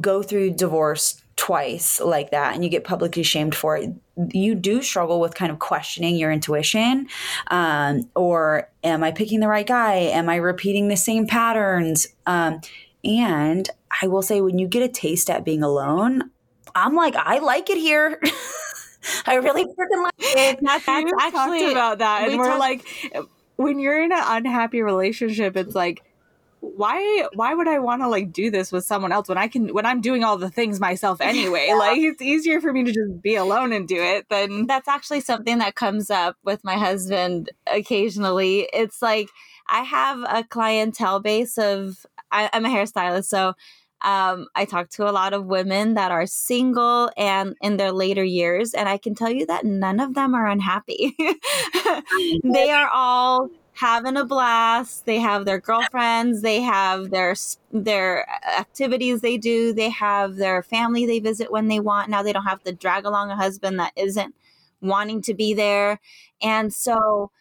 go 0.00 0.22
through 0.22 0.50
divorce 0.52 1.22
twice 1.36 2.00
like 2.00 2.30
that 2.30 2.54
and 2.54 2.62
you 2.62 2.70
get 2.70 2.84
publicly 2.84 3.22
shamed 3.22 3.54
for 3.54 3.76
it, 3.76 3.90
you 4.32 4.54
do 4.54 4.82
struggle 4.82 5.18
with 5.18 5.34
kind 5.34 5.50
of 5.50 5.58
questioning 5.58 6.16
your 6.16 6.30
intuition. 6.30 7.08
Um, 7.50 8.08
or 8.14 8.68
am 8.84 9.02
I 9.02 9.10
picking 9.12 9.40
the 9.40 9.48
right 9.48 9.66
guy? 9.66 9.94
Am 9.94 10.28
I 10.28 10.36
repeating 10.36 10.88
the 10.88 10.96
same 10.96 11.26
patterns? 11.26 12.06
Um, 12.26 12.60
and 13.04 13.68
I 14.02 14.06
will 14.06 14.22
say, 14.22 14.40
when 14.40 14.58
you 14.58 14.68
get 14.68 14.82
a 14.82 14.88
taste 14.88 15.28
at 15.30 15.44
being 15.44 15.62
alone, 15.62 16.30
I'm 16.74 16.94
like, 16.94 17.16
I 17.16 17.38
like 17.38 17.68
it 17.70 17.78
here. 17.78 18.20
I 19.26 19.34
really 19.34 19.64
freaking 19.64 20.04
like 20.04 20.12
it. 20.18 20.58
That's, 20.62 20.86
that's 20.86 21.04
We've 21.04 21.12
actually 21.20 21.60
talked 21.60 21.72
about 21.72 21.98
that, 21.98 22.22
and 22.22 22.32
we 22.32 22.38
we 22.38 22.44
are 22.44 22.58
talked- 22.58 22.60
like, 22.60 22.86
when 23.56 23.78
you're 23.78 24.02
in 24.02 24.12
an 24.12 24.22
unhappy 24.22 24.82
relationship, 24.82 25.56
it's 25.56 25.74
like. 25.74 26.02
Why 26.64 27.26
why 27.34 27.54
would 27.54 27.66
I 27.66 27.80
want 27.80 28.02
to 28.02 28.08
like 28.08 28.32
do 28.32 28.48
this 28.48 28.70
with 28.70 28.84
someone 28.84 29.10
else 29.10 29.28
when 29.28 29.36
I 29.36 29.48
can 29.48 29.74
when 29.74 29.84
I'm 29.84 30.00
doing 30.00 30.22
all 30.22 30.38
the 30.38 30.48
things 30.48 30.78
myself 30.78 31.20
anyway? 31.20 31.72
Like 31.76 31.98
it's 31.98 32.22
easier 32.22 32.60
for 32.60 32.72
me 32.72 32.84
to 32.84 32.92
just 32.92 33.20
be 33.20 33.34
alone 33.34 33.72
and 33.72 33.88
do 33.88 34.00
it 34.00 34.28
than 34.30 34.68
that's 34.68 34.86
actually 34.86 35.20
something 35.20 35.58
that 35.58 35.74
comes 35.74 36.08
up 36.08 36.36
with 36.44 36.62
my 36.62 36.76
husband 36.76 37.50
occasionally. 37.66 38.68
It's 38.72 39.02
like 39.02 39.28
I 39.68 39.80
have 39.82 40.20
a 40.28 40.44
clientele 40.44 41.18
base 41.18 41.58
of 41.58 42.06
I, 42.30 42.48
I'm 42.52 42.64
a 42.64 42.68
hairstylist, 42.68 43.24
so 43.24 43.54
um, 44.02 44.46
I 44.54 44.64
talk 44.64 44.88
to 44.90 45.08
a 45.08 45.12
lot 45.12 45.32
of 45.32 45.46
women 45.46 45.94
that 45.94 46.10
are 46.10 46.26
single 46.26 47.10
and 47.16 47.56
in 47.60 47.76
their 47.76 47.92
later 47.92 48.24
years, 48.24 48.72
and 48.72 48.88
I 48.88 48.98
can 48.98 49.14
tell 49.14 49.30
you 49.30 49.46
that 49.46 49.64
none 49.64 50.00
of 50.00 50.14
them 50.14 50.34
are 50.34 50.46
unhappy. 50.46 51.16
they 52.44 52.70
are 52.70 52.88
all 52.88 53.50
having 53.82 54.16
a 54.16 54.24
blast. 54.24 55.06
They 55.06 55.18
have 55.18 55.44
their 55.44 55.58
girlfriends. 55.58 56.40
They 56.40 56.62
have 56.62 57.10
their 57.10 57.34
their 57.72 58.28
uh, 58.30 58.60
activities 58.60 59.20
they 59.20 59.36
do. 59.36 59.72
They 59.72 59.90
have 59.90 60.36
their 60.36 60.62
family 60.62 61.04
they 61.04 61.18
visit 61.18 61.50
when 61.50 61.66
they 61.66 61.80
want. 61.80 62.08
Now 62.08 62.22
they 62.22 62.32
don't 62.32 62.44
have 62.44 62.62
to 62.62 62.72
drag 62.72 63.04
along 63.04 63.30
a 63.30 63.36
husband 63.36 63.80
that 63.80 63.92
isn't 63.96 64.36
wanting 64.80 65.20
to 65.22 65.34
be 65.34 65.52
there. 65.52 65.98
And 66.40 66.72
so 66.72 67.32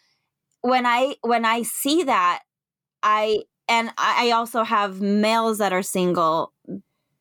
when 0.61 0.85
I 0.87 1.15
when 1.21 1.45
I 1.45 1.61
see 1.61 2.03
that, 2.03 2.41
I 3.03 3.43
and 3.67 3.91
I 3.97 4.31
also 4.31 4.63
have 4.63 4.99
males 4.99 5.59
that 5.59 5.73
are 5.73 5.83
single 5.83 6.53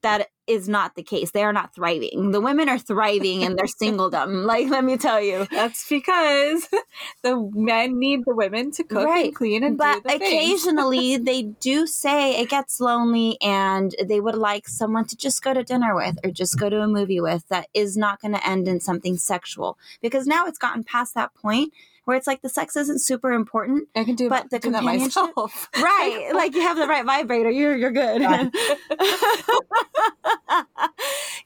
that 0.02 0.28
is 0.50 0.68
not 0.68 0.94
the 0.96 1.02
case. 1.02 1.30
They 1.30 1.42
are 1.44 1.52
not 1.52 1.74
thriving. 1.74 2.32
The 2.32 2.40
women 2.40 2.68
are 2.68 2.78
thriving 2.78 3.42
in 3.42 3.56
their 3.56 3.66
singledom. 3.80 4.44
Like, 4.44 4.68
let 4.68 4.84
me 4.84 4.96
tell 4.96 5.20
you. 5.20 5.46
that's 5.50 5.88
because 5.88 6.68
the 7.22 7.50
men 7.54 7.98
need 7.98 8.20
the 8.26 8.34
women 8.34 8.70
to 8.72 8.84
cook 8.84 9.06
Right. 9.06 9.26
and 9.26 9.34
clean 9.34 9.62
and 9.64 9.78
But 9.78 10.02
do 10.02 10.08
the 10.10 10.16
occasionally 10.16 11.16
they 11.30 11.42
do 11.42 11.86
say 11.86 12.40
it 12.40 12.48
gets 12.48 12.80
lonely 12.80 13.38
and 13.40 13.94
they 14.04 14.20
would 14.20 14.34
like 14.34 14.68
someone 14.68 15.04
to 15.06 15.16
just 15.16 15.42
go 15.42 15.54
to 15.54 15.62
dinner 15.62 15.94
with 15.94 16.18
or 16.24 16.30
just 16.30 16.58
go 16.58 16.68
to 16.68 16.80
a 16.80 16.88
movie 16.88 17.20
with 17.20 17.46
that 17.48 17.68
is 17.74 17.96
not 17.96 18.20
going 18.20 18.34
to 18.34 18.46
end 18.46 18.66
in 18.68 18.80
something 18.80 19.16
sexual. 19.16 19.78
Because 20.02 20.26
now 20.26 20.46
it's 20.46 20.58
gotten 20.58 20.84
past 20.84 21.14
that 21.14 21.34
point 21.34 21.72
where 22.04 22.16
it's 22.16 22.26
like 22.26 22.42
the 22.42 22.48
sex 22.48 22.76
isn't 22.76 23.00
super 23.00 23.32
important. 23.32 23.88
I 23.94 24.04
can 24.04 24.14
do, 24.14 24.28
but 24.28 24.50
the 24.50 24.58
do 24.58 24.70
that 24.72 24.82
myself. 24.84 25.68
Right. 25.76 26.30
like 26.34 26.54
you 26.54 26.62
have 26.62 26.76
the 26.76 26.86
right 26.86 27.04
vibrator, 27.04 27.50
you're 27.50 27.76
you're 27.76 27.92
good. 27.92 28.22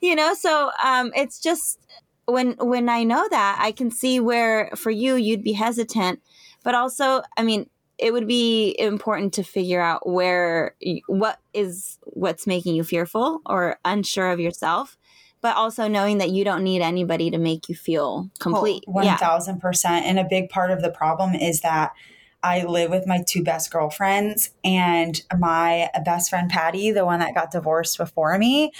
You 0.01 0.15
know, 0.15 0.33
so 0.33 0.71
um 0.83 1.11
it's 1.15 1.39
just 1.39 1.79
when 2.25 2.55
when 2.59 2.89
I 2.89 3.03
know 3.03 3.25
that, 3.29 3.59
I 3.61 3.71
can 3.71 3.91
see 3.91 4.19
where 4.19 4.71
for 4.75 4.91
you 4.91 5.15
you'd 5.15 5.43
be 5.43 5.53
hesitant, 5.53 6.21
but 6.63 6.75
also, 6.75 7.21
I 7.37 7.43
mean, 7.43 7.69
it 7.97 8.11
would 8.11 8.27
be 8.27 8.75
important 8.77 9.33
to 9.35 9.43
figure 9.43 9.81
out 9.81 10.07
where 10.07 10.75
what 11.07 11.39
is 11.53 11.97
what's 12.03 12.45
making 12.45 12.75
you 12.75 12.83
fearful 12.83 13.41
or 13.45 13.79
unsure 13.85 14.31
of 14.31 14.39
yourself, 14.39 14.97
but 15.45 15.57
also 15.57 15.87
knowing 15.87 16.17
that 16.17 16.31
you 16.31 16.43
don't 16.43 16.63
need 16.63 16.81
anybody 16.81 17.29
to 17.29 17.37
make 17.37 17.69
you 17.69 17.75
feel 17.75 18.27
oh, 18.27 18.37
complete. 18.39 18.83
One 18.87 19.05
thousand 19.15 19.59
percent. 19.59 20.07
And 20.07 20.17
a 20.17 20.23
big 20.23 20.49
part 20.49 20.71
of 20.71 20.81
the 20.81 20.89
problem 20.89 21.35
is 21.35 21.61
that 21.61 21.93
I 22.41 22.63
live 22.63 22.89
with 22.89 23.05
my 23.05 23.23
two 23.27 23.43
best 23.43 23.69
girlfriends 23.69 24.49
and 24.63 25.21
my 25.37 25.91
best 26.03 26.31
friend 26.31 26.49
Patty, 26.49 26.89
the 26.89 27.05
one 27.05 27.19
that 27.19 27.35
got 27.35 27.51
divorced 27.51 27.99
before 27.99 28.35
me. 28.39 28.71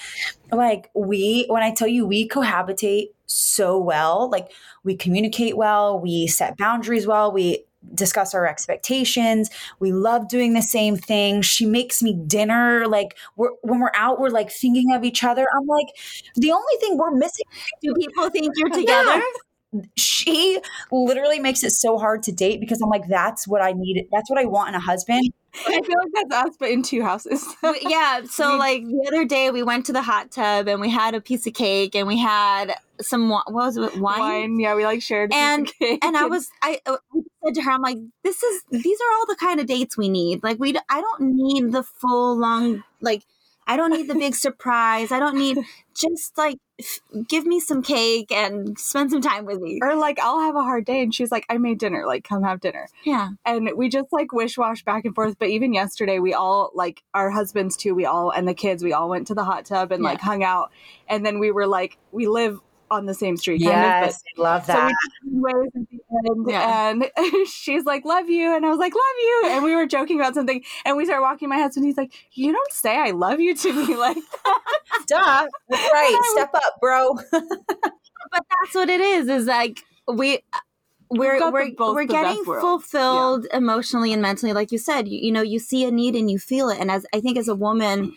Like 0.51 0.89
we, 0.95 1.45
when 1.49 1.61
I 1.61 1.71
tell 1.71 1.87
you 1.87 2.03
we 2.07 2.27
cohabitate 2.27 3.09
so 3.27 3.77
well, 3.77 4.27
like 4.31 4.51
we 4.83 4.95
communicate 4.95 5.55
well, 5.55 5.99
we 5.99 6.25
set 6.25 6.57
boundaries 6.57 7.05
well, 7.05 7.31
we 7.31 7.63
discuss 7.93 8.33
our 8.33 8.47
expectations. 8.47 9.49
We 9.79 9.91
love 9.91 10.27
doing 10.27 10.53
the 10.53 10.61
same 10.61 10.97
thing. 10.97 11.41
She 11.41 11.65
makes 11.65 12.01
me 12.01 12.13
dinner. 12.27 12.87
Like 12.87 13.17
we're 13.35 13.51
when 13.61 13.79
we're 13.79 13.91
out, 13.95 14.19
we're 14.19 14.29
like 14.29 14.51
thinking 14.51 14.93
of 14.93 15.03
each 15.03 15.23
other. 15.23 15.47
I'm 15.55 15.67
like, 15.67 15.87
the 16.35 16.51
only 16.51 16.75
thing 16.79 16.97
we're 16.97 17.11
missing 17.15 17.45
Do 17.81 17.93
people 17.95 18.29
think 18.29 18.53
you're 18.55 18.69
together? 18.73 19.21
she 19.97 20.59
literally 20.91 21.39
makes 21.39 21.63
it 21.63 21.71
so 21.71 21.97
hard 21.97 22.23
to 22.23 22.31
date 22.31 22.59
because 22.59 22.81
I'm 22.81 22.89
like, 22.89 23.07
that's 23.07 23.47
what 23.47 23.61
I 23.61 23.73
need. 23.75 24.05
That's 24.11 24.29
what 24.29 24.39
I 24.39 24.45
want 24.45 24.69
in 24.69 24.75
a 24.75 24.79
husband. 24.79 25.31
I 25.67 25.81
feel 25.81 25.95
like 25.99 26.11
that's 26.29 26.47
us, 26.49 26.55
but 26.59 26.69
in 26.69 26.83
two 26.83 27.01
houses. 27.01 27.45
Yeah 27.81 28.23
so 28.25 28.57
like 28.57 28.83
the 28.85 29.05
other 29.07 29.25
day 29.25 29.51
we 29.51 29.63
went 29.63 29.85
to 29.87 29.93
the 29.93 30.01
hot 30.01 30.31
tub 30.31 30.67
and 30.67 30.79
we 30.81 30.89
had 30.89 31.15
a 31.15 31.21
piece 31.21 31.45
of 31.47 31.53
cake 31.53 31.95
and 31.95 32.07
we 32.07 32.17
had 32.17 32.75
some 33.01 33.29
what 33.29 33.51
was 33.51 33.77
it 33.77 33.97
wine, 33.97 34.19
Wine, 34.19 34.59
yeah, 34.59 34.75
we 34.75 34.85
like 34.85 35.01
shared. 35.01 35.31
a 35.31 35.33
piece 35.33 35.37
of 35.43 35.43
And- 35.49 35.73
cake. 35.79 36.05
and 36.05 36.15
i 36.17 36.25
was 36.35 36.49
I, 36.61 36.79
uh, 36.85 36.97
I 37.13 37.19
said 37.45 37.55
to 37.55 37.61
her 37.63 37.71
i'm 37.71 37.81
like 37.81 37.97
this 38.23 38.41
is 38.43 38.63
these 38.71 38.99
are 39.01 39.13
all 39.17 39.25
the 39.27 39.35
kind 39.35 39.59
of 39.59 39.65
dates 39.67 39.97
we 39.97 40.09
need 40.09 40.43
like 40.43 40.59
we 40.59 40.75
I 40.89 41.01
don't 41.01 41.21
need 41.35 41.71
the 41.71 41.83
full 41.83 42.37
long 42.37 42.83
like 43.01 43.23
i 43.67 43.75
don't 43.77 43.91
need 43.91 44.07
the 44.07 44.15
big 44.15 44.35
surprise 44.47 45.11
i 45.11 45.19
don't 45.19 45.37
need 45.37 45.57
just 45.95 46.37
like 46.37 46.57
give 47.27 47.45
me 47.45 47.59
some 47.59 47.81
cake 47.81 48.31
and 48.31 48.77
spend 48.77 49.11
some 49.11 49.21
time 49.21 49.45
with 49.45 49.61
me 49.61 49.79
or 49.81 49.95
like 49.95 50.19
I'll 50.19 50.41
have 50.41 50.55
a 50.55 50.63
hard 50.63 50.85
day, 50.85 51.01
and 51.01 51.13
she's 51.13 51.31
like, 51.31 51.45
"I 51.49 51.57
made 51.57 51.79
dinner. 51.79 52.05
Like, 52.05 52.23
come 52.23 52.43
have 52.43 52.59
dinner." 52.59 52.87
yeah 53.03 53.29
and 53.45 53.69
we 53.75 53.89
just 53.89 54.11
like 54.11 54.31
wish 54.31 54.57
wash 54.57 54.83
back 54.83 55.05
and 55.05 55.15
forth. 55.15 55.37
But 55.39 55.49
even 55.49 55.73
yesterday, 55.73 56.19
we 56.19 56.33
all 56.33 56.71
like 56.73 57.03
our 57.13 57.31
husbands 57.31 57.77
too. 57.77 57.95
We 57.95 58.05
all 58.05 58.31
and 58.31 58.47
the 58.47 58.53
kids, 58.53 58.83
we 58.83 58.93
all 58.93 59.09
went 59.09 59.27
to 59.27 59.35
the 59.35 59.43
hot 59.43 59.65
tub 59.65 59.91
and 59.91 60.03
like 60.03 60.19
hung 60.19 60.43
out. 60.43 60.71
And 61.07 61.25
then 61.25 61.39
we 61.39 61.51
were 61.51 61.67
like, 61.67 61.97
we 62.11 62.27
live 62.27 62.59
on 62.91 63.05
the 63.07 63.13
same 63.13 63.35
street, 63.37 63.59
kind 63.63 63.71
Yes, 63.71 64.21
love 64.37 64.61
of. 64.61 64.67
So 64.67 64.73
that. 64.73 64.93
we 65.31 65.39
ways 65.39 65.71
at 65.75 65.81
the 65.89 66.29
end, 66.29 66.45
Yeah. 66.47 66.89
and 66.89 67.47
she's 67.47 67.83
like, 67.85 68.05
"Love 68.05 68.29
you," 68.29 68.55
and 68.55 68.65
I 68.65 68.69
was 68.69 68.79
like, 68.79 68.93
"Love 68.93 69.17
you," 69.19 69.43
and 69.47 69.63
we 69.63 69.75
were 69.75 69.85
joking 69.85 70.19
about 70.19 70.33
something, 70.35 70.63
and 70.85 70.95
we 70.97 71.05
started 71.05 71.21
walking. 71.23 71.49
My 71.49 71.57
husband, 71.57 71.85
he's 71.85 71.97
like, 71.97 72.13
"You 72.33 72.51
don't 72.51 72.71
say 72.71 72.95
I 72.97 73.11
love 73.11 73.39
you 73.39 73.55
to 73.55 73.73
me 73.87 73.95
like." 73.97 74.17
Duh. 75.07 75.47
That's 75.69 75.83
right. 75.93 76.19
Step 76.33 76.51
up, 76.53 76.75
bro. 76.81 77.15
but 77.31 78.43
that's 78.61 78.73
what 78.75 78.89
it 78.89 79.01
is 79.01 79.27
is 79.29 79.45
like 79.45 79.79
we 80.07 80.37
uh, 80.53 80.59
we're 81.09 81.51
we're, 81.51 81.71
both 81.75 81.95
we're 81.95 82.05
getting 82.05 82.43
fulfilled 82.43 83.45
emotionally 83.53 84.11
and 84.11 84.21
mentally 84.21 84.53
like 84.53 84.71
you 84.71 84.77
said 84.77 85.07
you, 85.07 85.19
you 85.19 85.31
know 85.31 85.41
you 85.41 85.59
see 85.59 85.85
a 85.85 85.91
need 85.91 86.15
and 86.15 86.31
you 86.31 86.39
feel 86.39 86.67
it 86.69 86.79
and 86.79 86.89
as 86.89 87.05
i 87.13 87.19
think 87.21 87.37
as 87.37 87.47
a 87.47 87.53
woman 87.55 88.11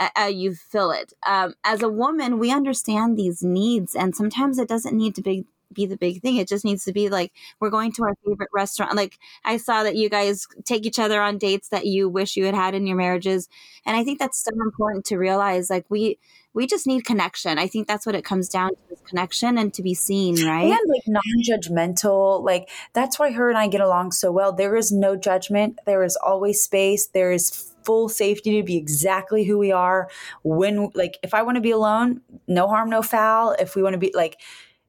uh, 0.00 0.08
uh, 0.18 0.24
you 0.24 0.54
feel 0.54 0.90
it 0.90 1.12
um, 1.26 1.54
as 1.64 1.82
a 1.82 1.88
woman 1.88 2.38
we 2.38 2.50
understand 2.50 3.16
these 3.16 3.42
needs 3.42 3.94
and 3.94 4.16
sometimes 4.16 4.58
it 4.58 4.68
doesn't 4.68 4.96
need 4.96 5.14
to 5.14 5.22
be 5.22 5.46
be 5.72 5.86
the 5.86 5.96
big 5.96 6.20
thing 6.20 6.36
it 6.36 6.48
just 6.48 6.64
needs 6.64 6.84
to 6.84 6.92
be 6.92 7.08
like 7.08 7.32
we're 7.60 7.70
going 7.70 7.92
to 7.92 8.02
our 8.02 8.16
favorite 8.26 8.48
restaurant 8.52 8.96
like 8.96 9.18
i 9.44 9.56
saw 9.56 9.84
that 9.84 9.94
you 9.94 10.08
guys 10.08 10.46
take 10.64 10.84
each 10.84 10.98
other 10.98 11.20
on 11.22 11.38
dates 11.38 11.68
that 11.68 11.86
you 11.86 12.08
wish 12.08 12.36
you 12.36 12.44
had 12.44 12.56
had 12.56 12.74
in 12.74 12.88
your 12.88 12.96
marriages 12.96 13.48
and 13.86 13.96
i 13.96 14.02
think 14.02 14.18
that's 14.18 14.42
so 14.42 14.50
important 14.64 15.04
to 15.04 15.16
realize 15.16 15.70
like 15.70 15.86
we 15.88 16.18
we 16.54 16.66
just 16.66 16.88
need 16.88 17.04
connection 17.04 17.56
i 17.56 17.68
think 17.68 17.86
that's 17.86 18.04
what 18.04 18.16
it 18.16 18.24
comes 18.24 18.48
down 18.48 18.70
to 18.70 18.94
is 19.00 19.00
connection 19.08 19.58
and 19.58 19.72
to 19.74 19.82
be 19.82 19.94
seen 19.94 20.34
right 20.44 20.64
And 20.64 20.88
like 20.88 21.02
non-judgmental. 21.06 22.42
Like 22.42 22.68
that's 22.92 23.18
why 23.18 23.32
her 23.32 23.48
and 23.48 23.58
I 23.58 23.68
get 23.68 23.80
along 23.80 24.12
so 24.12 24.32
well. 24.32 24.52
There 24.52 24.76
is 24.76 24.92
no 24.92 25.16
judgment. 25.16 25.78
There 25.86 26.02
is 26.02 26.16
always 26.16 26.62
space. 26.62 27.06
There 27.06 27.32
is 27.32 27.69
full 27.84 28.08
safety 28.08 28.56
to 28.58 28.62
be 28.64 28.76
exactly 28.76 29.44
who 29.44 29.58
we 29.58 29.72
are. 29.72 30.08
When 30.42 30.90
like 30.94 31.18
if 31.22 31.34
I 31.34 31.42
want 31.42 31.56
to 31.56 31.60
be 31.60 31.70
alone, 31.70 32.20
no 32.46 32.68
harm, 32.68 32.90
no 32.90 33.02
foul. 33.02 33.52
If 33.58 33.76
we 33.76 33.82
want 33.82 33.94
to 33.94 33.98
be 33.98 34.12
like 34.14 34.40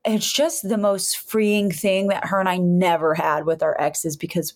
it's 0.06 0.32
just 0.32 0.68
the 0.68 0.78
most 0.78 1.18
freeing 1.18 1.72
thing 1.72 2.08
that 2.08 2.26
her 2.26 2.40
and 2.40 2.50
I 2.50 2.58
never 2.58 3.14
had 3.14 3.46
with 3.46 3.62
our 3.62 3.80
exes 3.80 4.18
because 4.18 4.54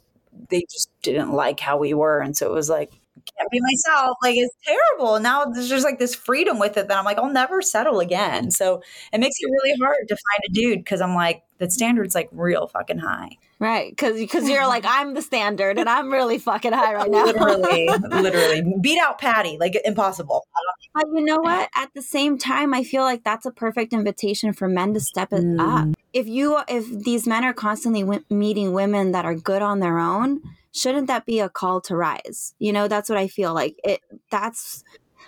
they 0.49 0.65
just 0.71 0.89
didn't 1.03 1.31
like 1.33 1.59
how 1.59 1.77
we 1.77 1.93
were. 1.93 2.19
And 2.19 2.35
so 2.35 2.47
it 2.47 2.53
was 2.53 2.69
like, 2.69 2.91
can't 3.37 3.51
be 3.51 3.59
myself. 3.61 4.17
Like 4.23 4.35
it's 4.37 4.55
terrible. 4.65 5.19
Now 5.19 5.45
there's 5.45 5.69
just 5.69 5.85
like 5.85 5.99
this 5.99 6.15
freedom 6.15 6.59
with 6.59 6.77
it 6.77 6.87
that 6.87 6.97
I'm 6.97 7.05
like, 7.05 7.17
I'll 7.17 7.31
never 7.31 7.61
settle 7.61 7.99
again. 7.99 8.51
So 8.51 8.81
it 9.13 9.19
makes 9.19 9.35
it 9.39 9.49
really 9.49 9.77
hard 9.79 10.07
to 10.07 10.15
find 10.15 10.41
a 10.49 10.53
dude 10.53 10.79
because 10.79 11.01
I'm 11.01 11.15
like, 11.15 11.43
the 11.59 11.69
standard's 11.69 12.15
like 12.15 12.29
real 12.31 12.67
fucking 12.67 12.99
high. 12.99 13.37
Right, 13.59 13.89
because 13.89 14.17
because 14.17 14.49
you're 14.49 14.67
like 14.67 14.83
I'm 14.87 15.13
the 15.13 15.21
standard, 15.21 15.79
and 15.79 15.87
I'm 15.89 16.11
really 16.11 16.37
fucking 16.39 16.73
high 16.73 16.93
right 16.93 17.09
now. 17.09 17.23
Literally, 17.25 17.87
literally. 18.11 18.63
Beat 18.81 18.99
out 18.99 19.17
Patty. 19.19 19.57
Like 19.59 19.79
impossible. 19.85 20.45
but 20.93 21.05
you 21.13 21.23
know 21.23 21.39
what? 21.39 21.69
At 21.75 21.93
the 21.93 22.01
same 22.01 22.37
time, 22.37 22.73
I 22.73 22.83
feel 22.83 23.03
like 23.03 23.23
that's 23.23 23.45
a 23.45 23.51
perfect 23.51 23.93
invitation 23.93 24.51
for 24.53 24.67
men 24.67 24.93
to 24.93 24.99
step 24.99 25.31
it 25.31 25.43
Mm. 25.43 25.59
up. 25.59 25.95
If 26.13 26.27
you 26.27 26.59
if 26.67 26.87
these 27.03 27.25
men 27.27 27.43
are 27.43 27.53
constantly 27.53 28.01
w- 28.01 28.23
meeting 28.29 28.73
women 28.73 29.11
that 29.13 29.25
are 29.25 29.35
good 29.35 29.61
on 29.61 29.79
their 29.79 29.99
own, 29.99 30.41
shouldn't 30.73 31.07
that 31.07 31.25
be 31.25 31.39
a 31.39 31.47
call 31.49 31.79
to 31.81 31.95
rise? 31.95 32.55
You 32.59 32.73
know, 32.73 32.87
that's 32.89 33.09
what 33.09 33.17
I 33.17 33.27
feel 33.27 33.53
like. 33.53 33.75
It 33.83 34.01
that's 34.31 34.83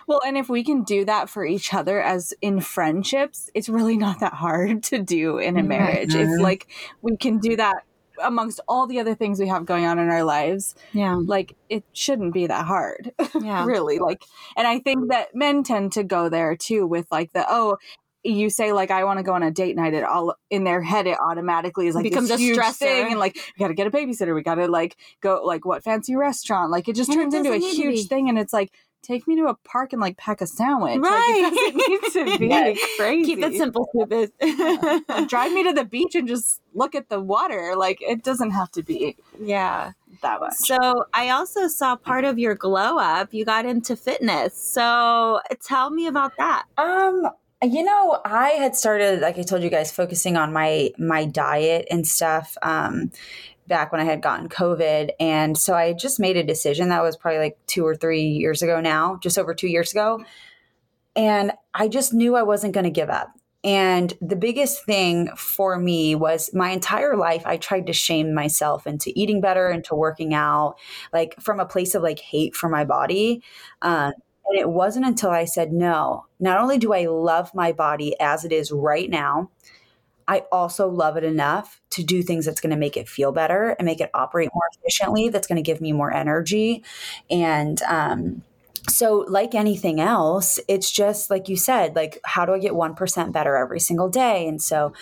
Well, 0.07 0.21
and 0.25 0.37
if 0.37 0.47
we 0.49 0.63
can 0.63 0.83
do 0.83 1.03
that 1.05 1.29
for 1.29 1.45
each 1.45 1.73
other 1.73 2.01
as 2.01 2.33
in 2.41 2.61
friendships, 2.61 3.49
it's 3.53 3.67
really 3.69 3.97
not 3.97 4.19
that 4.21 4.33
hard 4.33 4.83
to 4.91 4.99
do 4.99 5.37
in 5.37 5.57
a 5.57 5.63
marriage. 5.63 6.15
It's 6.15 6.29
Mhm. 6.39 6.41
like 6.41 6.67
we 7.01 7.17
can 7.17 7.39
do 7.39 7.55
that 7.57 7.83
amongst 8.23 8.59
all 8.67 8.87
the 8.87 8.99
other 8.99 9.15
things 9.15 9.39
we 9.39 9.47
have 9.47 9.65
going 9.65 9.85
on 9.85 9.99
in 9.99 10.09
our 10.09 10.23
lives. 10.23 10.75
Yeah. 10.93 11.15
Like 11.15 11.55
it 11.69 11.83
shouldn't 11.93 12.33
be 12.33 12.47
that 12.47 12.65
hard. 12.65 13.11
Yeah. 13.41 13.65
really. 13.65 13.99
Like 13.99 14.23
and 14.55 14.67
I 14.67 14.79
think 14.79 15.09
that 15.09 15.35
men 15.35 15.63
tend 15.63 15.93
to 15.93 16.03
go 16.03 16.27
there 16.29 16.55
too 16.55 16.87
with 16.87 17.05
like 17.11 17.31
the 17.33 17.45
oh 17.47 17.77
you 18.23 18.49
say 18.49 18.73
like 18.73 18.91
I 18.91 19.03
want 19.05 19.19
to 19.19 19.23
go 19.23 19.33
on 19.33 19.43
a 19.43 19.51
date 19.51 19.75
night. 19.75 19.93
It 19.93 20.03
all 20.03 20.35
in 20.49 20.63
their 20.63 20.81
head. 20.81 21.07
It 21.07 21.17
automatically 21.19 21.87
is 21.87 21.95
like 21.95 22.03
Becomes 22.03 22.29
this 22.29 22.39
a 22.39 22.43
huge 22.43 22.57
stressor. 22.57 22.73
thing, 22.79 23.11
and 23.11 23.19
like 23.19 23.35
we 23.35 23.63
got 23.63 23.69
to 23.69 23.73
get 23.73 23.87
a 23.87 23.91
babysitter. 23.91 24.35
We 24.35 24.41
got 24.41 24.55
to 24.55 24.67
like 24.67 24.97
go 25.21 25.41
like 25.45 25.65
what 25.65 25.83
fancy 25.83 26.15
restaurant. 26.15 26.71
Like 26.71 26.89
it 26.89 26.95
just 26.95 27.09
And 27.09 27.19
it 27.19 27.23
turns 27.23 27.33
into 27.35 27.51
a 27.51 27.53
doesn't 27.59 27.69
need 27.69 27.75
to 27.83 27.89
huge 27.91 28.07
thing, 28.07 28.27
and 28.27 28.37
it's 28.37 28.51
like 28.51 28.71
take 29.07 29.27
me 29.27 29.35
to 29.37 29.45
a 29.45 29.55
park 29.55 29.93
and 29.93 30.01
like 30.01 30.17
pack 30.17 30.41
a 30.41 30.47
sandwich. 30.47 30.99
Right. 30.99 31.41
Like, 31.43 31.53
it 31.53 32.11
doesn't 32.13 32.25
need 32.27 32.33
to 32.33 32.39
be 32.39 32.47
Yes. 32.47 32.77
crazy. 32.97 33.35
Keep 33.35 33.45
it 33.45 33.57
simple, 33.57 33.87
stupid. 33.95 34.31
Drive 35.29 35.53
me 35.53 35.63
to 35.63 35.73
the 35.73 35.85
beach 35.85 36.15
and 36.15 36.27
just 36.27 36.61
look 36.73 36.93
at 36.95 37.09
the 37.09 37.19
water. 37.19 37.75
Like 37.75 37.99
it 38.01 38.23
doesn't 38.23 38.51
have 38.51 38.71
to 38.73 38.83
be 38.83 39.15
yeah. 39.39 39.93
that 40.21 40.39
much. 40.41 40.53
So 40.55 41.05
I 41.13 41.29
also 41.29 41.67
saw 41.67 41.95
part 41.95 42.25
of 42.25 42.37
your 42.37 42.55
glow 42.55 42.97
up. 42.97 43.33
You 43.33 43.45
got 43.45 43.65
into 43.65 43.95
fitness. 43.95 44.55
So 44.55 45.39
tell 45.63 45.89
me 45.89 46.07
about 46.07 46.33
that. 46.37 46.65
Um, 46.77 47.29
you 47.63 47.83
know, 47.83 48.21
I 48.23 48.49
had 48.49 48.75
started, 48.75 49.19
like 49.19 49.39
I 49.39 49.41
told 49.41 49.63
you 49.63 49.69
guys, 49.69 49.91
focusing 49.91 50.37
on 50.37 50.53
my 50.53 50.91
my 50.99 51.25
diet 51.25 51.87
and 51.89 52.05
stuff. 52.05 52.55
Um, 52.61 53.11
back 53.67 53.91
when 53.91 54.01
I 54.01 54.05
had 54.05 54.21
gotten 54.21 54.49
COVID, 54.49 55.11
and 55.19 55.57
so 55.57 55.73
I 55.73 55.93
just 55.93 56.19
made 56.19 56.37
a 56.37 56.43
decision 56.43 56.89
that 56.89 57.03
was 57.03 57.17
probably 57.17 57.39
like 57.39 57.57
two 57.67 57.85
or 57.85 57.95
three 57.95 58.23
years 58.23 58.61
ago 58.61 58.81
now, 58.81 59.17
just 59.21 59.37
over 59.37 59.53
two 59.53 59.67
years 59.67 59.91
ago, 59.91 60.23
and 61.15 61.51
I 61.73 61.87
just 61.87 62.13
knew 62.13 62.35
I 62.35 62.43
wasn't 62.43 62.73
going 62.73 62.85
to 62.85 62.89
give 62.89 63.09
up. 63.09 63.31
And 63.63 64.13
the 64.21 64.35
biggest 64.35 64.85
thing 64.85 65.29
for 65.35 65.77
me 65.77 66.15
was 66.15 66.53
my 66.53 66.69
entire 66.69 67.17
life, 67.17 67.43
I 67.45 67.57
tried 67.57 67.87
to 67.87 67.93
shame 67.93 68.33
myself 68.33 68.87
into 68.87 69.11
eating 69.15 69.41
better, 69.41 69.69
into 69.69 69.95
working 69.95 70.33
out, 70.33 70.75
like 71.11 71.35
from 71.41 71.59
a 71.59 71.65
place 71.65 71.95
of 71.95 72.03
like 72.03 72.19
hate 72.19 72.55
for 72.55 72.69
my 72.69 72.85
body. 72.85 73.43
Um, 73.81 74.13
and 74.47 74.57
it 74.57 74.69
wasn't 74.69 75.05
until 75.05 75.31
I 75.31 75.45
said, 75.45 75.73
no, 75.73 76.27
not 76.39 76.61
only 76.61 76.77
do 76.77 76.93
I 76.93 77.07
love 77.07 77.53
my 77.53 77.73
body 77.73 78.17
as 78.21 78.45
it 78.45 78.53
is 78.53 78.71
right 78.71 79.09
now, 79.09 79.49
I 80.27 80.43
also 80.51 80.89
love 80.89 81.17
it 81.17 81.23
enough 81.23 81.81
to 81.91 82.03
do 82.03 82.21
things 82.21 82.45
that's 82.45 82.61
going 82.61 82.71
to 82.71 82.77
make 82.77 82.97
it 82.97 83.07
feel 83.07 83.31
better 83.31 83.75
and 83.79 83.85
make 83.85 84.01
it 84.01 84.09
operate 84.13 84.49
more 84.53 84.63
efficiently, 84.77 85.29
that's 85.29 85.47
going 85.47 85.55
to 85.57 85.61
give 85.61 85.81
me 85.81 85.93
more 85.93 86.13
energy. 86.13 86.83
And, 87.29 87.81
um, 87.83 88.43
so 88.89 89.25
like 89.27 89.53
anything 89.53 89.99
else 89.99 90.59
it's 90.67 90.89
just 90.89 91.29
like 91.29 91.49
you 91.49 91.57
said 91.57 91.95
like 91.95 92.19
how 92.23 92.45
do 92.45 92.53
i 92.53 92.59
get 92.59 92.73
1% 92.73 93.31
better 93.31 93.55
every 93.55 93.79
single 93.79 94.09
day? 94.09 94.47
And 94.47 94.61
so 94.61 94.93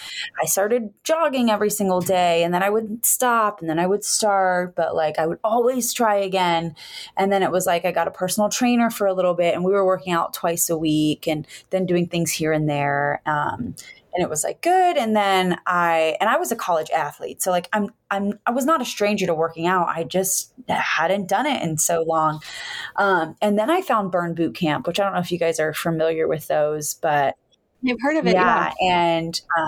i 0.42 0.46
started 0.46 0.94
jogging 1.04 1.50
every 1.50 1.70
single 1.70 2.02
day 2.02 2.44
and 2.44 2.54
then 2.54 2.64
i 2.64 2.70
would 2.70 3.06
stop 3.06 3.62
and 3.62 3.70
then 3.70 3.80
i 3.80 3.86
would 3.86 4.04
start 4.04 4.76
but 4.76 4.96
like 4.96 5.20
i 5.20 5.26
would 5.26 5.40
always 5.44 5.94
try 5.94 6.16
again. 6.16 6.76
And 7.18 7.32
then 7.32 7.44
it 7.44 7.52
was 7.52 7.66
like 7.66 7.86
i 7.86 7.92
got 7.92 8.08
a 8.08 8.12
personal 8.12 8.50
trainer 8.50 8.90
for 8.90 9.08
a 9.08 9.14
little 9.14 9.34
bit 9.34 9.54
and 9.54 9.64
we 9.64 9.72
were 9.72 9.86
working 9.86 10.14
out 10.14 10.34
twice 10.34 10.70
a 10.70 10.78
week 10.78 11.28
and 11.28 11.48
then 11.70 11.86
doing 11.86 12.08
things 12.08 12.32
here 12.32 12.52
and 12.52 12.68
there. 12.70 13.22
Um, 13.26 13.76
and 14.16 14.24
it 14.24 14.30
was 14.30 14.44
like 14.44 14.62
good 14.62 14.98
and 14.98 15.16
then 15.16 15.58
i 15.68 16.16
and 16.20 16.30
i 16.30 16.38
was 16.38 16.52
a 16.52 16.56
college 16.56 16.90
athlete 16.90 17.42
so 17.42 17.52
like 17.52 17.68
i'm 17.74 17.90
i'm 18.10 18.40
i 18.46 18.52
was 18.52 18.66
not 18.66 18.82
a 18.82 18.86
stranger 18.86 19.26
to 19.26 19.34
working 19.34 19.68
out 19.68 19.88
i 19.90 20.04
just 20.04 20.54
hadn't 20.70 21.28
done 21.28 21.46
it 21.46 21.62
in 21.62 21.78
so 21.78 22.04
long. 22.04 22.42
Um, 22.96 23.36
and 23.42 23.60
then 23.60 23.70
i 23.70 23.82
found 23.82 24.12
burn 24.12 24.34
boot 24.34 24.56
camp 24.56 24.88
which 24.88 25.00
i 25.00 25.04
don't 25.04 25.14
know 25.14 25.20
if 25.20 25.32
you 25.32 25.38
guys 25.38 25.60
are 25.60 25.74
familiar 25.74 26.28
with 26.28 26.48
those 26.48 26.96
but 26.96 27.36
You've 27.82 28.00
heard 28.02 28.18
of 28.18 28.26
it, 28.26 28.34
yeah, 28.34 28.74
and 28.82 29.40
um, 29.56 29.68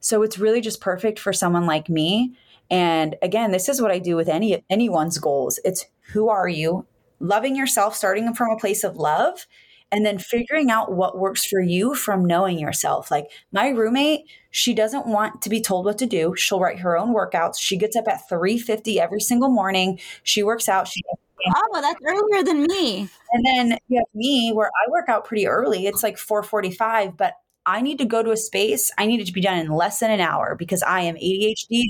so 0.00 0.22
it's 0.22 0.38
really 0.38 0.62
just 0.62 0.80
perfect 0.80 1.18
for 1.18 1.34
someone 1.34 1.66
like 1.66 1.90
me 1.90 2.34
and 2.70 3.16
again 3.20 3.50
this 3.50 3.68
is 3.68 3.82
what 3.82 3.90
i 3.90 3.98
do 3.98 4.16
with 4.16 4.28
any 4.28 4.64
anyone's 4.70 5.18
goals 5.18 5.60
it's 5.64 5.84
who 6.12 6.28
are 6.28 6.48
you 6.48 6.86
loving 7.20 7.54
yourself 7.54 7.94
starting 7.94 8.32
from 8.34 8.50
a 8.50 8.56
place 8.56 8.84
of 8.84 8.96
love 8.96 9.46
and 9.92 10.04
then 10.04 10.18
figuring 10.18 10.70
out 10.70 10.92
what 10.92 11.18
works 11.18 11.44
for 11.44 11.60
you 11.60 11.94
from 11.94 12.24
knowing 12.24 12.58
yourself 12.58 13.10
like 13.10 13.26
my 13.52 13.68
roommate 13.68 14.22
she 14.50 14.74
doesn't 14.74 15.06
want 15.06 15.40
to 15.42 15.48
be 15.50 15.60
told 15.60 15.84
what 15.84 15.98
to 15.98 16.06
do 16.06 16.34
she'll 16.36 16.60
write 16.60 16.78
her 16.80 16.96
own 16.96 17.14
workouts 17.14 17.56
she 17.60 17.76
gets 17.76 17.96
up 17.96 18.08
at 18.08 18.28
3.50 18.28 18.96
every 18.98 19.20
single 19.20 19.48
morning 19.50 19.98
she 20.22 20.42
works 20.42 20.68
out 20.68 20.88
she 20.88 21.00
Oh, 21.44 21.80
that's 21.80 21.98
earlier 22.06 22.44
than 22.44 22.62
me. 22.66 23.08
and 23.32 23.44
then 23.44 23.78
you 23.88 23.98
have 23.98 24.06
me 24.14 24.52
where 24.52 24.68
I 24.68 24.90
work 24.90 25.08
out 25.08 25.24
pretty 25.24 25.46
early. 25.48 25.86
It's 25.86 26.02
like 26.02 26.16
445, 26.18 27.16
but 27.16 27.34
I 27.66 27.80
need 27.80 27.98
to 27.98 28.04
go 28.04 28.22
to 28.22 28.30
a 28.30 28.36
space. 28.36 28.90
I 28.98 29.06
need 29.06 29.20
it 29.20 29.26
to 29.26 29.32
be 29.32 29.40
done 29.40 29.58
in 29.58 29.68
less 29.72 29.98
than 29.98 30.10
an 30.10 30.20
hour 30.20 30.54
because 30.54 30.82
I 30.82 31.00
am 31.00 31.16
ADHD. 31.16 31.84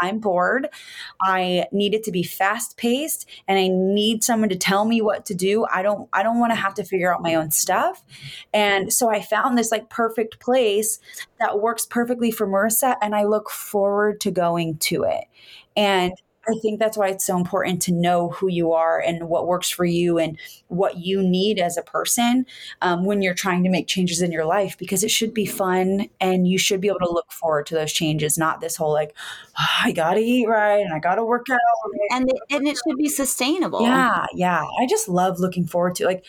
I'm 0.00 0.18
bored. 0.18 0.68
I 1.22 1.66
need 1.72 1.94
it 1.94 2.04
to 2.04 2.12
be 2.12 2.22
fast 2.22 2.76
paced 2.76 3.28
and 3.46 3.58
I 3.58 3.68
need 3.68 4.24
someone 4.24 4.48
to 4.48 4.56
tell 4.56 4.84
me 4.84 5.00
what 5.00 5.26
to 5.26 5.34
do. 5.34 5.66
I 5.72 5.82
don't 5.82 6.08
I 6.12 6.22
don't 6.22 6.38
want 6.38 6.52
to 6.52 6.56
have 6.56 6.74
to 6.74 6.84
figure 6.84 7.12
out 7.12 7.22
my 7.22 7.34
own 7.34 7.50
stuff. 7.50 8.02
And 8.52 8.92
so 8.92 9.10
I 9.10 9.22
found 9.22 9.56
this 9.56 9.70
like 9.70 9.90
perfect 9.90 10.40
place 10.40 10.98
that 11.38 11.60
works 11.60 11.86
perfectly 11.86 12.30
for 12.30 12.46
Marissa 12.46 12.96
and 13.02 13.14
I 13.14 13.24
look 13.24 13.50
forward 13.50 14.20
to 14.22 14.30
going 14.30 14.78
to 14.78 15.04
it. 15.04 15.24
And 15.76 16.12
I 16.48 16.58
think 16.60 16.78
that's 16.78 16.96
why 16.96 17.08
it's 17.08 17.24
so 17.24 17.36
important 17.36 17.82
to 17.82 17.92
know 17.92 18.30
who 18.30 18.48
you 18.48 18.72
are 18.72 19.00
and 19.00 19.28
what 19.28 19.46
works 19.46 19.68
for 19.70 19.84
you 19.84 20.18
and 20.18 20.38
what 20.68 20.98
you 20.98 21.22
need 21.22 21.58
as 21.58 21.76
a 21.76 21.82
person 21.82 22.46
um, 22.82 23.04
when 23.04 23.22
you're 23.22 23.34
trying 23.34 23.62
to 23.64 23.70
make 23.70 23.86
changes 23.86 24.22
in 24.22 24.32
your 24.32 24.44
life 24.44 24.76
because 24.78 25.04
it 25.04 25.10
should 25.10 25.34
be 25.34 25.46
fun 25.46 26.08
and 26.20 26.48
you 26.48 26.58
should 26.58 26.80
be 26.80 26.88
able 26.88 27.00
to 27.00 27.10
look 27.10 27.30
forward 27.30 27.66
to 27.66 27.74
those 27.74 27.92
changes, 27.92 28.38
not 28.38 28.60
this 28.60 28.76
whole 28.76 28.92
like, 28.92 29.14
"Oh, 29.58 29.66
I 29.84 29.92
gotta 29.92 30.20
eat 30.20 30.46
right 30.46 30.80
and 30.80 30.94
I 30.94 30.98
gotta 30.98 31.24
work 31.24 31.46
out. 31.50 31.90
And 32.10 32.30
it, 32.30 32.36
and 32.50 32.66
it 32.66 32.78
should 32.86 32.96
be 32.96 33.08
sustainable. 33.08 33.82
Yeah, 33.82 34.26
yeah. 34.34 34.62
I 34.80 34.86
just 34.86 35.08
love 35.08 35.38
looking 35.38 35.66
forward 35.66 35.94
to 35.96 36.06
like 36.06 36.24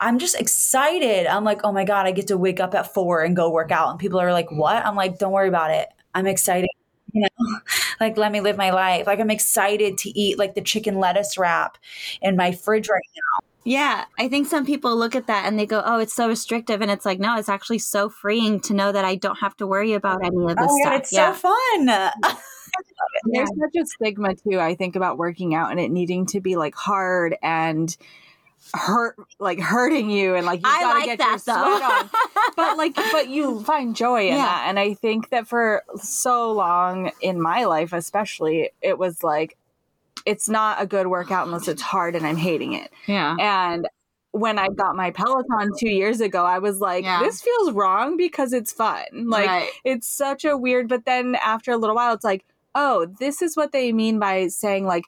I'm 0.00 0.18
just 0.18 0.34
excited. 0.40 1.26
I'm 1.26 1.44
like, 1.44 1.60
oh 1.62 1.72
my 1.72 1.84
God, 1.84 2.06
I 2.06 2.12
get 2.12 2.28
to 2.28 2.38
wake 2.38 2.58
up 2.58 2.74
at 2.74 2.92
four 2.94 3.22
and 3.22 3.36
go 3.36 3.50
work 3.50 3.70
out. 3.70 3.90
And 3.90 3.98
people 3.98 4.18
are 4.18 4.32
like, 4.32 4.50
what? 4.50 4.84
I'm 4.84 4.96
like, 4.96 5.18
don't 5.18 5.32
worry 5.32 5.48
about 5.48 5.70
it. 5.72 5.88
I'm 6.14 6.26
excited. 6.26 6.70
You 7.12 7.22
know, 7.22 7.58
like 8.00 8.16
let 8.16 8.32
me 8.32 8.40
live 8.40 8.56
my 8.56 8.70
life. 8.70 9.06
Like 9.06 9.20
I'm 9.20 9.30
excited 9.30 9.98
to 9.98 10.18
eat 10.18 10.38
like 10.38 10.54
the 10.54 10.60
chicken 10.60 10.98
lettuce 10.98 11.36
wrap 11.38 11.78
in 12.22 12.36
my 12.36 12.52
fridge 12.52 12.88
right 12.88 13.02
now. 13.14 13.46
Yeah, 13.64 14.06
I 14.18 14.28
think 14.28 14.46
some 14.46 14.64
people 14.64 14.96
look 14.96 15.14
at 15.14 15.26
that 15.26 15.44
and 15.46 15.58
they 15.58 15.66
go, 15.66 15.82
"Oh, 15.84 15.98
it's 15.98 16.14
so 16.14 16.28
restrictive," 16.28 16.80
and 16.80 16.90
it's 16.90 17.04
like, 17.04 17.18
no, 17.18 17.36
it's 17.36 17.48
actually 17.48 17.78
so 17.78 18.08
freeing 18.08 18.58
to 18.60 18.74
know 18.74 18.90
that 18.90 19.04
I 19.04 19.16
don't 19.16 19.38
have 19.38 19.56
to 19.58 19.66
worry 19.66 19.92
about 19.92 20.24
any 20.24 20.44
of 20.44 20.56
this 20.56 20.66
Oh 20.70 20.78
stuff. 20.78 20.92
God, 20.92 21.00
it's 21.00 21.12
yeah, 21.12 21.34
so 21.34 21.50
fun. 21.50 21.86
There's 23.32 23.48
such 23.48 23.82
a 23.82 23.86
stigma 23.86 24.34
too, 24.34 24.58
I 24.58 24.74
think, 24.74 24.96
about 24.96 25.18
working 25.18 25.54
out 25.54 25.70
and 25.70 25.80
it 25.80 25.90
needing 25.90 26.26
to 26.26 26.40
be 26.40 26.56
like 26.56 26.74
hard 26.74 27.36
and 27.42 27.94
hurt, 28.74 29.16
like 29.38 29.58
hurting 29.60 30.10
you, 30.10 30.34
and 30.34 30.46
like 30.46 30.60
you 30.60 30.62
gotta 30.64 30.98
like 30.98 31.04
get 31.06 31.18
that 31.18 31.30
your 31.30 31.38
sweat 31.38 31.82
on. 31.82 32.10
But 32.56 32.76
like, 32.76 32.94
but 33.12 33.28
you 33.28 33.60
find 33.64 33.94
joy 33.96 34.22
in 34.28 34.34
Yeah. 34.36 34.44
that, 34.44 34.64
and 34.68 34.78
I 34.78 34.94
think 34.94 35.30
that 35.30 35.46
for 35.48 35.82
so 35.96 36.52
long 36.52 37.10
in 37.20 37.40
my 37.40 37.64
life, 37.64 37.92
especially, 37.92 38.70
it 38.82 38.98
was 38.98 39.22
like, 39.24 39.56
it's 40.26 40.48
not 40.48 40.80
a 40.82 40.86
good 40.86 41.06
workout 41.06 41.46
unless 41.46 41.66
it's 41.68 41.82
hard 41.82 42.14
and 42.14 42.26
I'm 42.26 42.36
hating 42.36 42.74
it. 42.74 42.90
yeah, 43.06 43.36
And 43.40 43.88
when 44.32 44.58
I 44.58 44.68
got 44.68 44.94
my 44.94 45.10
Peloton 45.10 45.72
two 45.78 45.88
years 45.88 46.20
ago, 46.20 46.44
I 46.44 46.58
was 46.58 46.78
like, 46.78 47.04
Yeah. 47.04 47.20
this 47.20 47.40
feels 47.42 47.72
wrong 47.72 48.16
because 48.16 48.52
it's 48.52 48.70
fun. 48.72 49.02
Like, 49.12 49.48
Right. 49.48 49.70
it's 49.84 50.06
such 50.06 50.44
a 50.44 50.56
weird, 50.56 50.88
but 50.88 51.04
then 51.06 51.36
after 51.36 51.72
a 51.72 51.76
little 51.78 51.96
while, 51.96 52.14
it's 52.14 52.22
like, 52.24 52.44
oh, 52.76 53.06
this 53.18 53.42
is 53.42 53.56
what 53.56 53.72
they 53.72 53.92
mean 53.92 54.18
by 54.20 54.46
saying, 54.48 54.86
like, 54.86 55.04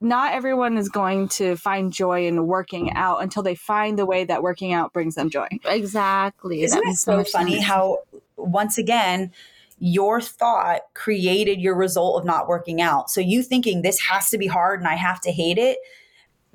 not 0.00 0.32
everyone 0.32 0.78
is 0.78 0.88
going 0.88 1.28
to 1.28 1.56
find 1.56 1.92
joy 1.92 2.26
in 2.26 2.46
working 2.46 2.92
out 2.94 3.22
until 3.22 3.42
they 3.42 3.54
find 3.54 3.98
the 3.98 4.06
way 4.06 4.24
that 4.24 4.42
working 4.42 4.72
out 4.72 4.92
brings 4.92 5.14
them 5.14 5.30
joy. 5.30 5.48
exactly. 5.64 6.62
Isn't 6.62 6.82
That 6.84 6.92
it 6.92 6.96
so 6.96 7.22
so 7.22 7.24
funny 7.24 7.56
sense. 7.56 7.64
how 7.66 7.98
once 8.36 8.78
again 8.78 9.32
your 9.78 10.20
thought 10.20 10.82
created 10.94 11.60
your 11.60 11.74
result 11.74 12.20
of 12.20 12.26
not 12.26 12.48
working 12.48 12.80
out. 12.82 13.10
So 13.10 13.20
you 13.20 13.42
thinking 13.42 13.82
this 13.82 13.98
has 14.10 14.28
to 14.30 14.38
be 14.38 14.46
hard 14.46 14.80
and 14.80 14.88
I 14.88 14.94
have 14.94 15.20
to 15.22 15.32
hate 15.32 15.58
it, 15.58 15.78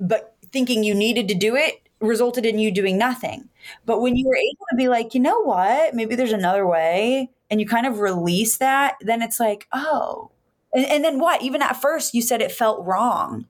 but 0.00 0.34
thinking 0.52 0.84
you 0.84 0.94
needed 0.94 1.28
to 1.28 1.34
do 1.34 1.56
it 1.56 1.88
resulted 2.00 2.46
in 2.46 2.58
you 2.58 2.70
doing 2.70 2.98
nothing. 2.98 3.48
But 3.84 4.00
when 4.00 4.16
you 4.16 4.26
were 4.26 4.36
able 4.36 4.66
to 4.70 4.76
be 4.76 4.88
like, 4.88 5.14
you 5.14 5.20
know 5.20 5.40
what, 5.42 5.94
maybe 5.94 6.14
there's 6.14 6.32
another 6.32 6.66
way, 6.66 7.30
and 7.50 7.60
you 7.60 7.66
kind 7.66 7.86
of 7.86 8.00
release 8.00 8.58
that, 8.58 8.96
then 9.00 9.22
it's 9.22 9.40
like, 9.40 9.66
oh. 9.72 10.30
And, 10.72 10.86
and 10.86 11.04
then 11.04 11.18
what? 11.18 11.42
Even 11.42 11.62
at 11.62 11.80
first, 11.80 12.14
you 12.14 12.22
said 12.22 12.42
it 12.42 12.52
felt 12.52 12.84
wrong 12.86 13.46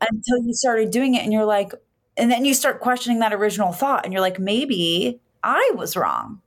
until 0.00 0.38
you 0.44 0.54
started 0.54 0.90
doing 0.90 1.14
it, 1.14 1.22
and 1.22 1.32
you're 1.32 1.44
like, 1.44 1.72
and 2.16 2.30
then 2.30 2.44
you 2.44 2.54
start 2.54 2.80
questioning 2.80 3.20
that 3.20 3.32
original 3.32 3.72
thought, 3.72 4.04
and 4.04 4.12
you're 4.12 4.22
like, 4.22 4.38
maybe 4.38 5.20
I 5.42 5.72
was 5.74 5.96
wrong 5.96 6.40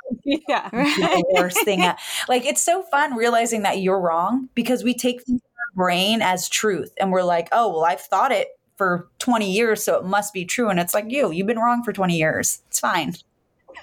yeah. 0.24 0.68
right. 0.72 0.96
the 0.96 1.24
worst 1.34 1.64
thing. 1.64 1.80
Like 2.28 2.44
it's 2.44 2.62
so 2.62 2.82
fun 2.82 3.16
realizing 3.16 3.62
that 3.62 3.80
you're 3.80 4.00
wrong 4.00 4.48
because 4.54 4.84
we 4.84 4.94
take 4.94 5.22
things 5.22 5.40
in 5.40 5.80
our 5.80 5.84
brain 5.84 6.22
as 6.22 6.48
truth 6.48 6.92
and 7.00 7.12
we're 7.12 7.22
like, 7.22 7.48
oh 7.52 7.68
well, 7.68 7.84
I've 7.84 8.00
thought 8.00 8.32
it 8.32 8.48
for 8.76 9.08
20 9.18 9.50
years, 9.50 9.82
so 9.82 9.98
it 9.98 10.04
must 10.04 10.32
be 10.32 10.44
true. 10.44 10.68
And 10.68 10.80
it's 10.80 10.94
like, 10.94 11.10
you, 11.10 11.30
you've 11.30 11.46
been 11.46 11.58
wrong 11.58 11.82
for 11.84 11.92
20 11.92 12.16
years. 12.16 12.62
It's 12.68 12.80
fine. 12.80 13.14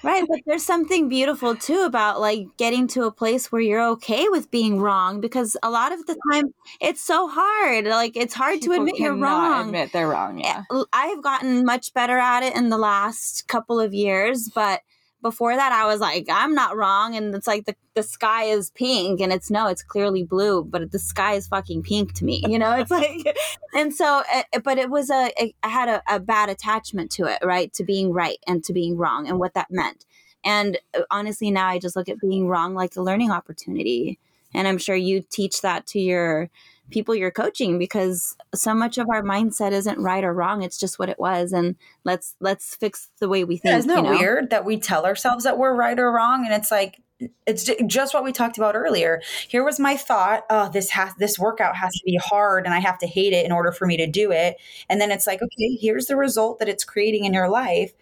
Right, 0.02 0.24
but 0.28 0.40
there's 0.46 0.64
something 0.64 1.08
beautiful 1.08 1.54
too 1.56 1.82
about 1.82 2.20
like 2.20 2.46
getting 2.56 2.86
to 2.88 3.04
a 3.04 3.12
place 3.12 3.52
where 3.52 3.60
you're 3.60 3.86
okay 3.90 4.28
with 4.28 4.50
being 4.50 4.80
wrong 4.80 5.20
because 5.20 5.56
a 5.62 5.70
lot 5.70 5.92
of 5.92 6.06
the 6.06 6.16
time 6.32 6.54
it's 6.80 7.00
so 7.00 7.28
hard. 7.28 7.86
Like 7.86 8.16
it's 8.16 8.34
hard 8.34 8.60
People 8.60 8.76
to 8.76 8.80
admit 8.80 8.98
you're 8.98 9.16
wrong. 9.16 9.66
Admit 9.66 9.92
they're 9.92 10.08
wrong. 10.08 10.40
Eh, 10.40 10.62
yeah. 10.70 10.82
I've 10.92 11.22
gotten 11.22 11.64
much 11.64 11.92
better 11.94 12.18
at 12.18 12.42
it 12.42 12.56
in 12.56 12.70
the 12.70 12.78
last 12.78 13.48
couple 13.48 13.78
of 13.80 13.92
years, 13.92 14.50
but 14.54 14.82
before 15.22 15.54
that 15.54 15.72
I 15.72 15.86
was 15.86 16.00
like, 16.00 16.26
I'm 16.30 16.54
not 16.54 16.76
wrong. 16.76 17.14
And 17.14 17.34
it's 17.34 17.46
like 17.46 17.66
the, 17.66 17.74
the 17.94 18.02
sky 18.02 18.44
is 18.44 18.70
pink 18.70 19.20
and 19.20 19.32
it's 19.32 19.50
no, 19.50 19.66
it's 19.66 19.82
clearly 19.82 20.24
blue, 20.24 20.64
but 20.64 20.90
the 20.90 20.98
sky 20.98 21.34
is 21.34 21.46
fucking 21.46 21.82
pink 21.82 22.14
to 22.14 22.24
me. 22.24 22.42
You 22.46 22.58
know, 22.58 22.72
it's 22.76 22.90
like, 22.90 23.36
and 23.74 23.94
so, 23.94 24.22
uh, 24.32 24.60
but 24.64 24.78
it 24.78 24.90
was 24.90 25.10
a, 25.10 25.30
a 25.38 25.54
I 25.62 25.68
had 25.68 25.88
a, 25.88 26.02
a 26.08 26.20
bad 26.20 26.48
attachment 26.48 27.10
to 27.12 27.24
it, 27.26 27.38
right? 27.44 27.72
To 27.74 27.84
being 27.84 28.12
right 28.12 28.38
and 28.46 28.64
to 28.64 28.72
being 28.72 28.96
wrong 28.96 29.28
and 29.28 29.38
what 29.38 29.54
that 29.54 29.70
meant. 29.70 30.06
And 30.44 30.78
uh, 30.94 31.02
honestly, 31.10 31.50
now 31.50 31.68
I 31.68 31.78
just 31.78 31.96
look 31.96 32.08
at 32.08 32.20
being 32.20 32.48
wrong 32.48 32.74
like 32.74 32.96
a 32.96 33.02
learning 33.02 33.30
opportunity. 33.30 34.18
And 34.54 34.66
I'm 34.66 34.78
sure 34.78 34.96
you 34.96 35.22
teach 35.30 35.60
that 35.60 35.86
to 35.88 36.00
your 36.00 36.50
people 36.90 37.14
you're 37.14 37.30
coaching 37.30 37.78
because 37.78 38.36
so 38.54 38.74
much 38.74 38.98
of 38.98 39.08
our 39.08 39.22
mindset 39.22 39.72
isn't 39.72 39.98
right 39.98 40.24
or 40.24 40.32
wrong 40.32 40.62
it's 40.62 40.78
just 40.78 40.98
what 40.98 41.08
it 41.08 41.18
was 41.18 41.52
and 41.52 41.76
let's 42.04 42.34
let's 42.40 42.74
fix 42.76 43.08
the 43.20 43.28
way 43.28 43.44
we 43.44 43.56
think 43.56 43.72
Yeah, 43.72 43.78
isn't 43.78 43.88
that 43.88 43.96
you 43.98 44.02
know? 44.02 44.18
weird 44.18 44.50
that 44.50 44.64
we 44.64 44.78
tell 44.78 45.04
ourselves 45.04 45.44
that 45.44 45.58
we're 45.58 45.74
right 45.74 45.98
or 45.98 46.10
wrong? 46.12 46.44
And 46.44 46.54
it's 46.54 46.70
like, 46.70 47.00
it's 47.46 47.70
just 47.86 48.14
what 48.14 48.24
we 48.24 48.32
talked 48.32 48.56
about 48.56 48.74
earlier. 48.74 49.20
Here 49.48 49.62
was 49.62 49.78
my 49.78 49.96
thought, 49.96 50.44
oh, 50.48 50.70
this 50.70 50.90
has 50.90 51.14
this 51.18 51.38
workout 51.38 51.76
has 51.76 51.92
to 51.92 52.02
be 52.04 52.16
hard 52.16 52.64
and 52.64 52.74
I 52.74 52.78
have 52.78 52.98
to 52.98 53.06
hate 53.06 53.32
it 53.32 53.44
in 53.44 53.52
order 53.52 53.72
for 53.72 53.86
me 53.86 53.96
to 53.98 54.06
do 54.06 54.32
it. 54.32 54.56
And 54.88 55.00
then 55.00 55.10
it's 55.10 55.26
like, 55.26 55.42
okay, 55.42 55.76
here's 55.80 56.06
the 56.06 56.16
result 56.16 56.58
that 56.58 56.68
it's 56.68 56.84
creating 56.84 57.24
in 57.24 57.34
your 57.34 57.48
life, 57.48 57.92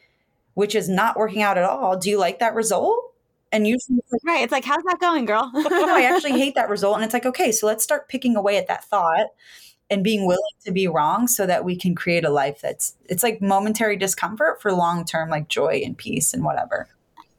which 0.55 0.75
is 0.75 0.89
not 0.89 1.17
working 1.17 1.43
out 1.43 1.59
at 1.59 1.65
all. 1.65 1.97
Do 1.99 2.11
you 2.11 2.19
like 2.19 2.39
that 2.39 2.55
result? 2.55 3.13
And 3.51 3.67
usually 3.67 3.99
it's 3.99 4.13
like, 4.13 4.25
right 4.25 4.43
it's 4.43 4.53
like 4.53 4.65
how's 4.65 4.83
that 4.85 4.99
going 5.01 5.25
girl 5.25 5.51
no, 5.55 5.97
I 5.97 6.03
actually 6.03 6.33
hate 6.33 6.55
that 6.55 6.69
result. 6.69 6.97
And 6.97 7.05
it's 7.05 7.15
like, 7.15 7.27
okay, 7.27 7.53
so 7.53 7.67
let's 7.67 7.83
start 7.83 8.09
picking 8.09 8.37
away 8.37 8.57
at 8.57 8.69
that 8.69 8.85
thought 8.85 9.29
and 9.91 10.05
being 10.05 10.27
willing 10.27 10.43
to 10.65 10.73
be 10.73 10.87
wrong 10.87 11.27
so 11.27 11.47
that 11.47 11.65
we 11.65 11.75
can 11.77 11.95
create 11.95 12.25
a 12.25 12.31
life 12.31 12.61
that's 12.61 12.95
it's 13.07 13.23
like 13.23 13.41
momentary 13.41 13.97
discomfort 13.97 14.61
for 14.61 14.73
long 14.73 15.05
term 15.05 15.31
like 15.31 15.49
joy 15.49 15.81
and 15.85 15.97
peace 15.97 16.35
and 16.35 16.45
whatever. 16.45 16.89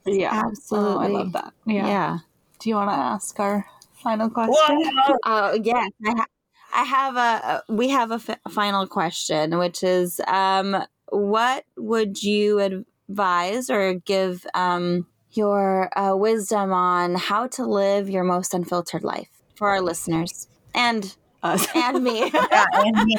Yeah. 0.05 0.45
Absolutely. 0.45 0.95
Oh, 0.95 0.99
I 0.99 1.07
love 1.07 1.31
that. 1.33 1.53
Yeah. 1.65 1.87
yeah 1.87 2.17
Do 2.59 2.69
you 2.69 2.75
want 2.75 2.89
to 2.89 2.95
ask 2.95 3.39
our 3.39 3.65
final 3.93 4.29
question? 4.29 4.83
Oh 5.25 5.59
yes, 5.61 5.91
I, 6.05 6.11
ha- 6.11 6.25
I 6.73 6.83
have 6.83 7.17
a. 7.17 7.63
We 7.71 7.89
have 7.89 8.11
a 8.11 8.15
f- 8.15 8.39
final 8.49 8.87
question, 8.87 9.57
which 9.57 9.83
is, 9.83 10.21
um, 10.27 10.83
what 11.09 11.65
would 11.77 12.21
you 12.21 12.59
advise 12.59 13.69
or 13.69 13.95
give 13.95 14.45
um, 14.53 15.05
your 15.31 15.89
uh, 15.97 16.15
wisdom 16.15 16.71
on 16.73 17.15
how 17.15 17.47
to 17.47 17.65
live 17.65 18.09
your 18.09 18.23
most 18.23 18.53
unfiltered 18.53 19.03
life 19.03 19.29
for 19.55 19.69
our 19.69 19.81
listeners 19.81 20.47
and 20.73 21.15
Us. 21.43 21.67
and 21.75 22.03
me? 22.03 22.31
Yeah, 22.33 22.65
and 22.73 22.97
me. 23.03 23.15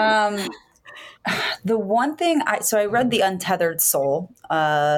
um, 0.00 0.48
the 1.64 1.78
one 1.78 2.16
thing 2.16 2.42
I 2.46 2.60
so 2.60 2.78
I 2.78 2.86
read 2.86 3.10
The 3.10 3.20
Untethered 3.20 3.80
Soul 3.80 4.30
uh, 4.50 4.96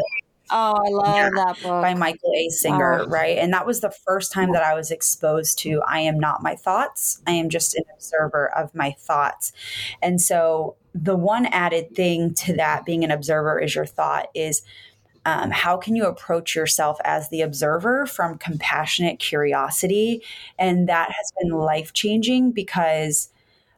oh, 0.50 0.74
I 0.74 0.88
love 0.90 1.14
Yeah, 1.16 1.28
that 1.34 1.60
book. 1.62 1.82
by 1.82 1.94
Michael 1.94 2.32
A. 2.36 2.48
Singer, 2.50 3.00
Oh. 3.02 3.06
right? 3.08 3.38
And 3.38 3.52
that 3.52 3.66
was 3.66 3.80
the 3.80 3.90
first 4.06 4.32
time 4.32 4.52
that 4.52 4.62
I 4.62 4.74
was 4.74 4.90
exposed 4.90 5.58
to 5.60 5.82
I 5.86 6.00
am 6.00 6.18
not 6.18 6.42
my 6.42 6.54
thoughts. 6.56 7.20
I 7.26 7.32
am 7.32 7.48
just 7.48 7.74
an 7.74 7.84
observer 7.94 8.48
of 8.56 8.74
my 8.74 8.92
thoughts. 8.98 9.52
And 10.02 10.20
so 10.20 10.76
the 10.94 11.16
one 11.16 11.46
added 11.46 11.94
thing 11.94 12.32
to 12.34 12.54
that 12.56 12.84
being 12.84 13.04
an 13.04 13.10
observer 13.10 13.60
is 13.60 13.74
your 13.74 13.86
thought 13.86 14.28
is 14.34 14.62
um, 15.26 15.50
how 15.50 15.76
can 15.76 15.96
you 15.96 16.06
approach 16.06 16.54
yourself 16.54 16.98
as 17.04 17.28
the 17.30 17.42
observer 17.42 18.06
from 18.06 18.38
compassionate 18.38 19.18
curiosity? 19.18 20.22
And 20.56 20.88
that 20.88 21.10
has 21.10 21.32
been 21.42 21.50
life 21.50 21.92
changing 21.92 22.52
because 22.52 23.28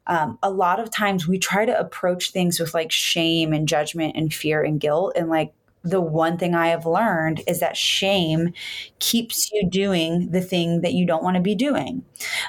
um, 0.07 0.38
a 0.42 0.51
lot 0.51 0.78
of 0.78 0.90
times 0.90 1.26
we 1.26 1.38
try 1.38 1.64
to 1.64 1.78
approach 1.80 2.32
things 2.32 2.61
with 2.61 2.74
like 2.74 2.92
shame 2.92 3.55
and 3.55 3.66
judgment 3.66 4.14
and 4.14 4.32
fear 4.32 4.62
and 4.62 4.78
guilt. 4.78 5.14
And 5.16 5.30
like 5.30 5.55
the 5.82 6.03
one 6.03 6.36
thing 6.36 6.55
I 6.55 6.68
have 6.68 6.84
learned 6.84 7.40
is 7.46 7.61
that 7.61 7.78
shame 7.78 8.53
keeps 8.99 9.51
you 9.51 9.66
doing 9.70 10.30
the 10.30 10.42
thing 10.42 10.82
that 10.82 10.92
you 10.92 11.07
don't 11.07 11.22
want 11.22 11.36
to 11.36 11.42
be 11.42 11.55
doing. 11.55 12.05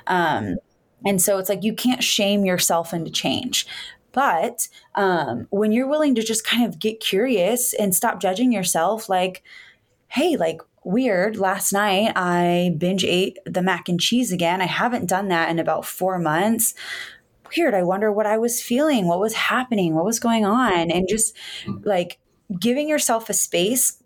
Um, 0.08 0.58
and 1.06 1.22
so 1.22 1.38
it's 1.38 1.47
like 1.47 1.64
you 1.64 1.74
can't 1.74 2.04
shame 2.04 2.43
yourself 2.43 2.93
into 2.93 3.12
change. 3.12 3.66
But 4.12 4.68
um, 4.95 5.47
when 5.49 5.72
you're 5.72 5.88
willing 5.88 6.16
to 6.16 6.24
just 6.24 6.45
kind 6.45 6.66
of 6.66 6.80
get 6.80 6.99
curious 6.99 7.74
and 7.74 7.95
stop 7.95 8.20
judging 8.20 8.51
yourself, 8.51 9.10
like, 9.10 9.43
hey, 10.07 10.36
like, 10.36 10.62
weird. 10.84 11.38
Last 11.38 11.74
night 11.74 12.14
I 12.16 12.74
binge 12.78 13.03
ate 13.03 13.38
the 13.45 13.62
mac 13.62 13.89
and 13.89 13.99
cheese 13.99 14.32
again. 14.32 14.62
I 14.62 14.66
haven't 14.66 15.10
done 15.10 15.28
that 15.28 15.49
in 15.49 15.60
about 15.60 15.86
four 15.86 16.18
months. 16.20 16.74
Weird. 17.55 17.74
I 17.74 17.84
wonder 17.84 18.12
what 18.12 18.26
I 18.26 18.38
was 18.38 18.62
feeling, 18.62 19.07
what 19.07 19.20
was 19.20 19.34
happening, 19.34 19.95
what 19.95 20.05
was 20.05 20.20
going 20.20 20.45
on. 20.45 20.91
And 20.91 21.07
just 21.07 21.36
like 21.84 22.20
giving 22.60 22.88
yourself 22.88 23.30
a 23.30 23.34
space 23.34 24.01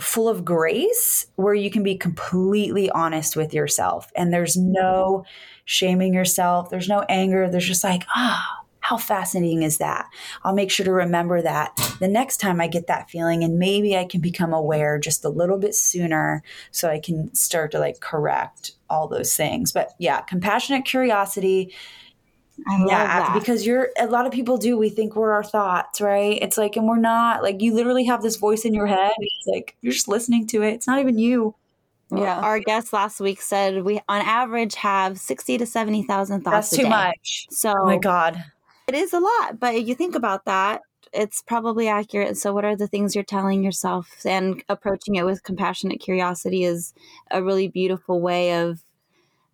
full 0.00 0.28
of 0.28 0.44
grace 0.44 1.26
where 1.36 1.54
you 1.54 1.70
can 1.70 1.82
be 1.82 1.96
completely 1.96 2.90
honest 2.90 3.36
with 3.36 3.54
yourself. 3.54 4.10
And 4.16 4.32
there's 4.32 4.56
no 4.56 5.24
shaming 5.64 6.14
yourself, 6.14 6.68
there's 6.70 6.88
no 6.88 7.04
anger. 7.08 7.48
There's 7.48 7.66
just 7.66 7.84
like, 7.84 8.04
ah, 8.14 8.63
how 8.84 8.98
fascinating 8.98 9.62
is 9.62 9.78
that? 9.78 10.10
I'll 10.42 10.52
make 10.52 10.70
sure 10.70 10.84
to 10.84 10.92
remember 10.92 11.40
that 11.40 11.74
the 12.00 12.06
next 12.06 12.36
time 12.36 12.60
I 12.60 12.66
get 12.66 12.86
that 12.88 13.08
feeling, 13.08 13.42
and 13.42 13.58
maybe 13.58 13.96
I 13.96 14.04
can 14.04 14.20
become 14.20 14.52
aware 14.52 14.98
just 14.98 15.24
a 15.24 15.30
little 15.30 15.56
bit 15.56 15.74
sooner 15.74 16.42
so 16.70 16.90
I 16.90 17.00
can 17.00 17.34
start 17.34 17.70
to 17.70 17.78
like 17.78 18.00
correct 18.00 18.72
all 18.90 19.08
those 19.08 19.34
things. 19.34 19.72
But 19.72 19.94
yeah, 19.98 20.20
compassionate 20.20 20.84
curiosity. 20.84 21.72
I 22.68 22.76
love 22.76 22.88
yeah, 22.90 23.06
that. 23.06 23.32
because 23.32 23.66
you're 23.66 23.88
a 23.98 24.06
lot 24.06 24.26
of 24.26 24.32
people 24.32 24.58
do. 24.58 24.76
We 24.76 24.90
think 24.90 25.16
we're 25.16 25.32
our 25.32 25.42
thoughts, 25.42 26.02
right? 26.02 26.38
It's 26.42 26.58
like, 26.58 26.76
and 26.76 26.86
we're 26.86 26.98
not. 26.98 27.42
Like, 27.42 27.62
you 27.62 27.72
literally 27.72 28.04
have 28.04 28.20
this 28.20 28.36
voice 28.36 28.66
in 28.66 28.74
your 28.74 28.86
head. 28.86 29.12
It's 29.18 29.46
like 29.46 29.76
you're 29.80 29.94
just 29.94 30.08
listening 30.08 30.46
to 30.48 30.62
it. 30.62 30.74
It's 30.74 30.86
not 30.86 31.00
even 31.00 31.16
you. 31.16 31.54
Yeah. 32.10 32.38
Our 32.38 32.60
guest 32.60 32.92
last 32.92 33.18
week 33.18 33.40
said 33.40 33.82
we, 33.82 33.98
on 34.10 34.20
average, 34.20 34.74
have 34.74 35.18
sixty 35.18 35.56
to 35.56 35.64
seventy 35.64 36.02
thousand 36.02 36.42
thoughts. 36.42 36.68
That's 36.68 36.82
too 36.82 36.86
much. 36.86 37.46
So 37.50 37.72
Oh 37.76 37.86
my 37.86 37.96
god. 37.96 38.44
It 38.86 38.94
is 38.94 39.12
a 39.12 39.20
lot, 39.20 39.58
but 39.58 39.74
if 39.74 39.88
you 39.88 39.94
think 39.94 40.14
about 40.14 40.44
that, 40.44 40.82
it's 41.12 41.42
probably 41.42 41.88
accurate. 41.88 42.36
So, 42.36 42.52
what 42.52 42.64
are 42.64 42.76
the 42.76 42.86
things 42.86 43.14
you're 43.14 43.24
telling 43.24 43.62
yourself? 43.62 44.08
And 44.24 44.62
approaching 44.68 45.14
it 45.14 45.24
with 45.24 45.42
compassionate 45.42 46.00
curiosity 46.00 46.64
is 46.64 46.92
a 47.30 47.42
really 47.42 47.68
beautiful 47.68 48.20
way 48.20 48.60
of 48.60 48.84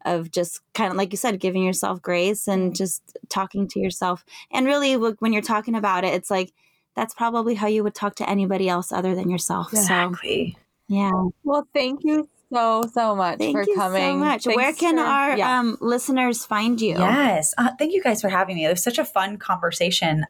of 0.07 0.31
just 0.31 0.61
kind 0.72 0.91
of 0.91 0.97
like 0.97 1.12
you 1.12 1.18
said, 1.18 1.41
giving 1.41 1.62
yourself 1.62 2.01
grace 2.01 2.49
and 2.49 2.74
just 2.74 3.03
talking 3.28 3.68
to 3.68 3.81
yourself. 3.81 4.24
And 4.51 4.66
really, 4.66 4.97
when 4.97 5.33
you're 5.33 5.43
talking 5.43 5.74
about 5.74 6.05
it, 6.05 6.14
it's 6.14 6.31
like 6.31 6.53
that's 6.97 7.14
probably 7.14 7.55
how 7.55 7.66
you 7.66 7.85
would 7.85 7.95
talk 7.95 8.16
to 8.16 8.28
anybody 8.28 8.68
else 8.68 8.91
other 8.91 9.14
than 9.14 9.31
yourself. 9.31 9.70
So, 9.70 9.78
Exactly. 9.78 10.57
yeah. 10.89 11.12
Well, 11.45 11.68
thank 11.72 12.01
you 12.03 12.28
so 12.53 12.82
so 12.92 13.14
much 13.16 13.38
Thank 13.38 13.57
for 13.57 13.62
you 13.66 13.74
coming. 13.74 14.01
so 14.01 14.16
much. 14.16 14.44
Thanks 14.44 14.57
Where 14.57 14.72
can 14.72 14.96
for- 14.96 15.03
our 15.05 15.36
yeah. 15.36 15.59
um, 15.61 15.78
listeners 15.80 16.44
find 16.44 16.80
you? 16.80 16.96
Yes. 16.98 17.55
Uh, 17.59 17.70
thank 17.78 17.92
you 17.92 18.03
guys 18.03 18.20
for 18.20 18.28
having 18.28 18.57
me. 18.57 18.64
It 18.66 18.70
was 18.70 18.82
such 18.82 18.98
a 18.98 19.05
fun 19.05 19.36
conversation. 19.38 20.26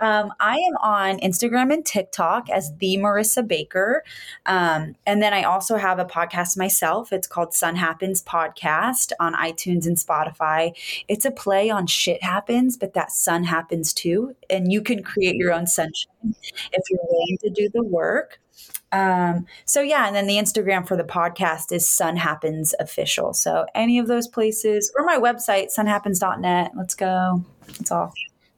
Um, 0.00 0.32
I 0.40 0.56
am 0.56 0.76
on 0.82 1.20
Instagram 1.20 1.72
and 1.72 1.86
TikTok 1.86 2.50
as 2.50 2.72
the 2.78 2.96
Marissa 2.96 3.46
Baker. 3.46 4.02
Um, 4.46 4.96
and 5.06 5.22
then 5.22 5.32
I 5.32 5.44
also 5.44 5.76
have 5.76 6.00
a 6.00 6.04
podcast 6.04 6.56
myself. 6.58 7.12
It's 7.12 7.28
called 7.28 7.54
Sun 7.54 7.76
Happens 7.76 8.20
Podcast 8.20 9.12
on 9.20 9.34
iTunes 9.34 9.86
and 9.86 9.96
Spotify. 9.96 10.72
It's 11.06 11.24
a 11.24 11.30
play 11.30 11.70
on 11.70 11.86
shit 11.86 12.20
happens, 12.24 12.76
but 12.76 12.94
that 12.94 13.12
sun 13.12 13.44
happens 13.44 13.92
too. 13.92 14.34
And 14.50 14.72
you 14.72 14.82
can 14.82 15.04
create 15.04 15.36
your 15.36 15.52
own 15.52 15.68
sunshine 15.68 16.34
if 16.72 16.82
you're 16.90 16.98
willing 17.08 17.38
to 17.44 17.50
do 17.50 17.68
the 17.72 17.84
work. 17.84 18.40
Um, 18.92 19.46
so 19.64 19.80
yeah, 19.80 20.06
and 20.06 20.14
then 20.14 20.26
the 20.26 20.36
Instagram 20.36 20.86
for 20.86 20.96
the 20.96 21.04
podcast 21.04 21.72
is 21.72 21.88
Sun 21.88 22.16
Happens 22.18 22.74
Official. 22.78 23.32
So 23.34 23.66
any 23.74 23.98
of 23.98 24.06
those 24.06 24.28
places 24.28 24.92
or 24.98 25.04
my 25.04 25.16
website, 25.18 25.68
sunhappens.net. 25.76 26.72
Let's 26.76 26.94
go. 26.94 27.44
That's 27.66 27.90
all. 27.90 28.12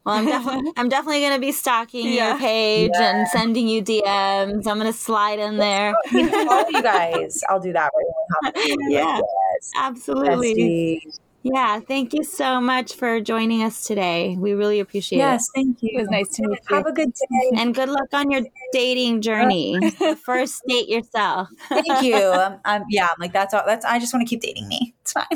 Well, 0.05 0.17
I'm 0.17 0.27
definitely 0.27 0.73
I'm 0.77 0.89
definitely 0.91 1.23
gonna 1.23 1.39
be 1.39 1.53
stalking 1.53 2.13
Yeah. 2.13 2.31
your 2.31 2.39
page 2.39 2.91
Yeah. 2.95 3.17
and 3.21 3.29
sending 3.29 3.69
you 3.69 3.81
DMs. 3.83 4.67
I'm 4.67 4.77
gonna 4.79 4.93
slide 4.93 5.39
in 5.39 5.57
there. 5.57 5.95
Follow 6.11 6.69
you 6.69 6.83
guys. 6.83 7.41
I'll 7.49 7.61
do 7.61 7.73
that 7.73 7.91
right 7.95 8.53
now. 8.55 8.77
Yeah. 8.89 9.17
Yes. 9.21 9.71
Absolutely. 9.77 11.01
Bestie. 11.07 11.19
Yeah. 11.45 11.79
Thank 11.81 12.15
you 12.15 12.25
so 12.25 12.59
much 12.61 12.95
for 12.95 13.21
joining 13.21 13.63
us 13.63 13.87
today. 13.87 14.35
We 14.37 14.55
really 14.55 14.81
appreciate 14.81 15.19
it. 15.19 15.21
Yes, 15.21 15.47
thank 15.55 15.83
you. 15.83 15.91
It 15.95 16.01
was 16.01 16.09
nice 16.09 16.29
to 16.37 16.49
meet 16.49 16.59
you. 16.71 16.77
Have 16.77 16.87
a 16.87 16.93
good 16.93 17.13
day. 17.13 17.51
And 17.57 17.75
good 17.75 17.91
luck 17.91 18.09
on 18.15 18.31
your 18.31 18.41
dating 18.73 19.21
journey. 19.21 19.79
First 20.25 20.63
date 20.67 20.89
yourself. 20.89 21.51
Thank 21.69 22.03
you. 22.03 22.17
Um, 22.17 22.61
um, 22.65 22.85
yeah, 22.89 23.05
I'm 23.05 23.17
like 23.21 23.35
that's 23.35 23.53
all. 23.53 23.63
That's 23.67 23.85
I 23.85 23.99
just 23.99 24.15
want 24.15 24.27
to 24.27 24.29
keep 24.29 24.41
dating 24.41 24.69
me. 24.69 24.95
It's 25.03 25.13
fine. 25.13 25.27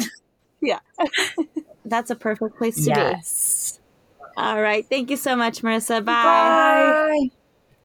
Yeah. 0.62 0.80
that's 1.84 2.10
a 2.10 2.16
perfect 2.16 2.56
place 2.56 2.76
to 2.76 2.82
be. 2.84 2.88
Yes. 2.88 3.78
All 4.36 4.60
right. 4.60 4.86
Thank 4.88 5.10
you 5.10 5.16
so 5.16 5.36
much, 5.36 5.62
Marissa. 5.62 6.02
Bye. 6.04 6.12
Bye. 6.14 7.30